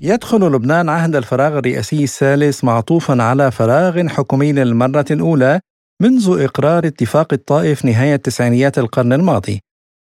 يدخل 0.00 0.38
لبنان 0.38 0.88
عهد 0.88 1.16
الفراغ 1.16 1.58
الرئاسي 1.58 2.04
الثالث 2.04 2.64
معطوفا 2.64 3.22
على 3.22 3.50
فراغ 3.50 4.08
حكومي 4.08 4.52
للمرة 4.52 5.04
الأولى 5.10 5.60
منذ 6.02 6.36
إقرار 6.40 6.86
اتفاق 6.86 7.32
الطائف 7.32 7.84
نهاية 7.84 8.16
تسعينيات 8.16 8.78
القرن 8.78 9.12
الماضي. 9.12 9.60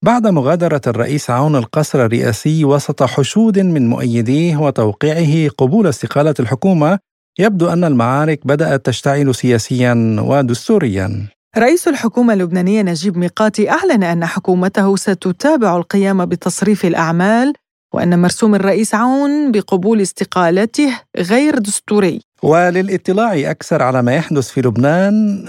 بعد 0.04 0.26
مغادرة 0.26 0.80
الرئيس 0.86 1.30
عون 1.30 1.56
القصر 1.56 2.04
الرئاسي 2.04 2.64
وسط 2.64 3.02
حشود 3.02 3.58
من 3.58 3.88
مؤيديه 3.88 4.56
وتوقيعه 4.56 5.50
قبول 5.58 5.86
استقالة 5.86 6.34
الحكومة 6.40 6.98
يبدو 7.38 7.68
أن 7.68 7.84
المعارك 7.84 8.46
بدأت 8.46 8.86
تشتعل 8.86 9.34
سياسيا 9.34 10.16
ودستوريا. 10.20 11.28
رئيس 11.58 11.88
الحكومة 11.88 12.32
اللبنانية 12.32 12.82
نجيب 12.82 13.18
ميقاتي 13.18 13.70
أعلن 13.70 14.02
أن 14.02 14.24
حكومته 14.24 14.96
ستتابع 14.96 15.76
القيام 15.76 16.26
بتصريف 16.26 16.84
الأعمال 16.84 17.52
وأن 17.92 18.18
مرسوم 18.18 18.54
الرئيس 18.54 18.94
عون 18.94 19.52
بقبول 19.52 20.00
استقالته 20.00 21.00
غير 21.18 21.58
دستوري. 21.58 22.20
وللاطلاع 22.42 23.50
أكثر 23.50 23.82
على 23.82 24.02
ما 24.02 24.14
يحدث 24.14 24.48
في 24.48 24.60
لبنان 24.60 25.44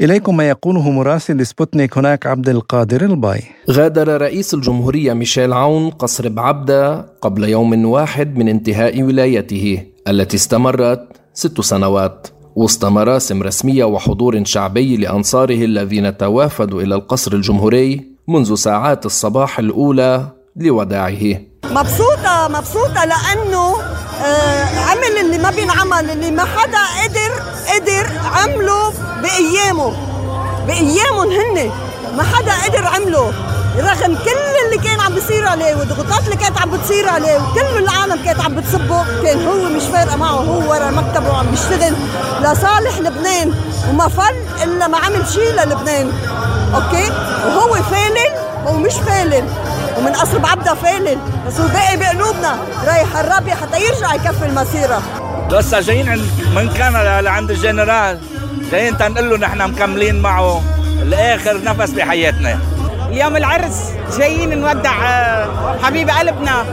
إليكم 0.00 0.36
ما 0.36 0.48
يقوله 0.48 0.90
مراسل 0.90 1.46
سبوتنيك 1.46 1.98
هناك 1.98 2.26
عبد 2.26 2.48
القادر 2.48 3.04
الباي. 3.04 3.42
غادر 3.70 4.20
رئيس 4.22 4.54
الجمهورية 4.54 5.12
ميشيل 5.12 5.52
عون 5.52 5.90
قصر 5.90 6.28
بعبدة 6.28 7.00
قبل 7.20 7.44
يوم 7.44 7.84
واحد 7.84 8.36
من 8.36 8.48
انتهاء 8.48 9.02
ولايته 9.02 9.82
التي 10.08 10.36
استمرت 10.36 11.08
ست 11.34 11.60
سنوات. 11.60 12.28
وسط 12.56 12.84
مراسم 12.84 13.42
رسمية 13.42 13.84
وحضور 13.84 14.44
شعبي 14.44 14.96
لأنصاره 14.96 15.64
الذين 15.64 16.16
توافدوا 16.16 16.82
إلى 16.82 16.94
القصر 16.94 17.32
الجمهوري 17.32 18.12
منذ 18.28 18.54
ساعات 18.54 19.06
الصباح 19.06 19.58
الأولى 19.58 20.28
لوداعه 20.56 21.40
مبسوطة 21.64 22.48
مبسوطة 22.48 23.04
لأنه 23.04 23.76
آه 24.24 24.64
عمل 24.90 25.16
اللي 25.20 25.38
ما 25.38 25.50
بينعمل 25.50 26.10
اللي 26.10 26.30
ما 26.30 26.44
حدا 26.44 26.78
قدر 27.02 27.32
قدر 27.74 28.06
عمله 28.34 28.92
بأيامه. 29.22 29.92
بأيامهم 30.66 31.30
هن. 31.30 31.70
ما 32.16 32.22
حدا 32.22 32.52
قدر 32.64 32.86
عمله. 32.86 33.32
رغم 33.78 34.14
كل 34.16 34.54
اللي 34.66 34.88
كان 34.88 35.00
عم 35.00 35.14
بيصير 35.14 35.48
عليه 35.48 35.74
والضغوطات 35.74 36.24
اللي 36.24 36.36
كانت 36.36 36.58
عم 36.60 36.70
بتصير 36.70 37.08
عليه 37.08 37.36
وكل 37.36 37.78
العالم 37.84 38.24
كانت 38.24 38.40
عم 38.40 38.54
بتصبه 38.56 39.04
كان 39.22 39.46
هو 39.46 39.68
مش 39.76 39.82
فارقة 39.82 40.16
معه 40.16 40.30
هو 40.30 40.70
ورا 40.70 40.90
مكتبه 40.90 41.28
وعم 41.30 41.46
بيشتغل 41.50 41.94
لصالح 42.40 42.98
لبنان 42.98 43.54
وما 43.90 44.08
فل 44.08 44.34
إلا 44.64 44.88
ما 44.88 44.98
عمل 44.98 45.28
شيء 45.28 45.52
للبنان. 45.52 46.12
أوكي؟ 46.74 47.10
وهو 47.46 47.74
فالل 47.74 48.32
هو 48.66 48.72
مش 48.72 48.92
فالل 48.92 49.44
ومن 49.98 50.12
قصر 50.12 50.38
بعبدة 50.38 50.74
فالل 50.74 51.18
بس 51.46 51.60
هو 51.60 51.68
باقي 51.68 51.96
بقلوبنا. 51.96 52.58
رايح 52.86 53.16
الرابية 53.16 53.54
حتى 53.54 53.80
يرجع 53.84 54.14
يكفي 54.14 54.46
المسيرة. 54.46 55.02
لسه 55.50 55.80
جايين 55.80 56.28
من 56.56 56.68
كندا 56.68 57.20
لعند 57.20 57.50
الجنرال. 57.50 58.18
جايين 58.72 58.98
تنقول 58.98 59.30
له 59.30 59.36
نحن 59.36 59.70
مكملين 59.70 60.22
معه 60.22 60.62
لاخر 61.04 61.64
نفس 61.64 61.90
بحياتنا. 61.90 62.58
اليوم 63.08 63.36
العرس 63.36 63.92
جايين 64.18 64.60
نودع 64.60 64.92
آه، 65.06 65.46
حبيب 65.82 66.10
قلبنا. 66.10 66.64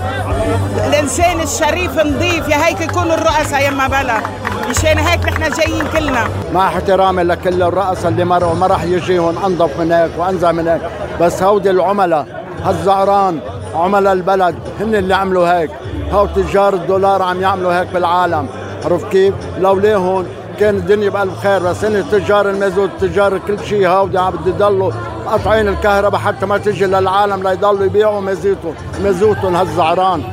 الإنسان 0.88 1.42
الشريف 1.42 2.00
نظيف 2.00 2.48
يا 2.48 2.66
هيك 2.66 2.82
يكونوا 2.82 3.14
الرؤساء 3.14 3.68
يما 3.68 3.88
بلا. 3.88 4.22
مشان 4.70 4.98
هيك 4.98 5.26
نحن 5.26 5.52
جايين 5.52 5.86
كلنا. 5.88 6.28
مع 6.54 6.68
احترامي 6.68 7.24
لكل 7.24 7.64
الرؤساء 7.64 8.08
اللي 8.12 8.26
مروا 8.26 8.54
ما 8.56 8.68
راح 8.68 8.84
يجيهم 8.84 9.46
أنظف 9.46 9.80
من 9.80 9.92
هيك 9.92 10.12
وأنزع 10.18 10.52
من 10.52 10.68
هيك. 10.68 10.82
بس 11.22 11.44
هودي 11.44 11.70
العملاء 11.70 12.39
هالزعران 12.64 13.40
عملاء 13.76 14.14
البلد 14.14 14.56
هن 14.80 14.96
اللي 14.96 15.16
عملوا 15.16 15.60
هيك. 15.60 15.72
هاو 16.12 16.26
تجار 16.26 16.74
الدولار 16.74 17.22
عم 17.22 17.42
يعملوا 17.42 17.80
هيك 17.80 17.94
بالعالم. 17.94 18.48
عرف 18.86 19.04
كيف؟ 19.06 19.34
لولاهم 19.60 20.26
كان 20.60 20.76
الدنيا 20.76 21.10
بألف 21.10 21.40
خير 21.40 21.64
بس 21.64 21.86
هن 21.86 22.10
تجار 22.12 22.50
المازوت 22.50 22.90
تجار 23.00 23.38
كل 23.38 23.60
شيء 23.60 23.88
هودي 23.88 24.18
عم 24.18 24.34
بده 24.34 24.52
يضلوا 24.52 24.92
قطعين 25.28 25.68
الكهرباء 25.68 26.22
حتى 26.22 26.46
ما 26.46 26.58
تجي 26.58 26.86
للعالم 26.86 27.48
ليضلوا 27.48 27.86
يبيعوا 27.86 28.22
مازوتهم 28.22 28.74
مازوتهم 29.04 29.56
هالزعران 29.56 30.24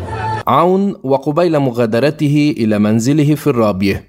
عون 0.47 0.97
وقبيل 1.03 1.59
مغادرته 1.59 2.55
إلى 2.59 2.79
منزله 2.79 3.35
في 3.35 3.47
الرابية. 3.47 4.05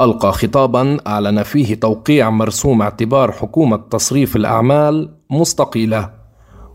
ألقى 0.00 0.32
خطابا 0.32 0.98
أعلن 1.06 1.42
فيه 1.42 1.74
توقيع 1.74 2.30
مرسوم 2.30 2.82
اعتبار 2.82 3.32
حكومة 3.32 3.76
تصريف 3.90 4.36
الأعمال 4.36 5.14
مستقيلة. 5.30 6.10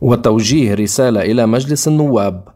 وتوجيه 0.01 0.73
رسالة 0.73 1.21
إلى 1.21 1.45
مجلس 1.45 1.87
النواب 1.87 2.47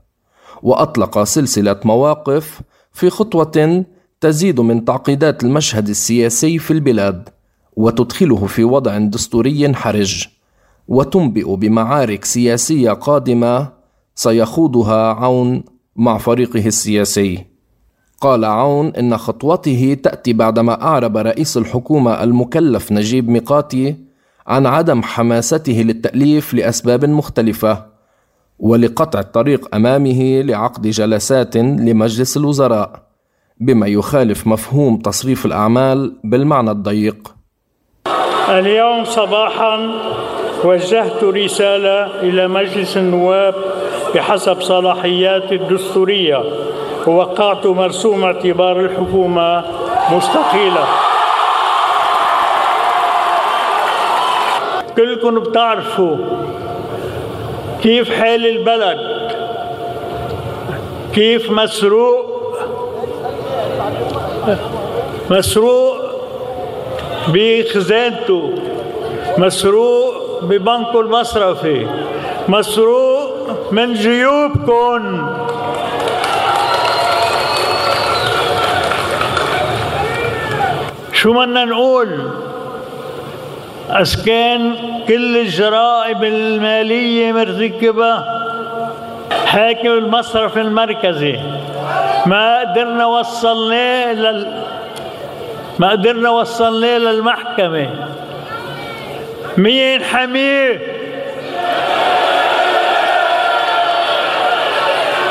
وأطلق 0.63 1.23
سلسلة 1.23 1.79
مواقف 1.85 2.61
في 2.91 3.09
خطوة 3.09 3.85
تزيد 4.21 4.59
من 4.59 4.85
تعقيدات 4.85 5.43
المشهد 5.43 5.89
السياسي 5.89 6.59
في 6.59 6.71
البلاد 6.71 7.29
وتدخله 7.75 8.45
في 8.45 8.63
وضع 8.63 8.97
دستوري 8.97 9.73
حرج 9.75 10.27
وتنبئ 10.87 11.55
بمعارك 11.55 12.25
سياسية 12.25 12.91
قادمة 12.91 13.69
سيخوضها 14.15 15.13
عون 15.13 15.63
مع 15.95 16.17
فريقه 16.17 16.65
السياسي. 16.67 17.45
قال 18.21 18.45
عون 18.45 18.87
إن 18.87 19.17
خطوته 19.17 19.97
تأتي 20.03 20.33
بعدما 20.33 20.81
أعرب 20.81 21.17
رئيس 21.17 21.57
الحكومة 21.57 22.23
المكلف 22.23 22.91
نجيب 22.91 23.29
ميقاتي 23.29 23.95
عن 24.47 24.65
عدم 24.65 25.03
حماسته 25.03 25.73
للتأليف 25.73 26.53
لأسباب 26.53 27.05
مختلفة 27.05 27.85
ولقطع 28.59 29.19
الطريق 29.19 29.75
أمامه 29.75 30.41
لعقد 30.41 30.87
جلسات 30.87 31.57
لمجلس 31.57 32.37
الوزراء 32.37 33.03
بما 33.59 33.87
يخالف 33.87 34.47
مفهوم 34.47 34.97
تصريف 34.97 35.45
الأعمال 35.45 36.15
بالمعنى 36.23 36.71
الضيق. 36.71 37.35
اليوم 38.49 39.03
صباحا 39.05 39.91
وجهت 40.63 41.23
رسالة 41.23 42.19
إلى 42.21 42.47
مجلس 42.47 42.97
النواب 42.97 43.55
بحسب 44.15 44.61
صلاحياتي 44.61 45.55
الدستورية 45.55 46.43
ووقعت 47.07 47.67
مرسوم 47.67 48.23
اعتبار 48.23 48.79
الحكومة 48.79 49.63
مستقيلة. 50.11 50.85
كلكم 54.97 55.39
بتعرفوا 55.39 56.17
كيف 57.83 58.19
حال 58.19 58.47
البلد 58.47 58.99
كيف 61.13 61.51
مسروق 61.51 62.25
مسروق 65.29 65.97
بخزانته 67.27 68.53
مسروق 69.37 70.43
ببنكه 70.43 70.99
المصرفي 70.99 71.87
مسروق 72.47 73.71
من 73.71 73.93
جيوبكم. 73.93 75.27
شو 81.13 81.33
بدنا 81.33 81.65
نقول؟ 81.65 82.44
أسكان 83.89 84.75
كل 85.07 85.37
الجرائم 85.37 86.23
المالية 86.23 87.31
مرتكبة. 87.31 88.23
حاكم 89.45 89.87
المصرف 89.87 90.57
المركزي. 90.57 91.39
ما 92.25 92.59
قدرنا 92.59 93.05
وصلناه 93.05 94.13
لل 94.13 94.63
ما 95.79 95.89
قدرنا 95.89 96.29
وصلناه 96.29 96.97
للمحكمة. 96.97 97.89
مين 99.57 100.03
حميه 100.03 100.81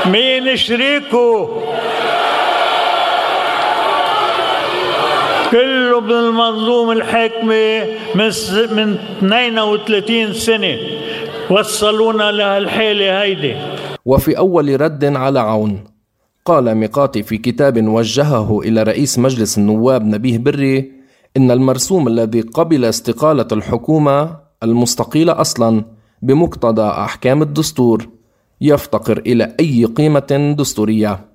مين 0.07 0.57
شريكه؟ 0.57 1.63
كله 5.55 6.01
من 6.01 6.11
المنظومة 6.13 6.93
الحاكمة 6.93 7.85
من 8.15 8.31
من 8.77 8.99
32 9.23 10.33
سنة. 10.33 10.79
وصلونا 11.51 12.33
لهالحالة 12.33 13.23
هيدي. 13.23 13.55
وفي 14.05 14.39
أول 14.39 14.81
رد 14.81 15.05
على 15.05 15.41
عون 15.41 15.85
قال 16.45 16.75
ميقاتي 16.75 17.23
في 17.23 17.39
كتاب 17.39 17.89
وجهه 17.89 18.61
إلى 18.61 18.83
رئيس 18.83 19.19
مجلس 19.19 19.59
النواب 19.59 20.05
نبيه 20.05 20.39
بري 20.39 20.93
إن 21.37 21.51
المرسوم 21.51 22.09
الذي 22.09 22.41
قبل 22.41 22.85
استقالة 22.85 23.49
الحكومة 23.53 24.37
المستقيلة 24.63 25.41
أصلا 25.41 25.85
بمقتضى 26.23 26.89
أحكام 26.89 27.43
الدستور 27.43 28.09
يفتقر 28.61 29.19
إلى 29.19 29.57
أي 29.61 29.85
قيمة 29.85 30.55
دستورية. 30.59 31.34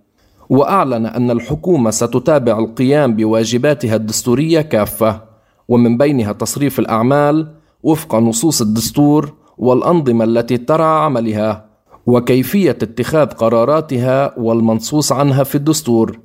وأعلن 0.50 1.06
أن 1.06 1.32
الحكومة 1.32 1.92
ستتابع 1.92 2.60
القيام 2.60 3.16
بواجباتها 3.16 3.96
الدستورية 3.96 4.62
كافة 4.62 5.22
ومن 5.68 5.98
بينها 5.98 6.34
تصريف 6.34 6.80
الأعمال 6.80 7.48
وفق 7.84 8.16
نصوص 8.16 8.62
الدستور 8.62 9.34
والأنظمة 9.58 10.24
التي 10.24 10.58
ترعى 10.58 11.06
عملها 11.06 11.66
وكيفية 12.06 12.72
اتخاذ 12.72 13.28
قراراتها 13.28 14.40
والمنصوص 14.40 15.12
عنها 15.12 15.44
في 15.44 15.56
الدستور 15.56 16.20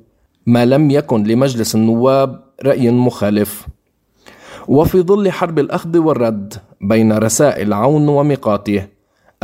ما 0.45 0.65
لم 0.65 0.91
يكن 0.91 1.23
لمجلس 1.23 1.75
النواب 1.75 2.43
رأي 2.65 2.91
مخالف. 2.91 3.67
وفي 4.67 5.01
ظل 5.01 5.31
حرب 5.31 5.59
الأخذ 5.59 5.97
والرد 5.97 6.53
بين 6.81 7.13
رسائل 7.17 7.73
عون 7.73 8.09
وميقاته 8.09 8.87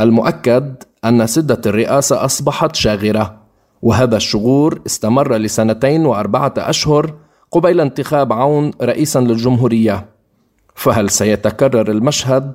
المؤكد 0.00 0.82
أن 1.04 1.26
سدة 1.26 1.60
الرئاسة 1.66 2.24
أصبحت 2.24 2.76
شاغرة. 2.76 3.41
وهذا 3.82 4.16
الشغور 4.16 4.80
استمر 4.86 5.36
لسنتين 5.36 6.06
وأربعة 6.06 6.54
أشهر 6.58 7.14
قبيل 7.50 7.80
انتخاب 7.80 8.32
عون 8.32 8.70
رئيسا 8.82 9.18
للجمهورية. 9.18 10.06
فهل 10.74 11.10
سيتكرر 11.10 11.90
المشهد 11.90 12.52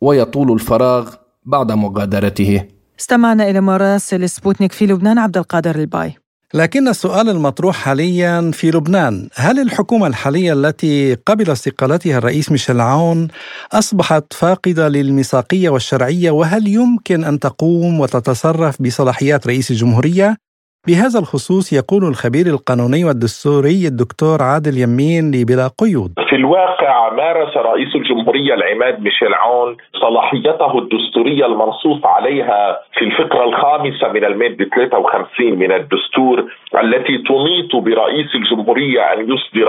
ويطول 0.00 0.52
الفراغ 0.52 1.14
بعد 1.44 1.72
مغادرته؟ 1.72 2.62
استمعنا 3.00 3.50
إلى 3.50 3.60
مراسل 3.60 4.28
سبوتنيك 4.28 4.72
في 4.72 4.86
لبنان 4.86 5.18
عبد 5.18 5.36
القادر 5.36 5.76
الباي. 5.76 6.14
لكن 6.54 6.88
السؤال 6.88 7.28
المطروح 7.28 7.76
حاليا 7.76 8.50
في 8.50 8.70
لبنان. 8.70 9.28
هل 9.34 9.60
الحكومة 9.60 10.06
الحالية 10.06 10.52
التي 10.52 11.14
قبل 11.14 11.50
استقالتها 11.50 12.18
الرئيس 12.18 12.50
ميشيل 12.50 12.80
عون 12.80 13.28
أصبحت 13.72 14.32
فاقدة 14.32 14.88
للميثاقية 14.88 15.68
والشرعية 15.68 16.30
وهل 16.30 16.68
يمكن 16.68 17.24
أن 17.24 17.38
تقوم 17.38 18.00
وتتصرف 18.00 18.82
بصلاحيات 18.82 19.46
رئيس 19.46 19.70
الجمهورية؟ 19.70 20.36
بهذا 20.86 21.18
الخصوص 21.18 21.72
يقول 21.72 22.02
الخبير 22.04 22.46
القانوني 22.46 23.04
والدستوري 23.04 23.86
الدكتور 23.92 24.42
عادل 24.42 24.74
يمين 24.84 25.24
لبلا 25.34 25.68
قيود. 25.80 26.12
في 26.28 26.36
الواقع 26.36 27.14
مارس 27.14 27.56
رئيس 27.56 27.94
الجمهورية 27.94 28.54
العماد 28.54 29.00
ميشيل 29.00 29.34
عون 29.34 29.76
صلاحيته 30.00 30.78
الدستورية 30.78 31.46
المنصوص 31.46 32.00
عليها 32.04 32.78
في 32.94 33.04
الفقرة 33.04 33.44
الخامسة 33.44 34.08
من 34.12 34.24
المادة 34.24 34.64
53 34.76 35.58
من 35.58 35.72
الدستور 35.72 36.36
التي 36.82 37.18
تنيط 37.18 37.76
برئيس 37.76 38.34
الجمهورية 38.34 39.00
أن 39.12 39.18
يصدر 39.32 39.68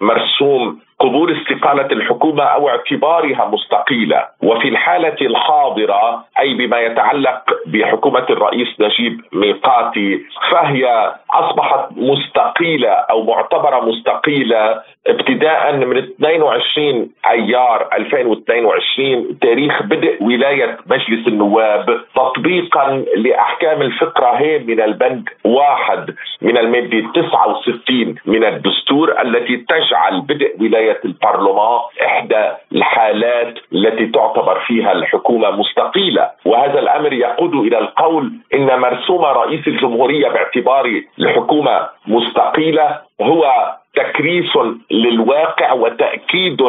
مرسوم 0.00 0.78
قبول 0.98 1.36
استقالة 1.36 1.86
الحكومة 1.92 2.42
أو 2.44 2.68
اعتبارها 2.68 3.50
مستقيلة. 3.52 4.24
وفي 4.42 4.68
الحالة 4.68 5.16
الحاضرة 5.20 6.24
أي 6.40 6.54
بما 6.54 6.80
يتعلق 6.80 7.42
بحكومة 7.66 8.26
الرئيس 8.30 8.68
نجيب 8.80 9.20
ميقاتي 9.32 10.20
فهي 10.50 11.14
أصبحت 11.34 11.88
مستقيلة 11.96 12.90
أو 12.90 13.22
معتبرة 13.22 13.80
مستقيلة 13.80 14.82
ابتداء 15.06 15.76
من 15.76 15.96
22 15.96 17.10
أيار 17.30 17.88
2022 17.92 19.38
تاريخ 19.38 19.82
بدء 19.82 20.22
ولاية 20.22 20.78
مجلس 20.86 21.28
النواب 21.28 22.00
تطبيقا 22.16 23.04
لأحكام 23.16 23.82
الفقرة 23.82 24.30
هي 24.36 24.58
من 24.58 24.80
البند 24.80 25.28
واحد 25.44 26.14
من 26.42 26.58
المادة 26.58 27.12
69 27.14 28.14
من 28.26 28.44
الدستور 28.44 29.22
التي 29.22 29.56
تجعل 29.56 30.20
بدء 30.20 30.56
ولايه 30.84 31.00
البرلمان 31.04 31.80
إحدى 32.04 32.44
الحالات 32.72 33.54
التي 33.72 34.06
تعتبر 34.06 34.60
فيها 34.66 34.92
الحكومة 34.92 35.50
مستقيلة. 35.50 36.30
وهذا 36.44 36.78
الأمر 36.78 37.12
يقود 37.12 37.54
إلى 37.54 37.78
القول 37.78 38.32
إن 38.54 38.80
مرسوم 38.80 39.24
رئيس 39.24 39.66
الجمهورية 39.66 40.28
باعتبار 40.28 41.02
الحكومة 41.18 41.88
مستقيلة 42.06 42.98
هو 43.20 43.52
تكريس 43.94 44.52
للواقع 44.90 45.72
وتأكيد 45.72 46.62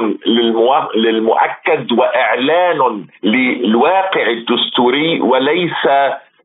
للمؤكد 0.96 1.92
وإعلان 1.92 3.06
للواقع 3.24 4.28
الدستوري 4.28 5.22
وليس 5.22 5.88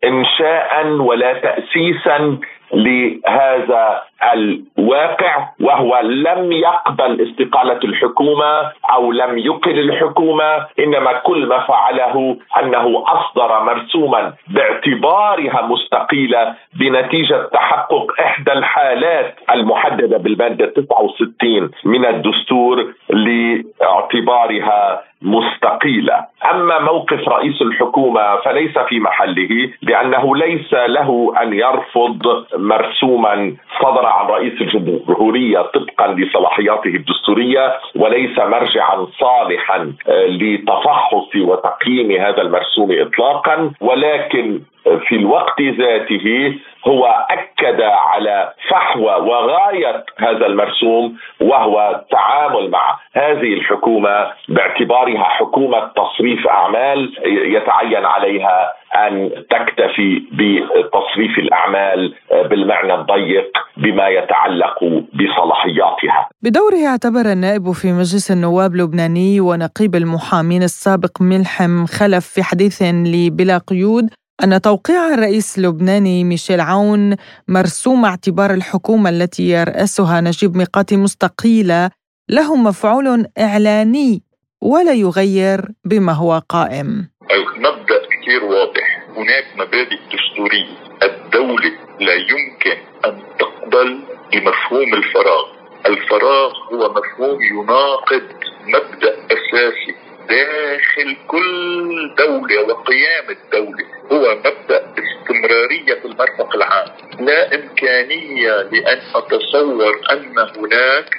انشاء 0.04 0.86
ولا 0.86 1.32
تاسيسا 1.32 2.38
لهذا 2.72 4.02
الواقع 4.32 5.48
وهو 5.60 6.00
لم 6.02 6.52
يقبل 6.52 7.28
استقالة 7.28 7.80
الحكومة 7.84 8.72
أو 8.92 9.12
لم 9.12 9.38
يقل 9.38 9.78
الحكومة 9.78 10.66
إنما 10.78 11.12
كل 11.12 11.46
ما 11.46 11.58
فعله 11.58 12.36
أنه 12.62 13.04
أصدر 13.06 13.64
مرسوما 13.64 14.32
باعتبارها 14.48 15.62
مستقيلة 15.66 16.54
بنتيجة 16.80 17.48
تحقق 17.52 18.20
إحدى 18.20 18.52
الحالات 18.52 19.34
المحددة 19.50 20.18
بالماده 20.18 20.66
69 20.66 21.70
من 21.84 22.06
الدستور 22.06 22.92
لاعتبارها 23.10 25.02
مستقيلة، 25.22 26.24
أما 26.52 26.78
موقف 26.78 27.28
رئيس 27.28 27.62
الحكومة 27.62 28.36
فليس 28.36 28.78
في 28.78 29.00
محله 29.00 29.70
لأنه 29.82 30.36
ليس 30.36 30.72
له 30.72 31.32
أن 31.42 31.52
يرفض 31.52 32.46
مرسوما 32.60 33.56
صدر 33.82 34.06
عن 34.06 34.26
رئيس 34.26 34.60
الجمهورية 34.60 35.60
طبقا 35.60 36.06
لصلاحياته 36.14 36.88
الدستورية 36.88 37.72
وليس 37.96 38.38
مرجعا 38.38 39.06
صالحا 39.18 39.92
آه، 40.08 40.26
لتفحص 40.26 41.36
وتقييم 41.36 42.10
هذا 42.10 42.42
المرسوم 42.42 42.88
اطلاقا 42.92 43.70
ولكن 43.80 44.60
في 45.08 45.16
الوقت 45.16 45.60
ذاته 45.62 46.54
هو 46.88 47.26
أكد 47.30 47.80
على 47.80 48.52
فحوى 48.70 49.14
وغاية 49.14 50.04
هذا 50.18 50.46
المرسوم 50.46 51.16
وهو 51.40 51.90
التعامل 51.94 52.70
مع 52.70 52.98
هذه 53.14 53.54
الحكومة 53.54 54.26
باعتبارها 54.48 55.24
حكومة 55.24 55.78
تصريف 55.96 56.46
أعمال 56.46 57.12
يتعين 57.26 58.04
عليها 58.04 58.72
أن 58.94 59.30
تكتفي 59.50 60.22
بتصريف 60.32 61.38
الأعمال 61.38 62.14
بالمعنى 62.32 62.94
الضيق 62.94 63.52
بما 63.76 64.08
يتعلق 64.08 64.78
بصلاحياتها. 65.14 66.28
بدوره 66.42 66.86
اعتبر 66.86 67.32
النائب 67.32 67.72
في 67.72 67.92
مجلس 67.92 68.30
النواب 68.30 68.72
اللبناني 68.72 69.40
ونقيب 69.40 69.94
المحامين 69.94 70.62
السابق 70.62 71.10
ملحم 71.20 71.86
خلف 71.86 72.26
في 72.26 72.42
حديث 72.42 72.82
لبلا 72.82 73.58
قيود 73.58 74.10
أن 74.44 74.60
توقيع 74.60 75.14
الرئيس 75.14 75.58
اللبناني 75.58 76.24
ميشيل 76.24 76.60
عون 76.60 77.16
مرسوم 77.48 78.04
اعتبار 78.04 78.54
الحكومة 78.54 79.10
التي 79.10 79.42
يرأسها 79.42 80.20
نجيب 80.20 80.56
ميقاتي 80.56 80.96
مستقيلة 80.96 81.90
له 82.28 82.56
مفعول 82.56 83.26
إعلاني 83.38 84.22
ولا 84.62 84.92
يغير 84.92 85.60
بما 85.84 86.12
هو 86.12 86.42
قائم. 86.48 87.08
مبدأ 87.56 88.00
كثير 88.10 88.44
واضح. 88.44 89.06
هناك 89.16 89.44
مبادئ 89.54 89.98
دستورية. 90.12 90.76
الدولة 91.02 91.72
لا 92.00 92.14
يمكن 92.14 92.78
أن 93.04 93.22
تقبل 93.38 94.00
بمفهوم 94.32 94.94
الفراغ. 94.94 95.46
الفراغ 95.86 96.52
هو 96.72 96.92
مفهوم 96.92 97.38
يناقض 97.42 98.22
مبدأ 98.66 99.14
أساسي 99.26 99.94
داخل 100.28 101.16
كل 101.26 102.14
دولة 102.18 102.62
وقيام 102.62 103.26
الدولة. 103.30 103.84
هو 104.12 104.34
مبدأ 104.34 104.94
استمرارية 104.98 106.00
المرفق 106.04 106.54
العام. 106.54 106.88
لا 107.20 107.54
إمكانية 107.54 108.62
لأن 108.62 109.00
أتصور 109.14 110.00
أن 110.12 110.38
هناك 110.38 111.10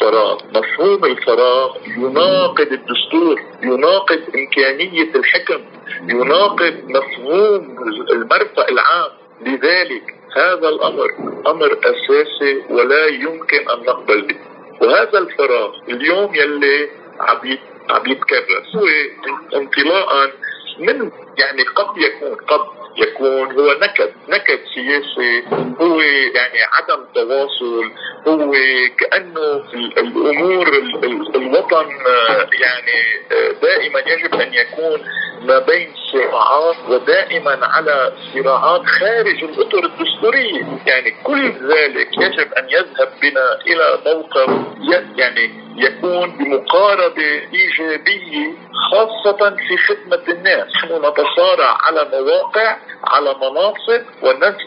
فراغ. 0.00 0.38
مفهوم 0.54 1.04
الفراغ 1.04 1.76
يناقض 1.86 2.72
الدستور 2.72 3.40
يناقض 3.62 4.20
إمكانية 4.34 5.14
الحكم 5.14 5.64
يناقض 6.08 6.74
مفهوم 6.84 7.76
المرفق 8.12 8.70
العام. 8.70 9.10
لذلك 9.40 10.14
هذا 10.36 10.68
الأمر 10.68 11.08
أمر 11.46 11.78
أساسي 11.84 12.62
ولا 12.70 13.06
يمكن 13.06 13.70
أن 13.70 13.80
نقبل 13.86 14.22
به. 14.22 14.36
وهذا 14.80 15.18
الفراغ 15.18 15.74
اليوم 15.88 16.34
يلي 16.34 16.88
عم 17.20 18.06
يتكرر. 18.06 18.62
هو 18.76 18.86
انطلاقا 19.56 20.30
من 20.78 21.10
يعني 21.38 21.62
قد 21.62 21.98
يكون 21.98 22.34
قد 22.34 22.66
يكون. 22.96 23.52
هو 23.52 23.72
نكد 23.72 24.12
نكد 24.28 24.60
سياسي 24.74 25.44
هو 25.80 26.00
يعني 26.34 26.58
عدم 26.72 27.04
تواصل 27.14 27.92
هو 28.28 28.52
كأنه 28.98 29.64
الأمور 29.98 30.68
الوطن 31.34 31.86
يعني 32.60 32.98
دائما 33.62 33.98
يجب 34.00 34.34
أن 34.34 34.54
يكون 34.54 35.00
ما 35.42 35.58
بين 35.58 35.94
صراعات 36.12 36.76
ودائما 36.88 37.66
على 37.66 38.12
صراعات 38.34 38.86
خارج 38.86 39.44
الأطر 39.44 39.84
الدستوريه، 39.84 40.64
يعني 40.86 41.10
كل 41.22 41.52
ذلك 41.52 42.08
يجب 42.18 42.52
أن 42.52 42.66
يذهب 42.70 43.08
بنا 43.22 43.58
إلى 43.66 43.98
موقف 44.06 44.48
يعني 45.16 45.66
يكون 45.76 46.30
بمقاربة 46.38 47.42
إيجابية 47.54 48.52
خاصة 48.90 49.56
في 49.56 49.76
خدمة 49.76 50.22
الناس، 50.28 50.66
نحن 50.76 50.94
نتصارع 50.94 51.78
على 51.80 52.08
مواقع 52.12 52.76
على 53.04 53.34
مناصب 53.34 54.02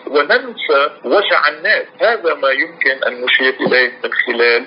وننسى 0.07 0.89
وجع 1.03 1.47
الناس، 1.47 1.85
هذا 2.01 2.33
ما 2.33 2.49
يمكن 2.49 3.03
أن 3.07 3.21
نشير 3.21 3.55
إليه 3.61 3.91
من 4.03 4.11
خلال 4.25 4.65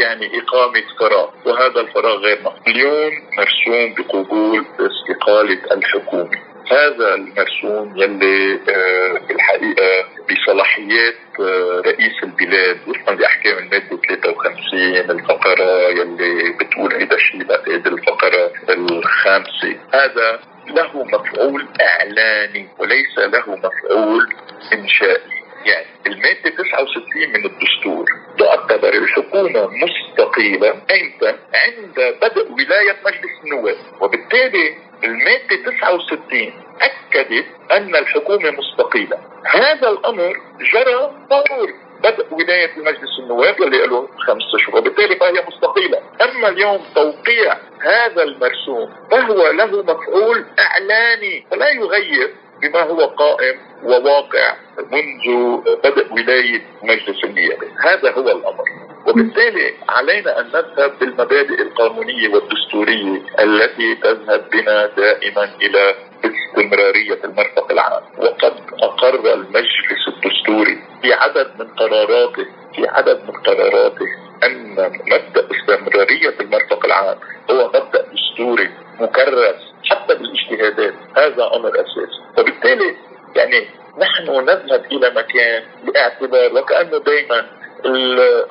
يعني 0.00 0.30
إقامة 0.38 0.82
فراغ، 1.00 1.28
وهذا 1.46 1.80
الفراغ 1.80 2.16
غير 2.16 2.38
مقبول. 2.42 2.60
اليوم 2.66 3.12
مرسوم 3.38 3.94
بقبول 3.94 4.64
استقالة 4.80 5.58
الحكومة. 5.72 6.30
هذا 6.70 7.14
المرسوم 7.14 7.96
يلي 7.96 8.54
آه 8.68 9.20
الحقيقة 9.30 10.04
بصلاحيات 10.30 11.14
آه 11.40 11.82
رئيس 11.86 12.12
البلاد 12.22 12.78
وفقا 12.88 13.14
لاحكام 13.14 13.58
الماده 13.58 13.96
53 14.08 15.10
الفقرة 15.10 15.88
يلي 15.88 16.52
بتقول 16.60 16.94
هيدا 16.94 17.16
الشيء 17.16 17.44
بعتقد 17.44 17.86
الفقرة 17.86 18.52
الخامسة 18.70 19.76
هذا 19.94 20.40
له 20.66 21.04
مفعول 21.04 21.68
إعلاني 21.80 22.68
وليس 22.78 23.18
له 23.18 23.56
مفعول 23.56 24.34
إنشائي 24.72 25.43
يعني 25.64 25.86
المادة 26.06 26.50
69 26.50 27.28
من 27.28 27.44
الدستور 27.46 28.04
تعتبر 28.38 28.88
الحكومة 28.94 29.68
مستقيلة 29.70 30.70
إمتى؟ 30.70 31.38
عند 31.54 32.16
بدء 32.22 32.52
ولاية 32.52 32.96
مجلس 33.06 33.44
النواب. 33.44 33.76
وبالتالي 34.00 34.74
المادة 35.04 35.56
69 35.78 36.52
أكدت 36.80 37.46
أن 37.72 37.96
الحكومة 37.96 38.50
مستقيلة 38.50 39.18
هذا 39.46 39.88
الأمر 39.88 40.36
جرى 40.72 41.12
فور 41.30 41.68
بدء 42.02 42.34
ولاية 42.34 42.70
مجلس 42.76 43.18
النواب 43.22 43.62
اللي 43.62 43.86
له 43.86 44.08
خمس 44.26 44.42
أشهر 44.54 44.76
وبالتالي 44.76 45.16
فهي 45.16 45.44
مستقيلة 45.48 45.98
أما 46.22 46.48
اليوم 46.48 46.80
توقيع 46.94 47.54
هذا 47.82 48.22
المرسوم 48.22 48.90
فهو 49.10 49.50
له 49.50 49.82
مفعول 49.82 50.44
إعلاني. 50.58 51.46
فلا 51.50 51.68
يغير 51.70 52.34
بما 52.62 52.80
هو 52.82 53.06
قائم 53.06 53.58
وواقع. 53.84 54.56
منذ 54.78 55.56
بدء 55.84 56.12
ولاية 56.12 56.62
مجلس 56.82 57.24
النيابة. 57.24 57.66
هذا 57.80 58.10
هو 58.12 58.28
الأمر. 58.30 58.64
وبالتالي 59.06 59.74
علينا 59.88 60.40
أن 60.40 60.46
نذهب 60.46 60.98
بالمبادئ 61.00 61.62
القانونية 61.62 62.28
والدستورية 62.28 63.22
التي 63.40 63.94
تذهب 63.94 64.50
بنا 64.52 64.86
دائما 64.86 65.44
إلى 65.62 65.94
استمرارية 66.24 67.24
المرفق 67.24 67.72
العام. 67.72 68.02
وقد 68.18 68.54
أقر 68.82 69.34
المجلس 69.34 70.08
الدستوري 70.08 70.78
في 71.02 71.12
عدد 71.12 71.50
من 71.58 71.68
قراراته 71.68 72.46
في 72.76 72.88
عدد 72.88 73.20
من 73.24 73.34
قراراته 73.40 74.06
أن 74.44 74.74
مبدأ 75.06 75.48
استمرارية 75.56 76.34
المرفق 76.40 76.84
العام 76.84 77.18
هو 77.50 77.68
مبدأ 77.68 78.06
دستوري 78.12 78.70
مكرس 79.00 79.74
حتى 79.90 80.14
بالاجتهادات. 80.14 80.94
هذا 81.16 81.50
أمر 81.56 81.72
أساسي. 81.74 82.20
وبالتالي 82.38 82.96
يعني 83.36 83.68
نحن 83.98 84.44
نذهب 84.44 84.84
إلى 84.92 85.10
مكان 85.10 85.62
باعتبار 85.84 86.54
وكأنه 86.54 86.98
دائما 86.98 87.46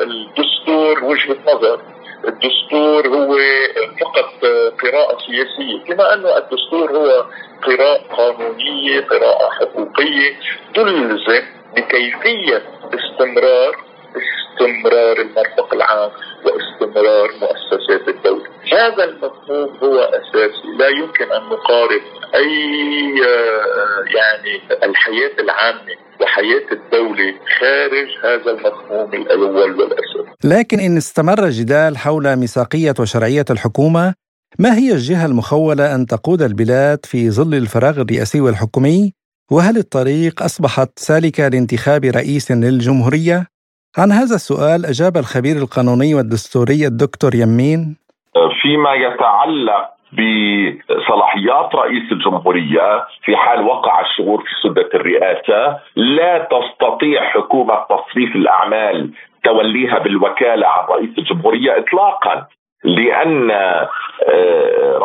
الدستور 0.02 1.04
وجهة 1.04 1.38
نظر. 1.48 1.82
الدستور 2.28 3.08
هو 3.08 3.38
فقط 4.02 4.46
قراءة 4.82 5.18
سياسية 5.18 5.84
كما 5.88 6.14
أنه 6.14 6.38
الدستور 6.38 6.92
هو 6.98 7.26
قراءة 7.64 8.04
قانونية 8.16 9.02
قراءة 9.02 9.50
حقوقية 9.50 10.40
تلزم 10.76 11.44
بكيفية 11.76 12.64
استمرار 12.94 13.76
استمرار 14.18 15.18
المرفق 15.18 15.74
العام. 15.74 16.12
واستمرار 16.46 17.30
مؤسسات 17.42 18.08
الدولة 18.08 18.46
هذا 18.74 19.04
المفهوم 19.04 19.78
هو 19.84 20.00
أساسي 20.00 20.68
لا 20.80 20.88
يمكن 20.88 21.32
أن 21.32 21.42
نقارب 21.50 22.02
أي 22.36 22.52
يعني 24.16 24.84
الحياة 24.84 25.32
العامة 25.40 25.96
وحياة 26.22 26.68
الدولة 26.72 27.34
خارج 27.60 28.08
هذا 28.24 28.52
المفهوم 28.52 29.14
الأول 29.14 29.72
والأساسي 29.80 30.04
لكن 30.44 30.80
إن 30.80 30.98
استمر 30.98 31.46
الجدال 31.46 31.98
حول 31.98 32.36
ميثاقية 32.36 32.94
وشرعية 33.00 33.46
الحكومة 33.50 34.14
ما 34.60 34.78
هي 34.78 34.92
الجهة 34.92 35.26
المخولة 35.26 35.96
أن 35.96 36.06
تقود 36.06 36.42
البلاد 36.42 37.06
في 37.06 37.32
ظل 37.32 37.56
الفراغ 37.56 38.02
الرئاسي 38.02 38.42
والحكومي؟ 38.42 39.14
وهل 39.52 39.78
الطريق 39.78 40.44
أصبحت 40.44 41.00
سالكة 41.00 41.48
لانتخاب 41.48 42.06
رئيس 42.06 42.52
للجمهورية؟ 42.52 43.48
عن 43.98 44.12
هذا 44.12 44.36
السؤال 44.36 44.86
أجاب 44.86 45.18
الخبير 45.18 45.56
القانوني 45.64 46.16
والدستوري 46.16 46.88
الدكتور 46.88 47.32
يمين. 47.36 47.98
فيما 48.62 48.94
يتعلق 48.94 49.90
بصلاحيات 50.14 51.76
رئيس 51.76 52.12
الجمهورية 52.12 53.06
في 53.24 53.36
حال 53.36 53.62
وقع 53.62 54.02
الشغور 54.02 54.40
في 54.42 54.54
سدة 54.64 54.90
الرئاسة 54.94 55.80
لا 55.96 56.48
تستطيع 56.54 57.30
حكومة 57.30 57.76
تصريف 57.90 58.36
الأعمال 58.36 59.12
توليها 59.44 60.00
بالوكالة 60.00 60.68
عن 60.68 60.86
رئيس 60.90 61.10
الجمهورية 61.18 61.78
إطلاقا 61.80 62.48
لأن 62.84 63.52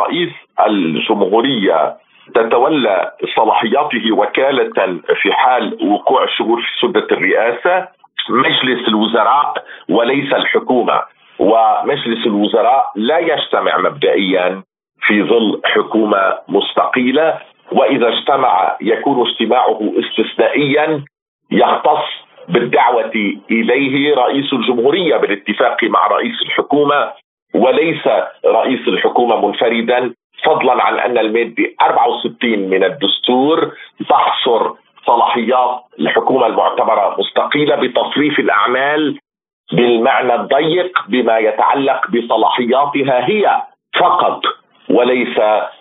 رئيس 0.02 0.32
الجمهورية 0.66 1.96
تتولى 2.34 3.12
صلاحياته 3.36 4.12
وكالة 4.12 5.00
في 5.22 5.32
حال 5.32 5.78
وقوع 5.88 6.24
الشغور 6.24 6.60
في 6.60 6.86
سدة 6.86 7.06
الرئاسة. 7.16 7.88
مجلس 8.30 8.88
الوزراء 8.88 9.54
وليس 9.88 10.32
الحكومة. 10.32 11.02
ومجلس 11.38 12.26
الوزراء 12.26 12.92
لا 12.96 13.18
يجتمع 13.18 13.78
مبدئيا 13.78 14.62
في 15.00 15.22
ظل 15.22 15.60
حكومة 15.64 16.38
مستقيلة. 16.48 17.38
وإذا 17.72 18.08
اجتمع 18.08 18.76
يكون 18.80 19.28
اجتماعه 19.28 19.80
استثنائيا 19.98 21.04
يختص 21.50 22.04
بالدعوة 22.48 23.12
إليه 23.50 24.14
رئيس 24.14 24.52
الجمهورية 24.52 25.16
بالاتفاق 25.16 25.84
مع 25.84 26.06
رئيس 26.06 26.42
الحكومة. 26.42 27.12
وليس 27.54 28.06
رئيس 28.46 28.88
الحكومة 28.88 29.46
منفردا 29.46 30.14
فضلا 30.44 30.84
عن 30.84 30.98
أن 30.98 31.18
الماده 31.18 31.64
64 31.82 32.58
من 32.58 32.84
الدستور 32.84 33.72
تحصر 34.08 34.72
صلاحيات 35.06 35.80
الحكومة 36.00 36.46
المعتبرة 36.46 37.16
مستقيلة 37.18 37.76
بتصريف 37.76 38.38
الأعمال 38.38 39.18
بالمعنى 39.72 40.34
الضيق 40.34 40.98
بما 41.08 41.38
يتعلق 41.38 42.10
بصلاحياتها 42.10 43.28
هي 43.28 43.62
فقط 44.00 44.40
وليس 44.90 45.38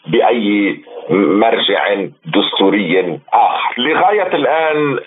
بأي 0.08 0.82
مرجع 1.10 1.96
دستوري 2.26 3.20
آخر. 3.34 3.74
لغاية 3.82 4.36
الآن 4.36 5.00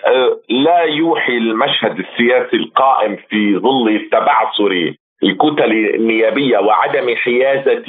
لا 0.49 0.79
يوحي 0.81 1.37
المشهد 1.37 1.99
السياسي 1.99 2.55
القائم 2.57 3.17
في 3.29 3.57
ظل 3.57 4.09
تبعثر 4.11 4.93
الكتل 5.23 5.71
النيابية 5.95 6.57
وعدم 6.57 7.15
حيازة 7.15 7.83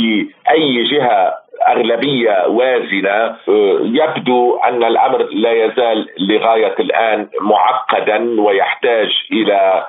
أي 0.50 0.84
جهة 0.84 1.32
أغلبية 1.68 2.46
وازنة 2.46 3.36
يبدو 3.82 4.56
أن 4.56 4.84
الأمر 4.84 5.22
لا 5.32 5.52
يزال 5.52 6.08
لغاية 6.18 6.74
الآن 6.80 7.28
معقدا 7.40 8.40
ويحتاج 8.40 9.10
إلى 9.32 9.86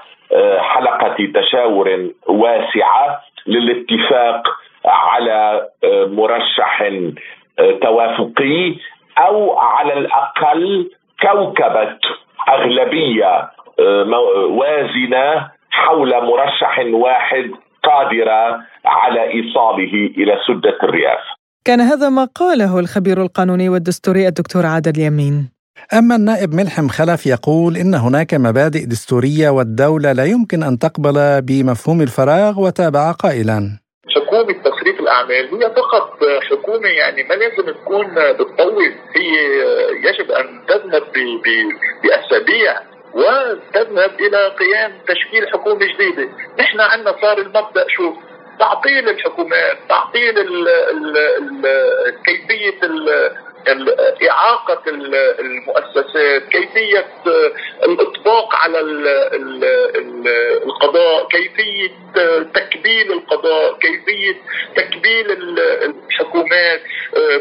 حلقة 0.59 1.15
تشاور 1.36 2.09
واسعة 2.28 3.21
للاتفاق 3.47 4.47
على 4.86 5.67
مرشح 5.89 6.89
توافقي 7.82 8.76
أو 9.17 9.57
على 9.57 9.93
الأقل 9.93 10.91
كوكبة 11.21 11.97
أغلبية 12.49 13.49
وازنة 14.49 15.51
حول 15.71 16.26
مرشح 16.26 16.80
واحد 16.80 17.51
قادرة 17.84 18.59
على 18.86 19.24
إيصاله 19.24 20.09
إلى 20.17 20.39
سدة 20.47 20.78
الرئاسة. 20.84 21.43
كان 21.66 21.82
هذا 21.82 22.09
ما 22.09 22.26
قاله 22.26 22.80
الخبير 22.80 23.22
القانوني 23.22 23.70
والدستوري 23.70 24.28
الدكتور 24.28 24.66
عادل 24.66 24.99
يمين. 24.99 25.49
أما 25.93 26.16
النائب 26.16 26.53
ملحم 26.53 26.88
خلف 26.88 27.26
يقول 27.26 27.78
إن 27.78 27.93
هناك 27.95 28.34
مبادئ 28.34 28.86
دستورية 28.86 29.49
والدولة 29.49 30.11
لا 30.11 30.26
يمكن 30.26 30.64
أن 30.64 30.80
تقبل 30.80 31.41
بمفهوم 31.41 32.01
الفراغ 32.01 32.59
وتابع 32.59 33.11
قائلا. 33.11 33.80
حكومة 34.16 34.53
تصريف 34.68 34.99
الأعمال 34.99 35.45
هي 35.53 35.72
فقط 35.80 36.09
حكومة 36.51 36.88
يعني 36.88 37.24
ما 37.24 37.34
لازم 37.34 37.66
تكون 37.80 38.05
بتطول. 38.39 38.91
هي 39.18 39.34
يجب 40.07 40.32
أن 40.32 40.45
تذهب 40.68 41.03
بأسابيع 42.03 42.74
وتذهب 43.14 44.14
إلى 44.20 44.39
قيام 44.61 44.91
تشكيل 45.07 45.43
حكومة 45.53 45.86
جديدة. 45.93 46.30
نحن 46.59 46.80
عندنا 46.80 47.16
صار 47.22 47.38
المبدأ 47.38 47.86
شو؟ 47.95 48.32
تعطيل 48.64 49.09
الحكومات 49.09 49.78
تعطيل 49.89 50.39
ال 50.39 50.68
ال 50.68 51.18
ال 51.18 52.24
كيفية 52.26 52.80
إعاقة 54.30 54.82
المؤسسات 55.39 56.43
كيفية 56.51 57.05
الإطباق 57.84 58.55
على 58.55 58.80
القضاء 60.66 61.28
كيفية 61.28 61.91
تكبيل 62.53 63.11
القضاء 63.11 63.78
كيفية 63.78 64.36
تكبيل 64.76 65.32
الحكومات 65.59 66.82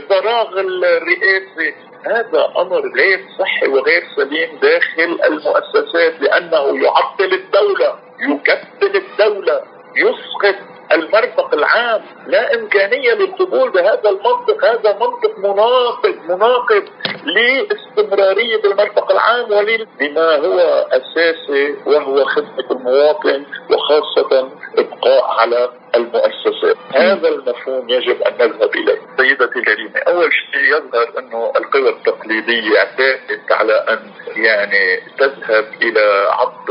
فراغ 0.09 0.61
الرئاسة. 0.61 1.75
هذا 2.07 2.53
أمر 2.57 2.81
غير 2.97 3.21
صحي 3.39 3.67
وغير 3.69 4.03
سليم 4.17 4.59
داخل 4.63 5.19
المؤسسات 5.25 6.21
لأنه 6.21 6.85
يعطل 6.85 7.33
الدولة 7.33 7.99
يكبل 8.21 8.97
الدولة 8.97 9.61
يسقط 9.97 10.72
المرفق 10.95 11.55
العام 11.55 12.03
لا 12.27 12.55
إمكانية 12.55 13.13
للقبول 13.15 13.71
بهذا 13.71 14.11
المنطق. 14.11 14.65
هذا 14.65 14.93
منطق 14.93 15.39
مناقض 15.39 16.15
مناقض 16.29 16.85
لاستمرارية 17.25 18.61
المرفق 18.65 19.11
العام 19.13 19.51
ولما 19.51 20.37
هو 20.37 20.59
أساسي 20.93 21.77
وهو 21.87 22.25
خدمة 22.25 22.71
المواطن 22.71 23.45
وخاصة 23.71 24.49
إبقاء 24.79 25.25
على 25.25 25.71
المؤسسات 25.95 26.77
هذا 26.95 27.29
المفهوم 27.29 27.89
يجب 27.89 28.23
أن 28.23 28.35
نذهب 28.35 28.71
إليه. 28.75 28.99
سيدتي 29.19 29.59
الكريمة 29.59 29.99
أول 30.09 30.31
شيء 30.33 30.77
يظهر 30.77 31.19
أنه 31.19 31.53
القوى 31.57 31.89
التقليدية 31.89 32.79
اعتادت 32.79 33.53
على 33.53 33.73
أن 33.73 34.11
يعني 34.37 35.01
تذهب 35.19 35.65
إلى 35.83 36.27
عض 36.31 36.71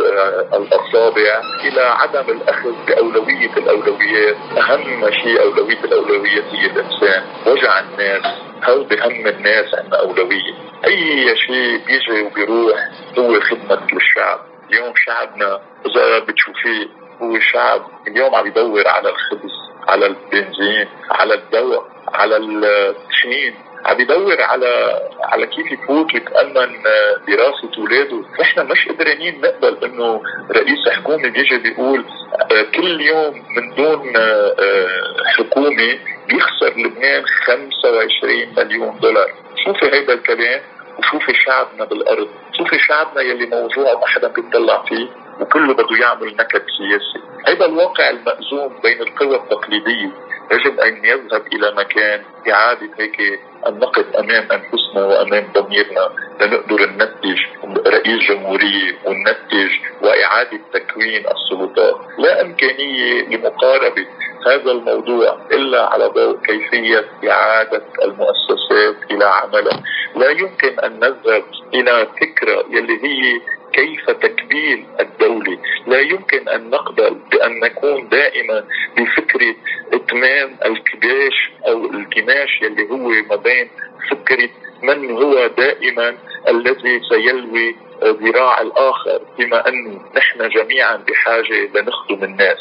الأصابع 0.53 1.41
إلى 1.63 1.81
عدم 1.81 2.29
الأخذ 2.29 2.73
بأولوية 2.87 3.53
الأولويات. 3.57 4.35
أهم 4.57 5.11
شيء 5.11 5.41
أولوية 5.41 5.83
الأولويات 5.83 6.43
هي 6.43 6.65
الإنسان. 6.65 7.23
وجع 7.47 7.79
الناس. 7.79 8.25
هودي 8.63 8.95
هم 9.01 9.27
الناس 9.27 9.75
عندنا 9.75 9.99
أولوية؟ 9.99 10.53
أي 10.87 11.35
شيء 11.37 11.85
بيجي 11.87 12.21
وبيروح 12.21 12.89
هو 13.19 13.39
خدمة 13.39 13.87
للشعب. 13.93 14.39
اليوم 14.69 14.93
شعبنا 14.95 15.61
إذا 15.85 16.19
بتشوفيه 16.19 17.00
هو 17.21 17.39
شعب 17.39 17.81
اليوم 18.07 18.35
عم 18.35 18.47
يدور 18.47 18.87
على 18.87 19.09
الخبز 19.09 19.51
على 19.87 20.05
البنزين 20.05 20.87
على 21.11 21.33
الدواء 21.33 21.83
على 22.13 22.37
التشين 22.37 23.55
عم 23.85 23.99
يدور 23.99 24.41
على 24.41 24.99
على 25.23 25.47
كيف 25.47 25.71
يفوت 25.71 26.13
ويتأمن 26.13 26.83
دراسة 27.27 27.71
اولاده، 27.77 28.23
نحن 28.41 28.67
مش 28.67 28.87
قدرانين 28.87 29.41
نقبل 29.41 29.85
إنه 29.85 30.21
رئيس 30.51 30.89
حكومة 30.89 31.29
بيجي 31.29 31.57
بيقول 31.57 32.05
آه، 32.51 32.61
كل 32.75 33.01
يوم 33.01 33.33
من 33.55 33.75
دون 33.75 34.17
آه، 34.17 34.55
آه، 34.59 35.23
حكومة 35.37 35.99
بيخسر 36.27 36.73
لبنان 36.77 37.23
25 37.25 38.53
مليون 38.57 38.99
دولار، 38.99 39.31
شوفي 39.65 39.85
هيدا 39.85 40.13
الكلام 40.13 40.61
وشوفي 40.99 41.33
شعبنا 41.33 41.85
بالأرض، 41.85 42.27
شوفي 42.57 42.79
شعبنا 42.79 43.21
يلي 43.21 43.45
موجوع 43.45 43.93
ما 43.93 44.07
حدا 44.07 44.27
بيطلع 44.27 44.83
فيه، 44.83 45.07
وكله 45.39 45.73
بده 45.73 45.97
يعمل 46.01 46.35
نكد 46.35 46.63
سياسي. 46.77 47.25
هذا 47.47 47.65
الواقع 47.65 48.09
المأزوم 48.09 48.79
بين 48.83 49.01
القوى 49.01 49.35
التقليدية. 49.35 50.11
يجب 50.51 50.79
أن 50.79 51.05
يذهب 51.05 51.47
إلى 51.53 51.71
مكان 51.71 52.21
إعادة 52.49 52.89
هيك 52.99 53.39
النقد 53.67 54.15
أمام 54.15 54.47
أنفسنا 54.51 55.05
وأمام 55.05 55.51
ضميرنا 55.53 56.09
لنقدر 56.41 56.85
ننتج 56.85 57.39
رئيس 57.87 58.29
جمهورية 58.29 58.97
وننتج 59.05 59.71
وإعادة 60.01 60.59
تكوين 60.73 61.23
السلطات. 61.27 61.95
لا 62.17 62.41
إمكانية 62.41 63.21
لمقاربة 63.21 64.05
هذا 64.47 64.71
الموضوع 64.71 65.37
إلا 65.51 65.89
على 65.89 66.05
ضوء 66.05 66.37
كيفية 66.41 67.05
إعادة 67.29 67.83
المؤسسات 68.03 69.11
إلى 69.11 69.25
عملها. 69.25 69.83
لا 70.15 70.29
يمكن 70.29 70.79
أن 70.79 70.99
نذهب 70.99 71.43
إلى 71.73 72.07
فكرة 72.21 72.65
يلي 72.69 73.03
هي 73.03 73.41
كيف 73.73 74.09
تكبيل 74.09 74.85
الدولة؟ 74.99 75.57
لا 75.87 75.99
يمكن 75.99 76.49
أن 76.49 76.69
نقبل 76.69 77.17
بأن 77.31 77.59
نكون 77.59 78.09
دائما 78.09 78.63
بفكرة 78.97 79.55
إتمام 79.93 80.57
الكباش 80.65 81.51
أو 81.67 81.85
الكماش 81.85 82.61
يلي 82.61 82.89
هو 82.89 83.09
ما 83.29 83.35
بين 83.35 83.69
فكرة 84.11 84.49
من 84.83 85.11
هو 85.11 85.47
دائما 85.47 86.17
الذي 86.47 87.01
سيلوي 87.09 87.75
ذراع 88.03 88.61
الآخر 88.61 89.21
بما 89.39 89.67
أنه 89.67 90.01
نحن 90.17 90.49
جميعا 90.49 90.95
بحاجة 90.95 91.69
لنخدم 91.75 92.23
الناس. 92.23 92.57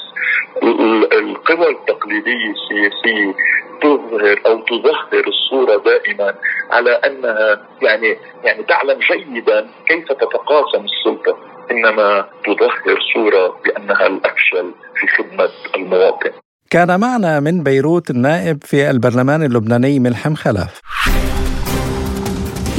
القوى 1.12 1.70
التقليدية 1.70 2.52
السياسية 2.56 3.34
تظهر 3.82 4.40
أو 4.46 4.60
تظهر 4.60 5.24
الصورة 5.28 5.82
دائما 5.84 6.34
على 6.70 6.90
أنها 6.90 7.66
يعني 7.82 8.16
يعني 8.44 8.62
تعلم 8.62 8.98
جيدا 9.12 9.70
كيف 9.86 10.04
تتقاسم 10.12 10.84
السلطة 10.84 11.36
إنما 11.70 12.28
تظهر 12.44 12.98
صورة 13.14 13.60
بأنها 13.64 14.06
الأفشل 14.06 14.74
في 14.94 15.06
خدمة 15.06 15.50
المواطن. 15.74 16.30
كان 16.70 17.00
معنا 17.00 17.40
من 17.40 17.62
بيروت 17.62 18.10
النائب 18.10 18.58
في 18.64 18.90
البرلمان 18.90 19.42
اللبناني 19.42 19.98
ملحم 19.98 20.34
خلف 20.34 20.80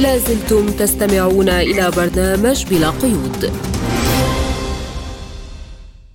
لازلتم 0.02 0.66
تستمعون 0.66 1.48
إلى 1.48 1.90
برنامج 1.96 2.66
بلا 2.70 2.90
قيود. 2.90 3.52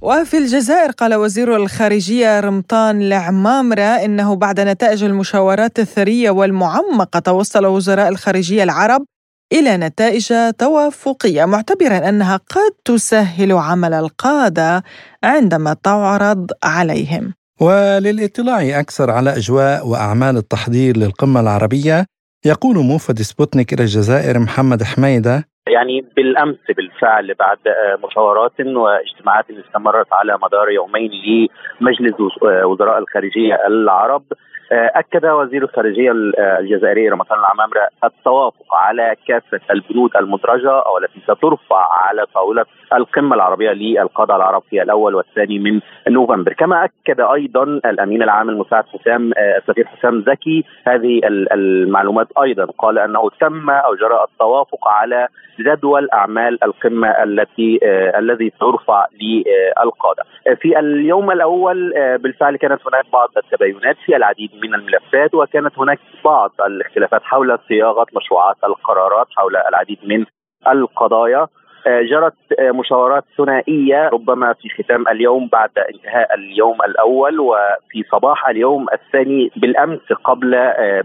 وفي 0.01 0.37
الجزائر 0.37 0.91
قال 0.91 1.15
وزير 1.15 1.55
الخارجية 1.55 2.39
رمطان 2.39 3.01
العمامرة 3.01 3.81
إنه 3.81 4.35
بعد 4.35 4.59
نتائج 4.59 5.03
المشاورات 5.03 5.79
الثرية 5.79 6.29
والمعمقة 6.29 7.19
توصل 7.19 7.65
وزراء 7.65 8.09
الخارجية 8.09 8.63
العرب 8.63 9.05
إلى 9.53 9.77
نتائج 9.77 10.33
توافقية 10.57 11.45
معتبرا 11.45 12.09
أنها 12.09 12.37
قد 12.37 12.71
تسهل 12.85 13.51
عمل 13.51 13.93
القادة 13.93 14.83
عندما 15.23 15.75
تعرض 15.83 16.51
عليهم. 16.63 17.33
وللإطلاع 17.61 18.79
أكثر 18.79 19.11
على 19.11 19.37
أجواء 19.37 19.87
وأعمال 19.87 20.37
التحضير 20.37 20.97
للقمة 20.97 21.39
العربية 21.39 22.05
يقول 22.45 22.77
موفد 22.77 23.21
سبوتنيك 23.21 23.73
إلى 23.73 23.83
الجزائر 23.83 24.39
محمد 24.39 24.83
حميدة 24.83 25.47
يعني 25.67 26.05
بالأمس 26.15 26.71
بالفعل 26.77 27.33
بعد 27.39 27.57
مشاورات 28.03 28.59
واجتماعات 28.59 29.45
استمرت 29.49 30.13
على 30.13 30.37
مدار 30.43 30.69
يومين 30.69 31.11
لمجلس 31.11 32.15
وزراء 32.41 32.97
الخارجية 32.97 33.67
العرب. 33.67 34.23
أكد 34.71 35.25
وزير 35.25 35.63
الخارجية 35.63 36.11
الجزائري 36.59 37.09
رمضان 37.09 37.39
العمامره 37.39 37.87
التوافق 38.03 38.75
على 38.75 39.15
كافة 39.27 39.59
البنود 39.71 40.17
المدرجة 40.17 40.79
أو 40.79 40.97
التي 40.97 41.19
سترفع 41.19 41.87
على 41.91 42.25
طاولة 42.33 42.65
القمة 42.93 43.35
العربية 43.35 43.71
للقادة 43.71 44.35
العرب 44.35 44.63
في 44.69 44.81
الأول 44.81 45.15
والثاني 45.15 45.59
من 45.59 45.79
نوفمبر، 46.09 46.53
كما 46.53 46.83
أكد 46.85 47.21
أيضا 47.21 47.63
الأمين 47.63 48.23
العام 48.23 48.49
المساعد 48.49 48.83
حسام 48.87 49.31
السفير 49.57 49.87
حسام 49.87 50.21
زكي 50.21 50.65
هذه 50.87 51.21
المعلومات 51.51 52.27
أيضا. 52.43 52.65
قال 52.65 52.99
أنه 52.99 53.29
تم 53.39 53.69
أو 53.69 53.95
جرى 53.95 54.25
التوافق 54.31 54.87
على 54.87 55.27
جدول 55.59 56.07
أعمال 56.13 56.63
القمة 56.63 57.09
التي 57.09 57.79
آه 57.83 58.19
الذي 58.19 58.51
سيرفع 58.59 59.05
للقادة. 59.21 60.23
في 60.61 60.79
اليوم 60.79 61.31
الأول 61.31 61.93
آه 61.97 62.15
بالفعل 62.15 62.55
كانت 62.55 62.81
هناك 62.87 63.05
بعض 63.13 63.29
التباينات 63.37 63.95
في 64.05 64.15
العديد 64.15 64.51
من 64.63 64.73
الملفات 64.75 65.35
وكانت 65.35 65.79
هناك 65.79 65.99
بعض 66.25 66.51
الاختلافات 66.65 67.23
حول 67.23 67.59
صياغة 67.67 68.05
مشروعات 68.15 68.55
القرارات 68.63 69.27
حول 69.37 69.55
العديد 69.55 69.97
من 70.03 70.25
القضايا 70.67 71.47
جرت 71.87 72.33
مشاورات 72.61 73.23
ثنائية 73.37 74.09
ربما 74.09 74.53
في 74.53 74.69
ختام 74.83 75.07
اليوم 75.07 75.47
بعد 75.51 75.69
انتهاء 75.93 76.35
اليوم 76.35 76.81
الأول 76.81 77.39
وفي 77.39 78.03
صباح 78.11 78.49
اليوم 78.49 78.85
الثاني 78.93 79.51
بالأمس 79.55 80.13
قبل 80.23 80.51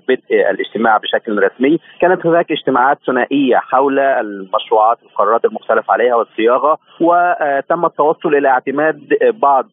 بدء 0.08 0.50
الاجتماع 0.50 0.96
بشكل 0.96 1.42
رسمي. 1.42 1.78
كانت 2.00 2.26
هناك 2.26 2.52
اجتماعات 2.52 2.98
ثنائية 3.06 3.56
حول 3.56 3.98
المشروعات 3.98 4.98
القرارات 5.02 5.44
المختلف 5.44 5.90
عليها 5.90 6.14
والصياغة 6.14 6.78
وتم 7.00 7.84
التوصل 7.84 8.34
إلى 8.34 8.48
اعتماد 8.48 9.00
بعض 9.22 9.66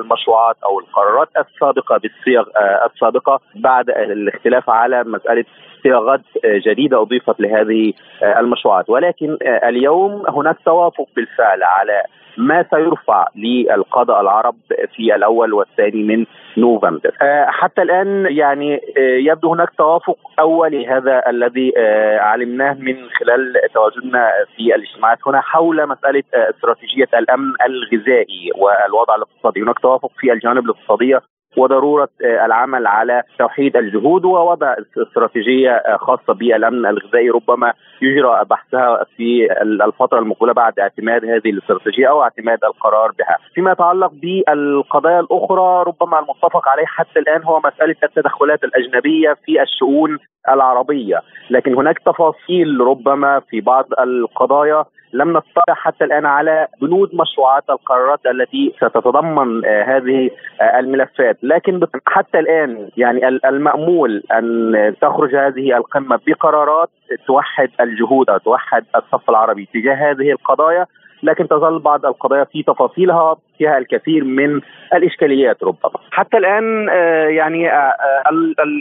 المشروعات 0.00 0.56
أو 0.64 0.80
القرارات 0.80 1.28
السابقة 1.38 1.98
بالصيغ 1.98 2.44
السابقة 2.92 3.40
بعد 3.54 3.90
الاختلاف 3.90 4.70
على 4.70 5.04
مسألة 5.04 5.44
صياغات 5.82 6.20
جديدة 6.44 7.02
أضيفت 7.02 7.40
لهذه 7.40 7.92
المشروعات. 8.22 8.90
ولكن 8.90 9.38
اليوم 9.42 10.22
هناك 10.28 10.56
توافق 10.64 11.06
بالفعل 11.16 11.62
على 11.62 12.02
ما 12.36 12.64
سيرفع 12.70 13.26
للقادة 13.36 14.20
العرب 14.20 14.54
في 14.94 15.14
الأول 15.14 15.52
والثاني 15.52 16.02
من 16.02 16.26
نوفمبر. 16.56 17.12
حتى 17.46 17.82
الآن 17.82 18.26
يعني 18.30 18.80
يبدو 18.96 19.52
هناك 19.52 19.70
توافق 19.78 20.18
أولي 20.40 20.86
هذا 20.86 21.22
الذي 21.30 21.72
علمناه 22.18 22.72
من 22.72 23.08
خلال 23.10 23.52
تواجدنا 23.74 24.30
في 24.56 24.74
الاجتماعات 24.74 25.18
هنا 25.26 25.40
حول 25.40 25.88
مسألة 25.88 26.22
استراتيجية 26.34 27.08
الأمن 27.14 27.52
الغذائي 27.66 28.50
والوضع 28.54 29.14
الاقتصادي. 29.14 29.62
هناك 29.62 29.78
توافق 29.78 30.10
في 30.18 30.32
الجانب 30.32 30.64
الاقتصادية 30.64 31.20
وضرورة 31.56 32.08
آه، 32.24 32.46
العمل 32.46 32.86
على 32.86 33.22
توحيد 33.38 33.76
الجهود 33.76 34.24
ووضع 34.24 34.76
استراتيجية 35.08 35.70
آه، 35.70 35.96
خاصة 35.96 36.32
بالأمن 36.32 36.86
الغذائي. 36.86 37.30
ربما 37.30 37.72
يجرى 38.02 38.44
بحثها 38.50 39.04
في 39.16 39.48
الفترة 39.62 40.18
المقبلة 40.18 40.52
بعد 40.52 40.78
اعتماد 40.78 41.24
هذه 41.24 41.50
الاستراتيجية 41.50 42.08
أو 42.08 42.22
اعتماد 42.22 42.58
القرار 42.64 43.10
بها. 43.18 43.36
فيما 43.54 43.72
يتعلق 43.72 44.12
بالقضايا 44.12 45.20
الأخرى 45.20 45.84
ربما 45.86 46.18
المتفق 46.18 46.68
عليه 46.68 46.86
حتى 46.86 47.18
الآن 47.18 47.42
هو 47.42 47.60
مسألة 47.60 47.96
التدخلات 48.02 48.64
الأجنبية 48.64 49.36
في 49.44 49.62
الشؤون 49.62 50.18
العربية، 50.48 51.20
لكن 51.50 51.74
هناك 51.74 51.98
تفاصيل 51.98 52.80
ربما 52.80 53.40
في 53.40 53.60
بعض 53.60 53.86
القضايا 54.00 54.84
لم 55.12 55.28
نطلع 55.28 55.74
حتى 55.74 56.04
الآن 56.04 56.26
على 56.26 56.66
بنود 56.80 57.10
مشروعات 57.14 57.64
القرارات 57.70 58.20
التي 58.26 58.72
ستتضمن 58.76 59.64
آه، 59.64 59.82
هذه 59.82 60.30
آه، 60.60 60.78
الملفات، 60.78 61.38
لكن 61.42 61.80
حتى 62.06 62.38
الآن 62.38 62.88
يعني 62.96 63.28
المأمول 63.28 64.22
أن 64.32 64.94
تخرج 65.00 65.34
هذه 65.34 65.76
القمة 65.76 66.20
بقرارات 66.26 66.88
توحد 67.26 67.70
الجهود 67.80 68.30
أو 68.30 68.38
توحد 68.38 68.84
الصف 68.96 69.30
العربي 69.30 69.68
تجاه 69.74 69.94
هذه 69.94 70.30
القضايا 70.30 70.86
لكن 71.22 71.48
تظل 71.48 71.78
بعض 71.78 72.06
القضايا 72.06 72.44
في 72.44 72.62
تفاصيلها 72.62 73.36
فيها 73.58 73.78
الكثير 73.78 74.24
من 74.24 74.60
الإشكاليات 74.94 75.62
ربما. 75.62 75.92
حتى 76.10 76.36
الآن 76.36 76.88
آه، 76.88 77.26
يعني 77.26 77.72
آه، 77.72 77.74
آه، 77.76 78.30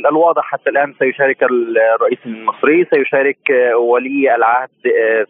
الواضح 0.10 0.44
حتى 0.44 0.70
الآن 0.70 0.94
سيشارك 1.00 1.44
الرئيس 1.44 2.20
المصري، 2.26 2.88
سيشارك 2.94 3.38
ولي 3.76 4.36
العهد 4.36 4.70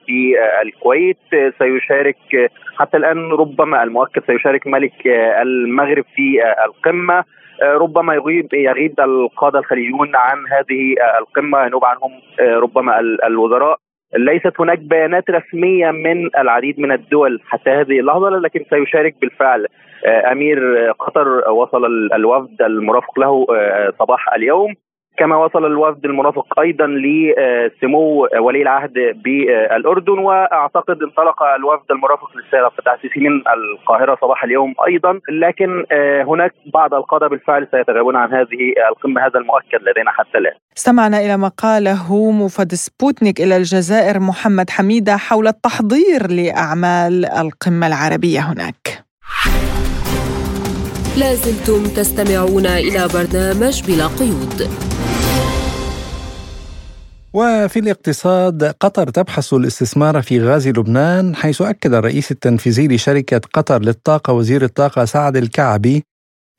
في 0.06 0.36
الكويت، 0.62 1.18
سيشارك 1.60 2.52
حتى 2.78 2.98
الآن 2.98 3.32
ربما 3.32 3.84
المؤكد 3.84 4.24
سيشارك 4.28 4.68
ملك 4.68 5.08
المغرب 5.42 6.06
في 6.16 6.54
القمة. 6.66 7.24
ربما 7.62 8.14
يغيب 8.14 8.54
يغيب 8.54 9.00
القادة 9.00 9.60
الخليجيون 9.60 10.12
عن 10.16 10.38
هذه 10.52 10.96
القمة 11.20 11.66
ينوب 11.66 11.86
عنهم 11.86 12.12
ربما 12.40 13.00
الوزراء. 13.00 13.78
ليست 14.16 14.54
هناك 14.60 14.80
بيانات 14.80 15.30
رسمية 15.30 15.92
من 15.92 16.36
العديد 16.38 16.80
من 16.80 16.92
الدول 16.92 17.42
حتى 17.46 17.70
هذه 17.70 18.00
اللحظة 18.00 18.30
لكن 18.30 18.66
سيشارك 18.70 19.16
بالفعل 19.22 19.68
آه، 20.06 20.32
أمير 20.32 20.92
قطر 20.92 21.52
وصل 21.52 21.86
الوفد 22.14 22.62
المرافق 22.62 23.20
له 23.20 23.46
آه، 23.56 23.94
صباح 24.00 24.34
اليوم. 24.34 24.74
كما 25.18 25.36
وصل 25.36 25.66
الوفد 25.66 26.06
المرافق 26.06 26.60
أيضا 26.60 26.88
لسمو 26.88 28.28
ولي 28.40 28.62
العهد 28.62 28.94
بالأردن 29.24 30.20
وأعتقد 30.20 31.04
انطلق 31.04 31.44
الوفد 31.44 31.92
المرافق 31.92 32.30
للسيد 32.36 32.60
عبد 32.60 32.74
الفتاح 32.78 32.94
السيسي 32.94 33.20
من 33.20 33.44
القاهرة 33.48 34.18
صباح 34.22 34.44
اليوم 34.44 34.74
أيضا 34.88 35.20
لكن 35.30 35.86
آه، 35.92 36.24
هناك 36.24 36.54
بعض 36.74 36.94
القاده 36.94 37.28
بالفعل 37.28 37.68
سيتغيبون 37.72 38.16
عن 38.16 38.34
هذه 38.34 38.74
القمة 38.90 39.22
هذا 39.26 39.40
المؤكد 39.40 39.82
لدينا 39.82 40.12
حتى 40.12 40.38
الآن. 40.38 40.54
استمعنا 40.78 41.18
إلى 41.20 41.38
ما 41.38 41.48
قاله 41.48 42.32
موفد 42.32 42.74
سبوتنيك 42.74 43.40
إلى 43.40 43.58
الجزائر 43.58 44.20
محمد 44.20 44.70
حميدة 44.70 45.18
حول 45.18 45.48
التحضير 45.48 46.22
لأعمال 46.30 47.26
القمة 47.26 47.88
العربية 47.88 48.40
هناك. 48.40 49.12
لازلتم 51.18 51.84
تستمعون 51.84 52.66
إلى 52.66 53.08
برنامج 53.14 53.84
بلا 53.88 54.08
قيود 54.08 54.60
وفي 57.34 57.80
الاقتصاد 57.80 58.64
قطر 58.64 59.10
تبحث 59.10 59.54
الاستثمار 59.54 60.22
في 60.22 60.42
غاز 60.42 60.68
لبنان 60.68 61.36
حيث 61.36 61.62
أكد 61.62 61.94
الرئيس 61.94 62.32
التنفيذي 62.32 62.88
لشركة 62.88 63.42
قطر 63.54 63.82
للطاقة 63.82 64.34
وزير 64.34 64.64
الطاقة 64.64 65.06
سعد 65.06 65.38
الكعبي 65.38 66.04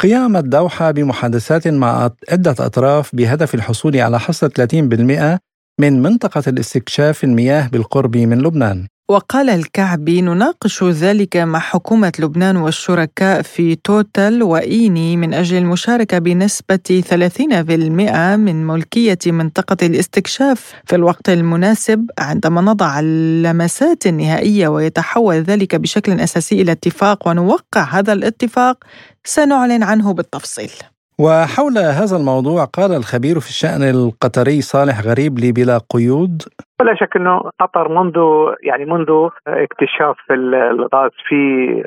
قيام 0.00 0.36
الدوحة 0.36 0.90
بمحادثات 0.90 1.68
مع 1.68 2.10
عدة 2.28 2.54
أطراف 2.58 3.16
بهدف 3.16 3.54
الحصول 3.54 3.96
على 3.96 4.20
حصة 4.20 4.48
30% 4.48 5.38
من 5.80 6.02
منطقة 6.02 6.42
الاستكشاف 6.46 7.24
المياه 7.24 7.68
بالقرب 7.68 8.16
من 8.16 8.38
لبنان. 8.38 8.88
وقال 9.12 9.50
الكعبي 9.50 10.20
نناقش 10.22 10.84
ذلك 10.84 11.36
مع 11.36 11.58
حكومة 11.58 12.12
لبنان 12.18 12.56
والشركاء 12.56 13.42
في 13.42 13.74
توتال 13.74 14.42
وإيني 14.42 15.16
من 15.16 15.34
أجل 15.34 15.56
المشاركة 15.56 16.18
بنسبة 16.18 17.02
30% 17.10 18.36
من 18.36 18.66
ملكية 18.66 19.18
منطقة 19.26 19.86
الاستكشاف 19.86 20.72
في 20.84 20.96
الوقت 20.96 21.28
المناسب 21.28 22.10
عندما 22.18 22.60
نضع 22.60 23.00
اللمسات 23.00 24.06
النهائية 24.06 24.68
ويتحول 24.68 25.34
ذلك 25.34 25.76
بشكل 25.76 26.20
أساسي 26.20 26.62
إلى 26.62 26.72
اتفاق 26.72 27.28
ونوقع 27.28 27.82
هذا 27.82 28.12
الاتفاق. 28.12 28.84
سنعلن 29.24 29.82
عنه 29.82 30.12
بالتفصيل. 30.12 30.72
وحول 31.20 31.78
هذا 31.78 32.16
الموضوع 32.16 32.64
قال 32.64 32.90
الخبير 32.92 33.40
في 33.40 33.48
الشأن 33.54 33.82
القطري 33.82 34.60
صالح 34.60 35.00
غريب 35.00 35.38
لي 35.38 35.52
بلا 35.52 35.78
قيود. 35.94 36.42
ولا 36.80 36.94
شك 36.94 37.16
إنه 37.16 37.40
قطر 37.60 37.88
منذ 37.88 38.16
يعني 38.62 38.84
منذ 38.84 39.28
اكتشاف 39.46 40.16
الغاز 40.30 41.10
في 41.28 41.36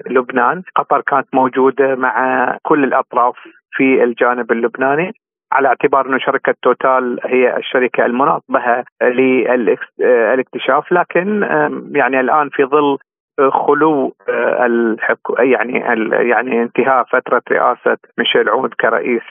لبنان 0.10 0.64
قطر 0.76 1.02
كانت 1.02 1.28
موجودة 1.34 1.96
مع 1.96 2.58
كل 2.64 2.84
الأطراف 2.84 3.36
في 3.72 4.04
الجانب 4.04 4.52
اللبناني. 4.52 5.14
على 5.52 5.68
اعتبار 5.68 6.06
إنه 6.06 6.18
شركة 6.18 6.54
توتال 6.64 7.20
هي 7.24 7.58
الشركة 7.58 8.06
المناط 8.06 8.44
بها 8.50 8.84
للاكتشاف 9.02 10.92
لكن 10.92 11.42
يعني 11.96 12.20
الآن 12.20 12.50
في 12.50 12.66
ظل 12.66 12.98
خلو 13.40 14.16
آه، 14.30 14.66
الحكو 14.66 15.34
يعني 15.34 15.80
يعني 16.30 16.62
انتهاء 16.62 17.04
فترة 17.04 17.42
رئاسة 17.52 17.98
ميشيل 18.18 18.50
عود 18.50 18.74
كرئيس 18.74 19.22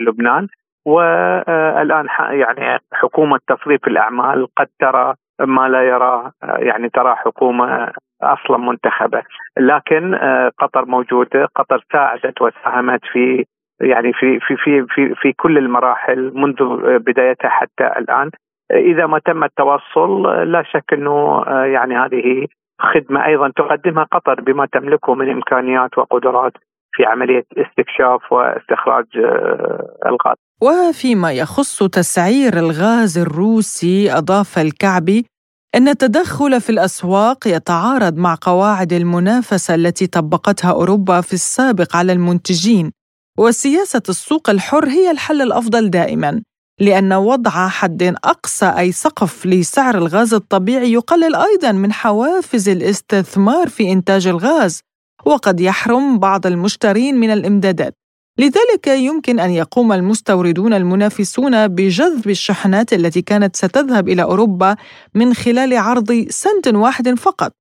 للبنان. 0.00 0.48
والآن 0.86 2.06
يعني 2.30 2.80
حكومة 2.92 3.38
تصريف 3.48 3.86
الأعمال 3.86 4.46
قد 4.56 4.68
ترى 4.80 5.14
ما 5.40 5.68
لا 5.68 5.82
يراه 5.82 6.32
يعني 6.42 6.88
ترى 6.88 7.14
حكومة 7.16 7.92
أصلا 8.22 8.56
منتخبة. 8.56 9.22
لكن 9.58 10.14
آه، 10.14 10.50
قطر 10.58 10.84
موجودة 10.84 11.48
قطر 11.56 11.84
ساعدت 11.92 12.42
وساهمت 12.42 13.00
في 13.12 13.44
يعني 13.80 14.12
في 14.12 14.40
في 14.40 14.56
في 14.56 14.86
في, 14.86 15.14
في 15.14 15.32
كل 15.32 15.58
المراحل 15.58 16.32
منذ 16.34 16.56
بدايتها 16.98 17.48
حتى 17.48 17.86
الآن. 17.98 18.30
إذا 18.72 19.06
ما 19.06 19.18
تم 19.18 19.44
التوصل 19.44 20.22
لا 20.52 20.62
شك 20.62 20.92
إنه 20.92 21.44
آه، 21.46 21.64
يعني 21.64 21.96
هذه 21.96 22.46
خدمة 22.84 23.26
أيضا 23.26 23.52
تقدمها 23.56 24.04
قطر 24.04 24.40
بما 24.40 24.66
تملكه 24.72 25.14
من 25.14 25.30
إمكانيات 25.30 25.98
وقدرات 25.98 26.52
في 26.92 27.04
عملية 27.04 27.44
استكشاف 27.56 28.32
واستخراج 28.32 29.04
آه، 29.16 29.98
الغاز. 30.06 30.36
وفيما 30.62 31.32
يخص 31.32 31.82
تسعير 31.82 32.52
الغاز 32.58 33.18
الروسي 33.18 34.12
أضاف 34.12 34.58
الكعبي 34.58 35.26
إن 35.74 35.88
التدخل 35.88 36.60
في 36.60 36.70
الأسواق 36.70 37.46
يتعارض 37.46 38.18
مع 38.18 38.36
قواعد 38.42 38.92
المنافسة 38.92 39.74
التي 39.74 40.06
طبقتها 40.06 40.70
أوروبا 40.72 41.20
في 41.20 41.32
السابق 41.32 41.96
على 41.96 42.12
المنتجين 42.12 42.92
وسياسه 43.38 44.02
السوق 44.08 44.50
الحر 44.50 44.84
هي 44.88 45.10
الحل 45.10 45.42
الأفضل 45.42 45.90
دائما 45.90 46.42
لأن 46.80 47.12
وضع 47.12 47.68
حد 47.68 48.02
أقصى 48.24 48.66
أي 48.66 48.92
سقف 48.92 49.46
لسعر 49.46 49.98
الغاز 49.98 50.34
الطبيعي 50.34 50.92
يقلل 50.92 51.34
أيضا 51.34 51.72
من 51.72 51.92
حوافز 51.92 52.68
الاستثمار 52.68 53.68
في 53.68 53.92
إنتاج 53.92 54.26
الغاز 54.26 54.80
وقد 55.26 55.60
يحرم 55.60 56.18
بعض 56.18 56.46
المشترين 56.46 57.14
من 57.20 57.30
الإمدادات. 57.30 57.94
لذلك 58.38 58.86
يمكن 58.86 59.40
أن 59.40 59.50
يقوم 59.50 59.92
المستوردون 59.92 60.74
المنافسون 60.74 61.68
بجذب 61.68 62.30
الشحنات 62.30 62.92
التي 62.92 63.22
كانت 63.22 63.56
ستذهب 63.56 64.08
إلى 64.08 64.22
أوروبا 64.22 64.76
من 65.14 65.34
خلال 65.34 65.76
عرض 65.76 66.26
سنت 66.30 66.68
واحد 66.68 67.14
فقط. 67.14 67.52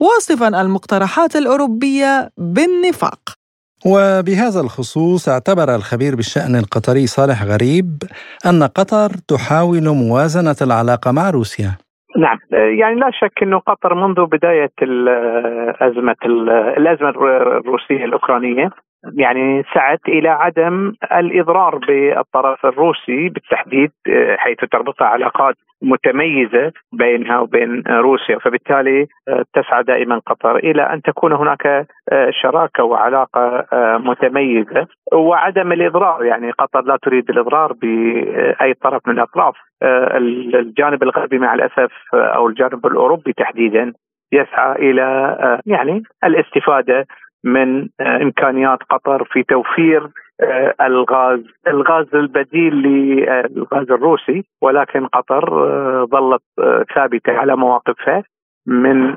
واصفا 0.00 0.60
المقترحات 0.60 1.36
الأوروبية 1.36 2.30
بالنفاق. 2.36 3.29
وبهذا 3.86 4.60
الخصوص 4.60 5.28
اعتبر 5.28 5.74
الخبير 5.74 6.16
بالشأن 6.16 6.56
القطري 6.56 7.06
صالح 7.06 7.42
غريب 7.42 7.86
أن 8.46 8.62
قطر 8.62 9.08
تحاول 9.28 9.84
موازنة 9.88 10.56
العلاقة 10.62 11.12
مع 11.12 11.30
روسيا. 11.30 11.70
نعم 12.16 12.38
يعني 12.52 13.00
لا 13.00 13.10
شك 13.20 13.42
إنه 13.42 13.58
قطر 13.58 13.94
منذ 13.94 14.26
بداية 14.26 14.72
الأزمة 14.82 16.16
الازمه 16.76 17.08
الروسية 17.08 18.04
الأوكرانية 18.04 18.70
يعني 19.04 19.62
سعت 19.74 20.08
إلى 20.08 20.28
عدم 20.28 20.92
الإضرار 21.12 21.76
بالطرف 21.76 22.66
الروسي 22.66 23.28
بالتحديد 23.28 23.90
آه، 24.08 24.36
حيث 24.36 24.58
تربطها 24.72 25.06
علاقات 25.06 25.54
متميزة 25.82 26.72
بينها 26.92 27.38
وبين 27.38 27.82
روسيا. 27.88 28.38
فبالتالي 28.38 29.06
آه، 29.28 29.44
تسعى 29.54 29.82
دائما 29.82 30.18
قطر 30.26 30.56
إلى 30.56 30.82
أن 30.82 31.02
تكون 31.02 31.32
هناك 31.32 31.66
آه، 31.66 32.30
شراكة 32.42 32.84
وعلاقة 32.84 33.66
متميزة. 33.98 34.86
وعدم 35.12 35.72
الإضرار 35.72 36.24
يعني 36.24 36.50
قطر 36.50 36.80
لا 36.80 36.98
تريد 37.02 37.30
الإضرار 37.30 37.72
بأي 37.72 38.74
طرف 38.74 39.08
من 39.08 39.14
الأطراف. 39.14 39.54
الجانب 39.82 41.02
الغربي 41.02 41.38
مع 41.38 41.54
الأسف 41.54 41.92
أو 42.14 42.48
الجانب 42.48 42.86
الأوروبي 42.86 43.32
تحديدا 43.32 43.92
يسعى 44.32 44.90
إلى 44.90 45.36
يعني 45.66 46.02
الاستفادة 46.24 47.06
من 47.44 47.88
آه، 48.00 48.22
إمكانيات 48.22 48.78
قطر 48.90 49.24
في 49.32 49.42
توفير 49.42 50.08
آه، 50.40 50.74
الغاز 50.80 51.40
الغاز 51.66 52.06
البديل 52.14 52.74
للغاز 52.74 53.90
الروسي 53.90 54.44
ولكن 54.62 55.06
قطر 55.06 55.68
آه، 55.68 56.04
ظلت 56.04 56.42
ثابتة 56.94 57.32
على 57.32 57.56
مواقفها 57.56 58.22
من 58.66 59.16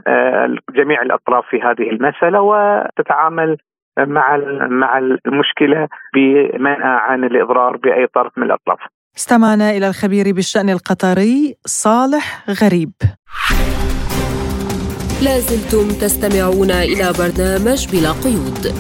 جميع 0.76 1.02
الأطراف 1.02 1.46
في 1.50 1.62
هذه 1.62 1.90
المسألة 1.90 2.42
وتتعامل 2.42 3.58
مع 4.00 4.38
مع 4.68 4.98
المشكلة 4.98 5.88
بمنع 6.14 7.00
عن 7.00 7.24
الإضرار 7.24 7.78
بأي 7.78 8.08
طرف 8.08 8.38
من 8.38 8.44
الأطراف. 8.44 8.80
استمعنا 9.18 9.70
إلى 9.70 9.88
الخبير 9.88 10.26
بالشأن 10.36 10.70
القطري 10.70 11.56
صالح 11.66 12.46
غريب. 12.64 12.92
لازلتم 15.24 15.88
تستمعون 15.88 16.72
إلى 16.72 17.14
برنامج 17.14 17.88
بلا 17.92 18.12
قيود 18.12 18.74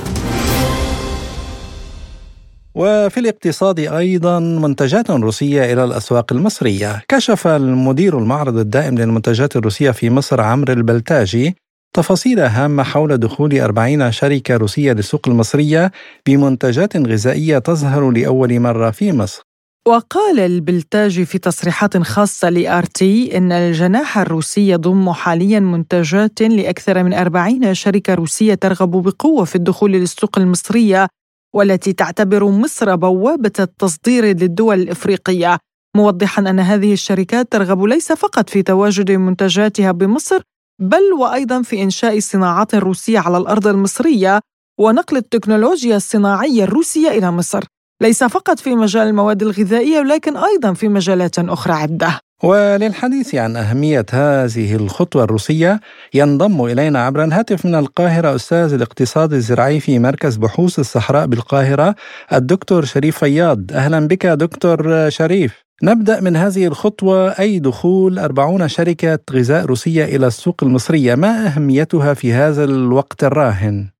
وفي 2.75 3.19
الاقتصاد 3.19 3.79
أيضا 3.79 4.39
منتجات 4.39 5.11
روسية 5.11 5.73
إلى 5.73 5.83
الأسواق 5.83 6.33
المصرية، 6.33 7.01
كشف 7.07 7.47
المدير 7.47 8.17
المعرض 8.17 8.57
الدائم 8.57 8.97
للمنتجات 8.97 9.55
الروسية 9.55 9.91
في 9.91 10.09
مصر 10.09 10.41
عمرو 10.41 10.73
البلتاجي 10.73 11.55
تفاصيل 11.93 12.39
هامة 12.39 12.83
حول 12.83 13.17
دخول 13.17 13.59
40 13.59 14.11
شركة 14.11 14.57
روسية 14.57 14.93
للسوق 14.93 15.27
المصرية 15.27 15.91
بمنتجات 16.25 16.97
غذائية 16.97 17.57
تظهر 17.57 18.11
لأول 18.11 18.59
مرة 18.59 18.91
في 18.91 19.11
مصر. 19.11 19.52
وقال 19.87 20.39
البلتاجي 20.39 21.25
في 21.25 21.37
تصريحات 21.37 21.97
خاصة 21.97 22.49
لآرتي 22.49 23.37
إن 23.37 23.51
الجناح 23.51 24.17
الروسي 24.17 24.69
يضم 24.69 25.11
حاليا 25.11 25.59
منتجات 25.59 26.41
لأكثر 26.41 27.03
من 27.03 27.13
أربعين 27.13 27.73
شركة 27.73 28.13
روسية 28.13 28.53
ترغب 28.53 28.91
بقوة 28.91 29.45
في 29.45 29.55
الدخول 29.55 29.91
للسوق 29.91 30.37
المصرية 30.37 31.07
والتي 31.55 31.93
تعتبر 31.93 32.45
مصر 32.45 32.95
بوابة 32.95 33.51
التصدير 33.59 34.25
للدول 34.25 34.81
الإفريقية. 34.81 35.57
موضحا 35.95 36.41
أن 36.41 36.59
هذه 36.59 36.93
الشركات 36.93 37.51
ترغب 37.51 37.83
ليس 37.83 38.11
فقط 38.11 38.49
في 38.49 38.63
تواجد 38.63 39.11
منتجاتها 39.11 39.91
بمصر 39.91 40.41
بل 40.81 41.13
وأيضا 41.19 41.61
في 41.61 41.83
إنشاء 41.83 42.19
صناعات 42.19 42.75
روسية 42.75 43.19
على 43.19 43.37
الأرض 43.37 43.67
المصرية 43.67 44.39
ونقل 44.79 45.17
التكنولوجيا 45.17 45.95
الصناعية 45.95 46.63
الروسية 46.63 47.09
إلى 47.09 47.31
مصر. 47.31 47.63
ليس 48.03 48.23
فقط 48.23 48.59
في 48.59 48.75
مجال 48.75 49.07
المواد 49.07 49.41
الغذائية 49.41 49.99
ولكن 49.99 50.37
أيضا 50.37 50.73
في 50.73 50.87
مجالات 50.87 51.39
أخرى 51.39 51.73
عدة. 51.73 52.19
وللحديث 52.43 53.35
عن 53.35 53.55
أهمية 53.55 54.05
هذه 54.11 54.75
الخطوة 54.75 55.23
الروسية 55.23 55.79
ينضم 56.13 56.65
إلينا 56.65 57.05
عبر 57.05 57.23
الهاتف 57.23 57.65
من 57.65 57.75
القاهرة 57.75 58.35
أستاذ 58.35 58.73
الاقتصاد 58.73 59.33
الزراعي 59.33 59.79
في 59.79 59.99
مركز 59.99 60.35
بحوث 60.35 60.79
الصحراء 60.79 61.25
بالقاهرة 61.25 61.95
الدكتور 62.33 62.85
شريف 62.85 63.17
فياض 63.17 63.71
أهلا 63.71 64.07
بك 64.07 64.25
دكتور 64.25 65.09
شريف 65.09 65.63
نبدأ 65.83 66.19
من 66.19 66.35
هذه 66.35 66.67
الخطوة 66.67 67.29
أي 67.29 67.59
دخول 67.59 68.19
40 68.19 68.67
شركة 68.67 69.19
غذاء 69.31 69.65
روسية 69.65 70.05
إلى 70.05 70.27
السوق 70.27 70.63
المصرية 70.63 71.15
ما 71.15 71.47
أهميتها 71.47 72.13
في 72.13 72.33
هذا 72.33 72.63
الوقت 72.63 73.23
الراهن؟ 73.23 73.92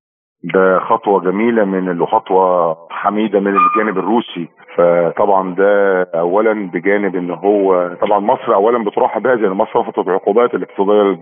ده 0.43 0.79
خطوة 0.79 1.21
جميلة 1.21 1.65
من 1.65 2.01
وخطوه 2.01 2.77
حميدة 2.89 3.39
من 3.39 3.55
الجانب 3.57 3.97
الروسي. 3.97 4.47
فطبعا 4.75 5.55
ده 5.55 6.03
اولا 6.03 6.69
بجانب 6.73 7.15
إن 7.15 7.31
هو 7.31 7.95
طبعا 8.01 8.19
مصر 8.19 8.53
اولا 8.53 8.83
بترحب 8.83 9.21
بهذه 9.23 9.39
لأن 9.39 9.51
مصر 9.51 9.79
رفضت 9.79 10.07
العقوبات 10.07 10.53
الاقتصادية 10.55 11.19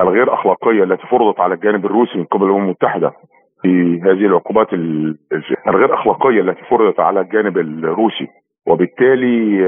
الغير 0.00 0.34
أخلاقية 0.34 0.82
التي 0.84 1.06
فرضت 1.06 1.40
على 1.40 1.54
الجانب 1.54 1.86
الروسي 1.86 2.18
من 2.18 2.24
قبل 2.24 2.46
الأمم 2.46 2.64
المتحدة 2.64 3.12
في 3.62 4.00
هذه 4.04 4.26
العقوبات 4.26 4.72
الغير 5.68 5.94
أخلاقية 5.94 6.40
التي 6.40 6.62
فرضت 6.70 7.00
على 7.00 7.20
الجانب 7.20 7.58
الروسي. 7.58 8.26
وبالتالي 8.66 9.58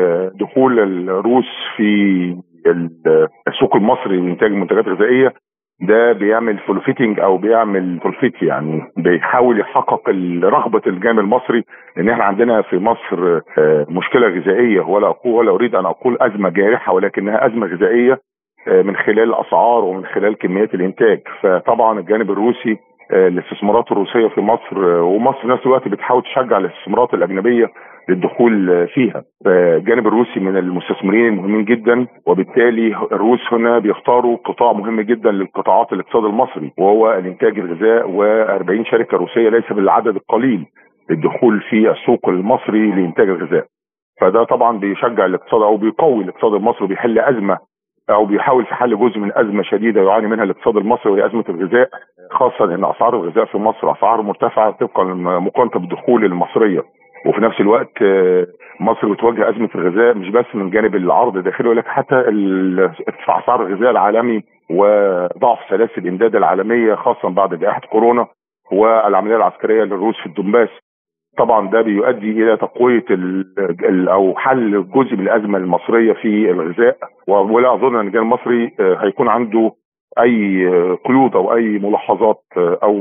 دخول 0.40 0.78
الروس 1.10 1.48
في 1.76 2.36
السوق 3.48 3.76
المصري 3.76 4.16
لإنتاج 4.16 4.52
منتجات 4.52 4.88
غذائية 4.88 5.32
ده 5.82 6.12
بيعمل 6.12 6.58
fulfilling 6.58 7.20
أو 7.20 7.36
بيعمل 7.36 8.00
fulfill 8.02 8.42
يعني 8.42 8.82
بيحاول 8.96 9.60
يحقق 9.60 10.08
رغبة 10.42 10.82
الجانب 10.86 11.18
المصري 11.18 11.64
لأن 11.96 12.08
إحنا 12.08 12.24
عندنا 12.24 12.62
في 12.62 12.78
مصر 12.78 13.40
آه، 13.58 13.86
مشكلة 13.88 14.28
غذائية. 14.28 14.80
ولا 14.80 15.06
أقول 15.08 15.34
ولا 15.34 15.50
أريد 15.50 15.74
أن 15.74 15.86
أقول 15.86 16.16
أزمة 16.20 16.48
جارحة 16.48 16.92
ولكنها 16.92 17.46
أزمة 17.46 17.66
غذائية 17.66 18.18
آه، 18.68 18.82
من 18.82 18.96
خلال 18.96 19.20
الاسعار 19.34 19.84
ومن 19.84 20.06
خلال 20.06 20.38
كميات 20.38 20.74
الإنتاج. 20.74 21.20
فطبعا 21.40 21.98
الجانب 21.98 22.30
الروسي 22.30 22.76
آه، 23.12 23.28
الاستثمارات 23.28 23.92
الروسية 23.92 24.28
في 24.28 24.40
مصر 24.40 24.78
ومصر 24.84 25.40
في 25.40 25.48
نفس 25.48 25.66
الوقت 25.66 25.88
بتحاول 25.88 26.22
تشجع 26.22 26.58
الاستثمارات 26.58 27.14
الأجنبية 27.14 27.66
للدخول 28.10 28.86
فيها. 28.88 29.22
الجانب 29.46 30.06
الروسي 30.06 30.40
من 30.40 30.56
المستثمرين 30.56 31.26
المهمين 31.26 31.64
جدا 31.64 32.06
وبالتالي 32.26 32.96
الروس 33.12 33.40
هنا 33.52 33.78
بيختاروا 33.78 34.36
قطاع 34.44 34.72
مهم 34.72 35.00
جدا 35.00 35.30
للقطاعات 35.30 35.92
الاقتصاد 35.92 36.24
المصري 36.24 36.72
وهو 36.78 37.12
الإنتاج 37.12 37.58
الغذاء 37.58 38.06
و40 38.06 38.90
شركة 38.90 39.16
روسية 39.16 39.48
ليس 39.48 39.72
بالعدد 39.72 40.16
القليل 40.16 40.66
للدخول 41.10 41.60
في 41.60 41.90
السوق 41.90 42.28
المصري 42.28 42.90
لإنتاج 42.90 43.28
الغذاء. 43.28 43.64
فده 44.20 44.44
طبعا 44.44 44.78
بيشجع 44.78 45.24
الاقتصاد 45.26 45.62
أو 45.62 45.76
بيقوي 45.76 46.24
الاقتصاد 46.24 46.54
المصري 46.54 46.84
وبيحل 46.84 47.18
أزمة 47.18 47.58
أو 48.10 48.24
بيحاول 48.26 48.64
في 48.64 48.74
حل 48.74 48.98
جزء 48.98 49.18
من 49.18 49.30
أزمة 49.34 49.62
شديدة 49.62 50.02
يعاني 50.02 50.26
منها 50.26 50.44
الاقتصاد 50.44 50.76
المصري 50.76 51.12
وهي 51.12 51.26
أزمة 51.26 51.44
الغذاء 51.48 51.88
خاصة 52.30 52.74
إن 52.74 52.84
أسعار 52.84 53.14
الغذاء 53.14 53.44
في 53.44 53.58
مصر 53.58 53.92
أسعار 53.92 54.22
مرتفعة 54.22 54.70
طبقا 54.70 55.04
مقارنه 55.14 55.70
بالدخول 55.70 56.24
المصرية. 56.24 56.82
وفي 57.26 57.40
نفس 57.40 57.60
الوقت 57.60 58.02
آه، 58.02 58.46
مصر 58.80 59.12
بتواجه 59.12 59.48
أزمة 59.48 59.68
الغذاء 59.74 60.14
مش 60.14 60.28
بس 60.28 60.44
من 60.54 60.70
جانب 60.70 60.96
العرض 60.96 61.36
الداخلي 61.36 61.68
ولكن 61.68 61.88
حتى 61.90 62.14
ارتفاع 63.08 63.38
اسعار 63.44 63.66
الغذاء 63.66 63.90
العالمي 63.90 64.42
وضعف 64.70 65.58
سلاسل 65.70 65.92
الامداد 66.02 66.36
العالمية 66.36 66.94
خاصة 66.94 67.28
بعد 67.28 67.54
جائحة 67.54 67.80
كورونا 67.80 68.26
والعملية 68.72 69.36
العسكرية 69.36 69.84
للروس 69.84 70.16
في 70.20 70.26
الدنباس 70.26 70.68
طبعا 71.38 71.70
ده 71.70 71.82
بيؤدي 71.82 72.30
إلى 72.30 72.56
تقوية 72.56 73.04
أو 74.12 74.34
حل 74.36 74.86
جزء 74.94 75.16
من 75.16 75.20
الأزمة 75.20 75.58
المصرية 75.58 76.12
في 76.12 76.50
الغذاء 76.50 76.96
ولا 77.28 77.74
أظن 77.74 77.96
إن 77.96 78.06
الجانب 78.06 78.24
المصري 78.24 78.74
آه، 78.80 78.96
هيكون 79.04 79.28
عنده 79.28 79.72
أي 80.20 80.66
قيود 81.04 81.36
أو 81.36 81.54
أي 81.54 81.78
ملاحظات 81.78 82.42
آه، 82.56 82.78
أو 82.82 82.96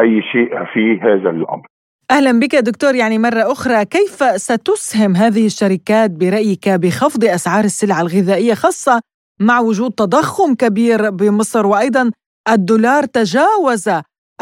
أي 0.00 0.22
شيء 0.22 0.64
في 0.64 1.00
هذا 1.00 1.30
الأمر. 1.30 1.66
أهلا 2.10 2.40
بك 2.40 2.54
دكتور. 2.54 2.94
يعني 2.94 3.18
مرة 3.18 3.52
أخرى 3.52 3.84
كيف 3.84 4.16
ستسهم 4.48 5.16
هذه 5.16 5.46
الشركات 5.46 6.10
برأيك 6.10 6.68
بخفض 6.68 7.24
أسعار 7.24 7.64
السلع 7.64 8.00
الغذائية 8.00 8.54
خاصة 8.54 9.00
مع 9.40 9.60
وجود 9.60 9.90
تضخم 9.90 10.54
كبير 10.54 11.10
بمصر؟ 11.10 11.66
وأيضا 11.66 12.10
الدولار 12.52 13.02
تجاوز 13.02 13.88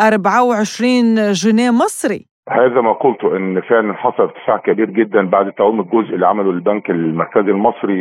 24 0.01 1.33
جنيه 1.33 1.71
مصري. 1.71 2.27
هذا 2.49 2.81
ما 2.81 2.93
قلته 2.93 3.37
إن 3.37 3.61
فعلا 3.61 3.95
حصل 3.95 4.23
ارتفاع 4.23 4.57
كبير 4.57 4.91
جدا 4.91 5.27
بعد 5.31 5.47
التعويم 5.47 5.81
الجزء 5.81 6.15
اللي 6.15 6.27
عمله 6.27 6.51
البنك 6.51 6.91
المركزي 6.91 7.51
المصري 7.51 7.99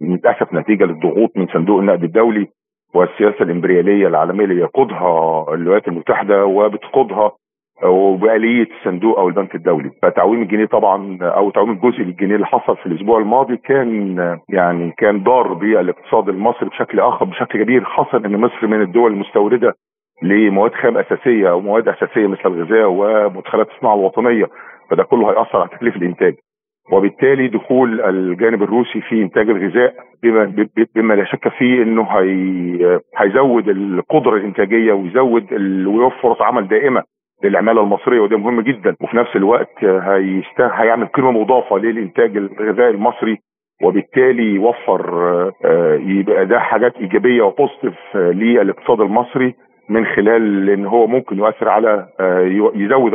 للأسف 0.00 0.52
نتيجة 0.52 0.84
للضغوط 0.84 1.30
من 1.36 1.46
صندوق 1.54 1.78
النقد 1.78 2.04
الدولي 2.04 2.46
والسياسة 2.94 3.42
الإمبريالية 3.42 4.06
العالمية 4.06 4.44
اللي 4.44 4.60
يقودها 4.60 5.44
الولايات 5.54 5.88
المتحدة 5.88 6.44
وبتقودها. 6.44 7.32
وبآلية 7.84 8.66
الصندوق 8.78 9.18
أو 9.18 9.28
البنك 9.28 9.54
الدولي. 9.54 9.90
فتعويم 10.02 10.42
الجنيه 10.42 10.66
طبعا 10.66 11.18
أو 11.22 11.50
تعويم 11.50 11.70
الجزء 11.70 12.02
للجنيه 12.02 12.34
اللي 12.34 12.46
حصل 12.46 12.76
في 12.76 12.86
الأسبوع 12.86 13.18
الماضي 13.18 13.56
كان 13.56 14.16
يعني 14.48 14.94
كان 14.98 15.22
ضار 15.22 15.52
بالاقتصاد 15.52 16.28
المصري 16.28 16.68
بشكل 16.68 17.00
آخر 17.00 17.24
بشكل 17.24 17.62
كبير 17.62 17.84
خاصة 17.84 18.18
أن 18.18 18.40
مصر 18.40 18.66
من 18.66 18.82
الدول 18.82 19.12
المستوردة 19.12 19.74
لمواد 20.22 20.72
خام 20.74 20.98
أساسية 20.98 21.50
أو 21.50 21.60
مواد 21.60 21.88
أساسية 21.88 22.26
مثل 22.26 22.40
الغذاء 22.46 22.88
ومدخلات 22.90 23.68
الصناعة 23.70 23.94
الوطنية. 23.94 24.46
فده 24.90 25.02
كله 25.04 25.30
هيأثر 25.30 25.58
على 25.60 25.68
تكليف 25.68 25.96
الإنتاج. 25.96 26.34
وبالتالي 26.92 27.48
دخول 27.48 28.00
الجانب 28.00 28.62
الروسي 28.62 29.00
في 29.00 29.22
إنتاج 29.22 29.50
الغذاء 29.50 29.94
بما, 30.22 30.66
بما 30.94 31.14
لا 31.14 31.24
شك 31.24 31.48
فيه 31.48 31.82
إنه 31.82 32.02
هي 32.02 33.00
هيزود 33.16 33.68
القدرة 33.68 34.36
الإنتاجية 34.36 34.92
ويزود 34.92 35.52
ويوفر 35.86 36.16
فرص 36.22 36.42
عمل 36.42 36.68
دائمة 36.68 37.02
للعمالة 37.44 37.82
المصرية 37.82 38.20
وده 38.20 38.36
مهم 38.38 38.60
جدا. 38.60 38.96
وفي 39.00 39.16
نفس 39.16 39.36
الوقت 39.36 39.84
هيست... 39.84 40.60
هيعمل 40.60 41.06
قيمة 41.06 41.30
مضافة 41.30 41.76
للإنتاج 41.78 42.36
الغذائي 42.36 42.90
المصري 42.90 43.38
وبالتالي 43.84 44.54
يوفر 44.54 45.52
يبقى 46.06 46.46
ده 46.46 46.58
حاجات 46.60 46.96
إيجابية 46.96 47.42
وبوزيتيف 47.42 47.94
للاقتصاد 48.14 49.00
المصري 49.00 49.54
من 49.88 50.06
خلال 50.06 50.70
إن 50.70 50.86
هو 50.86 51.06
ممكن 51.06 51.38
يؤثر 51.38 51.68
على 51.68 52.06
يزود 52.74 53.14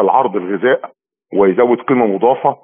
العرض 0.00 0.36
الغذاء 0.36 0.80
ويزود 1.34 1.80
قيمة 1.80 2.06
مضافة 2.06 2.56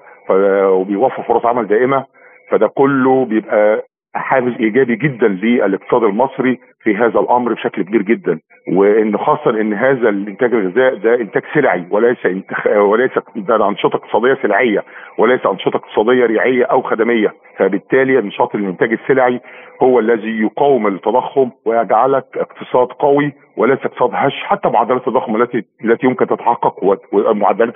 وبيوفر 0.70 1.22
فرص 1.22 1.46
عمل 1.46 1.66
دائمة. 1.66 2.04
فده 2.50 2.66
كله 2.68 3.24
بيبقى 3.24 3.82
حافز 4.14 4.52
إيجابي 4.60 4.96
جدا 4.96 5.28
للاقتصاد 5.28 6.02
المصري 6.02 6.58
في 6.82 6.96
هذا 6.96 7.20
الأمر 7.20 7.52
بشكل 7.52 7.82
كبير 7.82 8.02
جدا 8.02 8.38
وإن 8.72 9.18
خاصة 9.18 9.50
إن 9.60 9.74
هذا 9.74 10.08
الإنتاج 10.08 10.54
الغذائي 10.54 10.98
ده 10.98 11.14
إنتاج 11.14 11.42
سلعي 11.54 11.84
وليس 11.90 12.26
انتخ... 12.26 12.66
وليس 12.66 13.10
ده 13.36 13.68
أنشطة 13.68 13.96
اقتصادية 13.96 14.38
سلعية 14.42 14.84
وليس 15.18 15.46
أنشطة 15.46 15.76
اقتصادية 15.76 16.26
ريعية 16.26 16.64
أو 16.64 16.82
خدمية 16.82 17.34
فبالتالي 17.58 18.20
نشاط 18.20 18.54
الإنتاج 18.54 18.92
السلعي 18.92 19.40
هو 19.82 19.98
الذي 19.98 20.40
يقاوم 20.42 20.86
التضخم 20.86 21.50
ويجعلك 21.66 22.24
اقتصاد 22.36 22.86
قوي 22.86 23.32
وليس 23.56 23.78
اقتصاد 23.78 24.10
هش 24.12 24.42
حتى 24.44 24.68
معدلات 24.68 25.00
التضخم 25.08 25.42
التي 25.42 25.62
التي 25.84 26.06
يمكن 26.06 26.26
تتحقق 26.26 26.84
ومعدلات 27.12 27.74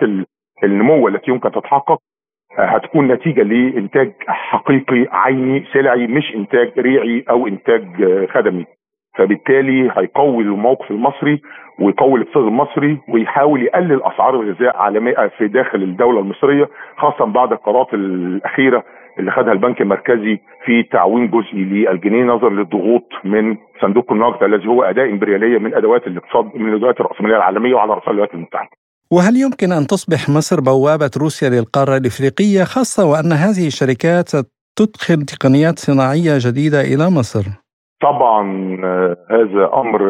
النمو 0.65 1.09
التي 1.09 1.31
يمكن 1.31 1.51
تتحقق 1.51 1.99
هتكون 2.59 3.09
نتيجة 3.09 3.43
لإنتاج 3.43 4.13
حقيقي 4.27 5.07
عيني 5.13 5.65
سلعي 5.73 6.07
مش 6.07 6.35
إنتاج 6.35 6.79
ريعي 6.79 7.25
أو 7.31 7.47
إنتاج 7.47 7.85
خدمي 8.31 8.65
فبالتالي 9.19 9.91
هيقوي 9.97 10.43
الموقف 10.45 10.91
المصري 10.91 11.41
ويقوي 11.81 12.21
الاقتصاد 12.21 12.45
المصري 12.45 12.99
ويحاول 13.09 13.63
يقلل 13.63 14.03
أسعار 14.03 14.41
الغذاء 14.41 14.77
عالميا 14.77 15.29
في 15.29 15.49
داخل 15.49 15.83
الدولة 15.83 16.21
المصرية 16.21 16.69
خاصة 16.97 17.25
بعد 17.25 17.53
القرارات 17.53 17.95
الأخيرة 17.95 18.85
اللي 19.19 19.31
خدها 19.31 19.53
البنك 19.53 19.81
المركزي 19.81 20.39
في 20.65 20.83
تعويم 20.83 21.27
جزئي 21.27 21.65
للجنيه 21.65 22.25
نظرا 22.25 22.51
للضغوط 22.51 23.09
من 23.25 23.57
صندوق 23.81 24.13
النقد 24.13 24.43
الذي 24.43 24.69
هو 24.69 24.83
اداه 24.83 25.05
إمبريالية 25.05 25.59
من 25.59 25.75
أدوات 25.75 26.07
الاقتصاد 26.07 26.51
من 26.57 26.75
ادوات 26.75 27.01
الرأسمالية 27.01 27.37
العالمية 27.37 27.75
وعلى 27.75 27.95
راسها 27.95 28.11
الولايات 28.11 28.35
المتحدة. 28.35 28.71
وهل 29.15 29.35
يمكن 29.45 29.73
أن 29.73 29.87
تصبح 29.87 30.29
مصر 30.37 30.61
بوابة 30.61 31.11
روسيا 31.23 31.49
للقارة 31.49 31.97
الإفريقية 31.97 32.63
خاصة 32.75 33.03
وأن 33.11 33.33
هذه 33.45 33.67
الشركات 33.73 34.29
ستدخل 34.29 35.19
تقنيات 35.33 35.79
صناعية 35.79 36.35
جديدة 36.47 36.81
إلى 36.81 37.05
مصر؟ 37.19 37.45
طبعا 38.01 38.43
هذا 39.31 39.65
أمر 39.75 40.01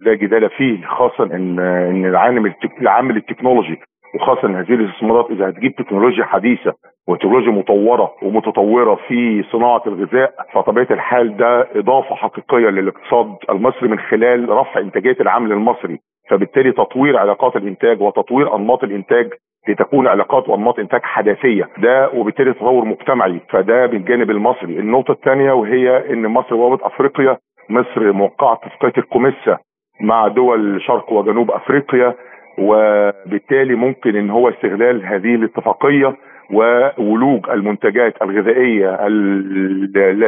لا 0.00 0.14
جدال 0.14 0.50
فيه 0.58 0.86
خاصه 0.86 1.24
إن 1.36 1.60
إن 1.60 2.04
العالم 2.06 2.54
العامل 2.80 3.16
التكنولوجي 3.16 3.76
وخاصه 4.14 4.60
هذه 4.60 4.74
الاستثمارات 4.74 5.26
إذا 5.30 5.48
هتجيب 5.48 5.74
تكنولوجيا 5.76 6.24
حديثة 6.24 6.72
وتكنولوجيا 7.08 7.52
مطورة 7.52 8.12
ومتطورة 8.22 8.98
في 9.08 9.44
صناعة 9.52 9.82
الغذاء 9.86 10.34
فطبيعة 10.54 10.86
الحال 10.90 11.36
ده 11.36 11.68
إضافة 11.74 12.14
حقيقية 12.14 12.68
للاقتصاد 12.70 13.36
المصري 13.50 13.88
من 13.88 13.98
خلال 13.98 14.48
رفع 14.48 14.80
إنتاجية 14.80 15.16
العامل 15.20 15.52
المصري 15.52 15.98
فبالتالي 16.30 16.72
تطوير 16.72 17.16
علاقات 17.18 17.56
الإنتاج 17.56 18.00
وتطوير 18.00 18.56
أنماط 18.56 18.84
الإنتاج 18.84 19.30
لتكون 19.68 20.06
علاقات 20.06 20.48
وأنماط 20.48 20.78
إنتاج 20.78 21.00
حداثية. 21.02 21.68
ده 21.78 22.10
وبالتالي 22.14 22.52
تطور 22.52 22.84
مجتمعي. 22.84 23.40
فده 23.50 23.86
بالجانب 23.86 24.30
المصري. 24.30 24.78
النقطة 24.78 25.12
الثانية 25.12 25.52
وهي 25.52 26.12
إن 26.12 26.26
مصر 26.26 26.56
بوابه 26.56 26.86
أفريقيا. 26.86 27.36
مصر 27.70 28.12
موقعة 28.12 28.52
اتفاقيه 28.52 29.02
الكوميسا 29.02 29.58
مع 30.00 30.28
دول 30.28 30.82
شرق 30.82 31.12
وجنوب 31.12 31.50
أفريقيا. 31.50 32.14
وبالتالي 32.58 33.74
ممكن 33.74 34.16
إن 34.16 34.30
هو 34.30 34.48
استغلال 34.48 35.06
هذه 35.06 35.34
الاتفاقية 35.34 36.16
وولوج 36.52 37.50
المنتجات 37.50 38.22
الغذائية 38.22 38.90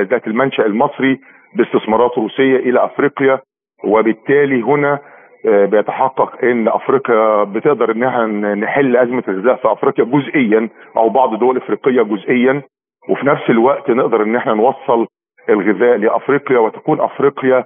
ذات 0.02 0.26
المنشأ 0.26 0.66
المصري 0.66 1.20
باستثمارات 1.56 2.18
روسية 2.18 2.56
إلى 2.56 2.84
أفريقيا. 2.84 3.40
وبالتالي 3.84 4.62
هنا 4.62 4.98
بيتحقق 5.44 6.44
إن 6.44 6.68
أفريقيا 6.68 7.44
بتقدر 7.44 7.90
انها 7.90 8.26
نحل 8.54 8.96
أزمة 8.96 9.22
الغذاء 9.28 9.56
في 9.56 9.72
أفريقيا 9.72 10.04
جزئيا 10.04 10.68
أو 10.96 11.08
بعض 11.08 11.32
الدول 11.32 11.56
الافريقيه 11.56 12.02
جزئيا. 12.02 12.62
وفي 13.08 13.26
نفس 13.26 13.50
الوقت 13.50 13.90
نقدر 13.90 14.22
إن 14.22 14.36
إحنا 14.36 14.54
نوصل 14.54 15.06
الغذاء 15.48 15.96
لأفريقيا 15.96 16.58
وتكون 16.58 17.00
أفريقيا 17.00 17.64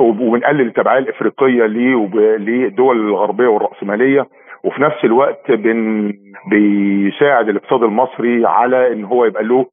وبنقلل 0.00 0.60
التبعية 0.60 0.98
الإفريقية 0.98 1.64
للدول 1.66 2.96
الغربية 3.08 3.46
والرأسمالية. 3.46 4.26
وفي 4.64 4.82
نفس 4.82 5.04
الوقت 5.04 5.50
بن 5.52 6.12
بيساعد 6.50 7.48
الاقتصاد 7.48 7.82
المصري 7.82 8.46
على 8.46 8.92
إن 8.92 9.04
هو 9.04 9.24
يبقى 9.24 9.44
له 9.44 9.66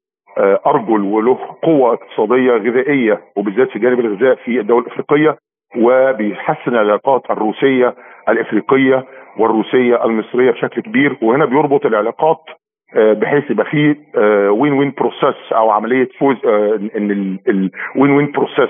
أرجل 0.66 1.02
وله 1.02 1.38
قوة 1.64 1.94
اقتصادية 1.94 2.52
غذائية 2.52 3.22
وبالذات 3.36 3.70
في 3.70 3.80
جانب 3.80 4.00
الغذاء 4.00 4.36
في 4.36 4.60
الدول 4.60 4.82
الإفريقية. 4.82 5.38
وبيحسن 5.78 6.72
العلاقات 6.72 7.22
الروسية 7.30 7.96
الإفريقية 8.30 9.06
والروسية 9.40 10.06
المصرية 10.06 10.52
بشكل 10.52 10.82
كبير 10.82 11.18
وهنا 11.22 11.46
بيربط 11.46 11.86
العلاقات 11.86 12.40
بحيث 12.96 13.52
يبقى 13.52 13.66
في 13.66 13.96
win-win 14.50 14.94
process 14.98 15.54
أو 15.56 15.70
عملية 15.70 16.08
فوز 16.20 16.36
إن 16.98 17.38
ال 17.50 18.12
win-win 18.12 18.32
process 18.32 18.70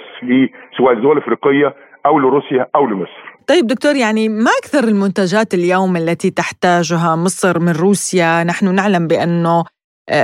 سواء 0.77 0.93
الدول 0.93 1.17
الإفريقية 1.17 1.75
أو 2.05 2.19
لروسيا 2.19 2.67
أو 2.75 2.85
لمصر. 2.85 3.31
طيب 3.47 3.67
دكتور 3.67 3.95
يعني 3.95 4.29
ما 4.29 4.51
أكثر 4.63 4.83
المنتجات 4.87 5.53
اليوم 5.53 5.97
التي 5.97 6.29
تحتاجها 6.31 7.15
مصر 7.15 7.59
من 7.59 7.71
روسيا؟ 7.81 8.43
نحن 8.43 8.75
نعلم 8.75 9.07
بأنه 9.07 9.63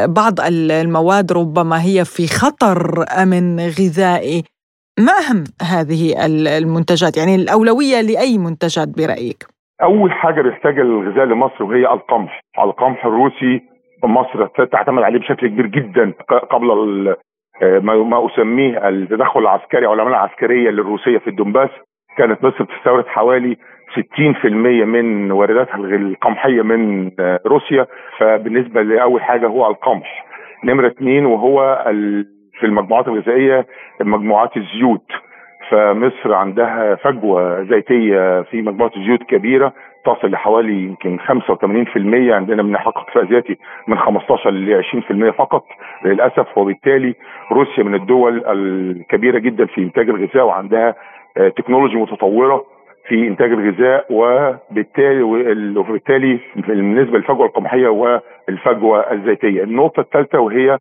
بعض 0.08 0.34
المواد 0.72 1.32
ربما 1.32 1.82
هي 1.82 2.06
في 2.06 2.28
خطر 2.28 3.06
أمن 3.24 3.60
غذائي. 3.60 4.44
ما 5.00 5.14
أهم 5.22 5.44
هذه 5.74 6.26
المنتجات؟ 6.58 7.18
يعني 7.18 7.36
الأولوية 7.36 8.02
لأي 8.02 8.38
منتجات 8.38 8.88
برأيك؟ 8.98 9.44
أول 9.84 10.12
حاجة 10.12 10.42
بيحتاجها 10.42 10.82
الغذاء 10.82 11.26
لمصر 11.26 11.64
وهي 11.64 11.86
القمح، 11.86 12.42
القمح 12.60 13.06
الروسي 13.06 13.62
مصر 14.04 14.48
تعتمد 14.66 15.04
عليه 15.04 15.20
بشكل 15.20 15.48
كبير 15.48 15.66
جدا 15.68 16.14
قبل 16.52 16.68
ما 17.82 18.28
أسميه 18.28 18.90
التدخل 18.90 19.40
العسكري 19.40 19.86
أو 19.86 19.94
العملية 19.94 20.16
العسكرية 20.16 20.70
للروسية 20.70 21.18
في 21.18 21.30
الدنباس 21.30 21.70
كانت 22.18 22.44
مصر 22.44 22.64
بتستورد 22.64 23.08
حوالي 23.08 23.58
60% 24.44 24.46
من 24.86 25.32
وارداتها 25.32 25.76
القمحية 25.76 26.62
من 26.62 27.12
روسيا 27.46 27.88
فبالنسبة 28.20 28.82
لأول 28.82 29.22
حاجة 29.22 29.48
هو 29.48 29.68
القمح 29.68 30.26
نمرة 30.64 30.88
اثنين 30.88 31.26
وهو 31.26 31.86
في 32.60 32.66
المجموعات 32.66 33.08
الغذائية 33.08 33.66
مجموعات 34.02 34.58
الزيوت 34.58 35.12
فمصر 35.70 36.34
عندها 36.34 36.96
فجوة 36.96 37.64
زيتيه 37.64 38.42
في 38.42 38.62
مجموعة 38.62 38.92
الزيوت 38.98 39.24
كبيرة 39.24 39.74
تصل 40.06 40.32
لحوالي 40.32 40.84
يمكن 40.84 41.20
85% 41.20 42.34
عندنا 42.34 42.64
بنحقق 42.64 42.98
اكتفاء 42.98 43.26
ذاتي 43.26 43.58
من 43.88 43.98
15 43.98 44.50
ل 44.52 44.84
20% 45.32 45.38
فقط 45.38 45.64
للأسف 46.06 46.58
وبالتالي 46.58 47.16
روسيا 47.52 47.84
من 47.84 47.96
الدول 47.96 48.44
الكبيرة 48.48 49.40
جدا 49.40 49.66
في 49.66 49.82
إنتاج 49.82 50.10
الغذاء 50.10 50.46
وعندها 50.46 50.96
تكنولوجي 51.56 51.96
متطورة 51.96 52.64
في 53.08 53.28
إنتاج 53.28 53.52
الغذاء 53.52 54.06
وبالتالي 54.10 55.22
وبالتالي 55.78 56.40
بالنسبة 56.56 57.18
للفجوة 57.18 57.46
القمحية 57.46 57.88
والفجوة 57.88 59.00
الزيتيه. 59.12 59.64
النقطة 59.64 60.00
الثالثة 60.00 60.40
وهي 60.40 60.78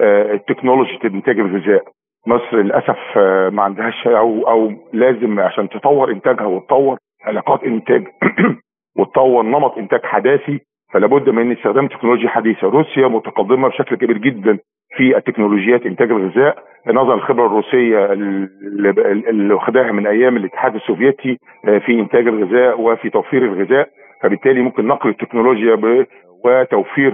التكنولوجي 0.00 0.98
انتاج 1.04 1.38
الغذاء. 1.38 1.84
مصر 2.26 2.56
للأسف 2.56 3.18
ما 3.52 3.62
عندهاش 3.62 4.06
أو 4.06 4.48
أو 4.48 4.72
لازم 4.92 5.40
عشان 5.40 5.68
تطور 5.68 6.10
إنتاجها 6.10 6.46
وتطور 6.46 6.98
علاقات 7.26 7.64
إنتاج 7.64 8.04
وتطور 8.98 9.42
نمط 9.42 9.78
إنتاج 9.78 10.00
حداثي 10.04 10.60
فلا 10.92 11.06
بد 11.06 11.30
من 11.30 11.52
استخدام 11.52 11.88
تكنولوجيا 11.88 12.28
حديثة، 12.28 12.68
روسيا 12.68 13.08
متقدمة 13.08 13.68
بشكل 13.68 13.96
كبير 13.96 14.18
جدا 14.18 14.58
في 14.96 15.16
التكنولوجيات 15.16 15.86
إنتاج 15.86 16.10
الغذاء. 16.10 16.58
نظرا 16.86 17.16
للخبرة 17.16 17.46
الروسية 17.46 18.12
اللي 18.12 19.54
واخداها 19.54 19.92
من 19.92 20.06
أيام 20.06 20.36
الاتحاد 20.36 20.74
السوفيتي 20.74 21.38
في 21.86 22.00
إنتاج 22.00 22.26
الغذاء 22.28 22.80
وفي 22.80 23.10
توفير 23.10 23.44
الغذاء. 23.44 23.88
فبالتالي 24.22 24.60
ممكن 24.62 24.86
نقل 24.86 25.10
التكنولوجيا 25.10 26.04
وتوفير 26.44 27.12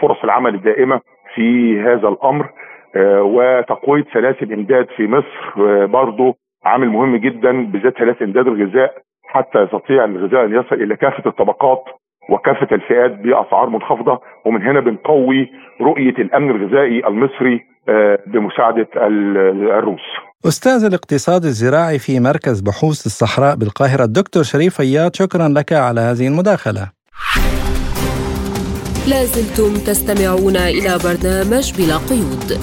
فرص 0.00 0.24
العمل 0.24 0.54
الدائمة. 0.54 1.00
في 1.34 1.80
هذا 1.80 2.08
الأمر 2.08 2.50
وتقوية 3.20 4.04
سلاسل 4.12 4.52
إمداد 4.52 4.86
في 4.96 5.06
مصر 5.06 5.86
برضه 5.86 6.34
عامل 6.64 6.88
مهم 6.88 7.16
جدا 7.16 7.66
بالذات 7.66 7.98
سلاسل 7.98 8.24
إمداد 8.24 8.46
الغذاء 8.46 8.94
حتى 9.24 9.58
يستطيع 9.62 10.04
الغذاء 10.04 10.44
أن 10.44 10.54
يصل 10.54 10.74
إلى 10.74 10.96
كافة 10.96 11.30
الطبقات 11.30 11.84
وكافة 12.30 12.68
الفئات 12.72 13.10
بأسعار 13.10 13.68
منخفضة 13.68 14.20
ومن 14.46 14.62
هنا 14.62 14.80
بنقوي 14.80 15.50
رؤية 15.80 16.16
الأمن 16.18 16.50
الغذائي 16.50 17.06
المصري 17.06 17.60
بمساعدة 18.26 18.88
الروس. 19.78 20.00
أستاذ 20.46 20.84
الاقتصاد 20.84 21.44
الزراعي 21.44 21.98
في 21.98 22.20
مركز 22.20 22.60
بحوث 22.60 23.06
الصحراء 23.06 23.56
بالقاهرة 23.56 24.04
الدكتور 24.04 24.42
شريف 24.42 24.76
فياض 24.76 25.10
شكرا 25.14 25.48
لك 25.48 25.72
على 25.72 26.00
هذه 26.00 26.28
المداخلة 26.28 26.84
لازلتم 29.06 29.74
تستمعون 29.74 30.56
إلى 30.56 30.98
برنامج 30.98 31.72
بلا 31.72 31.96
قيود. 31.96 32.60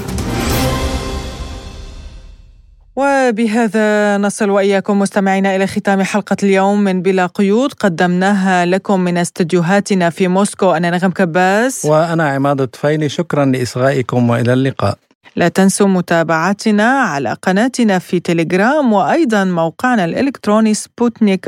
وبهذا 2.96 4.18
نصل 4.18 4.50
وإياكم 4.50 5.00
مستمعينا 5.00 5.56
إلى 5.56 5.68
ختام 5.68 6.04
حلقة 6.04 6.38
اليوم 6.44 6.84
من 6.84 7.02
بلا 7.02 7.26
قيود. 7.26 7.74
قدمناها 7.74 8.66
لكم 8.66 9.00
من 9.00 9.18
استديوهاتنا 9.18 10.10
في 10.10 10.28
موسكو. 10.28 10.72
أنا 10.72 10.90
نغم 10.90 11.12
كباس 11.12 11.86
وأنا 11.86 12.30
عماد 12.30 12.62
الطفيلي 12.62 13.10
شكرا 13.10 13.46
لإصغائكم 13.46 14.30
وإلى 14.30 14.54
اللقاء. 14.54 14.98
لا 15.36 15.48
تنسوا 15.48 15.88
متابعتنا 15.88 16.90
على 17.02 17.36
قناتنا 17.42 18.00
في 18.00 18.20
تليجرام 18.20 18.94
وأيضا 18.94 19.44
موقعنا 19.44 20.06
الإلكتروني 20.06 20.74
سبوتنيك 20.74 21.48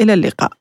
إلى 0.00 0.14
اللقاء. 0.14 0.52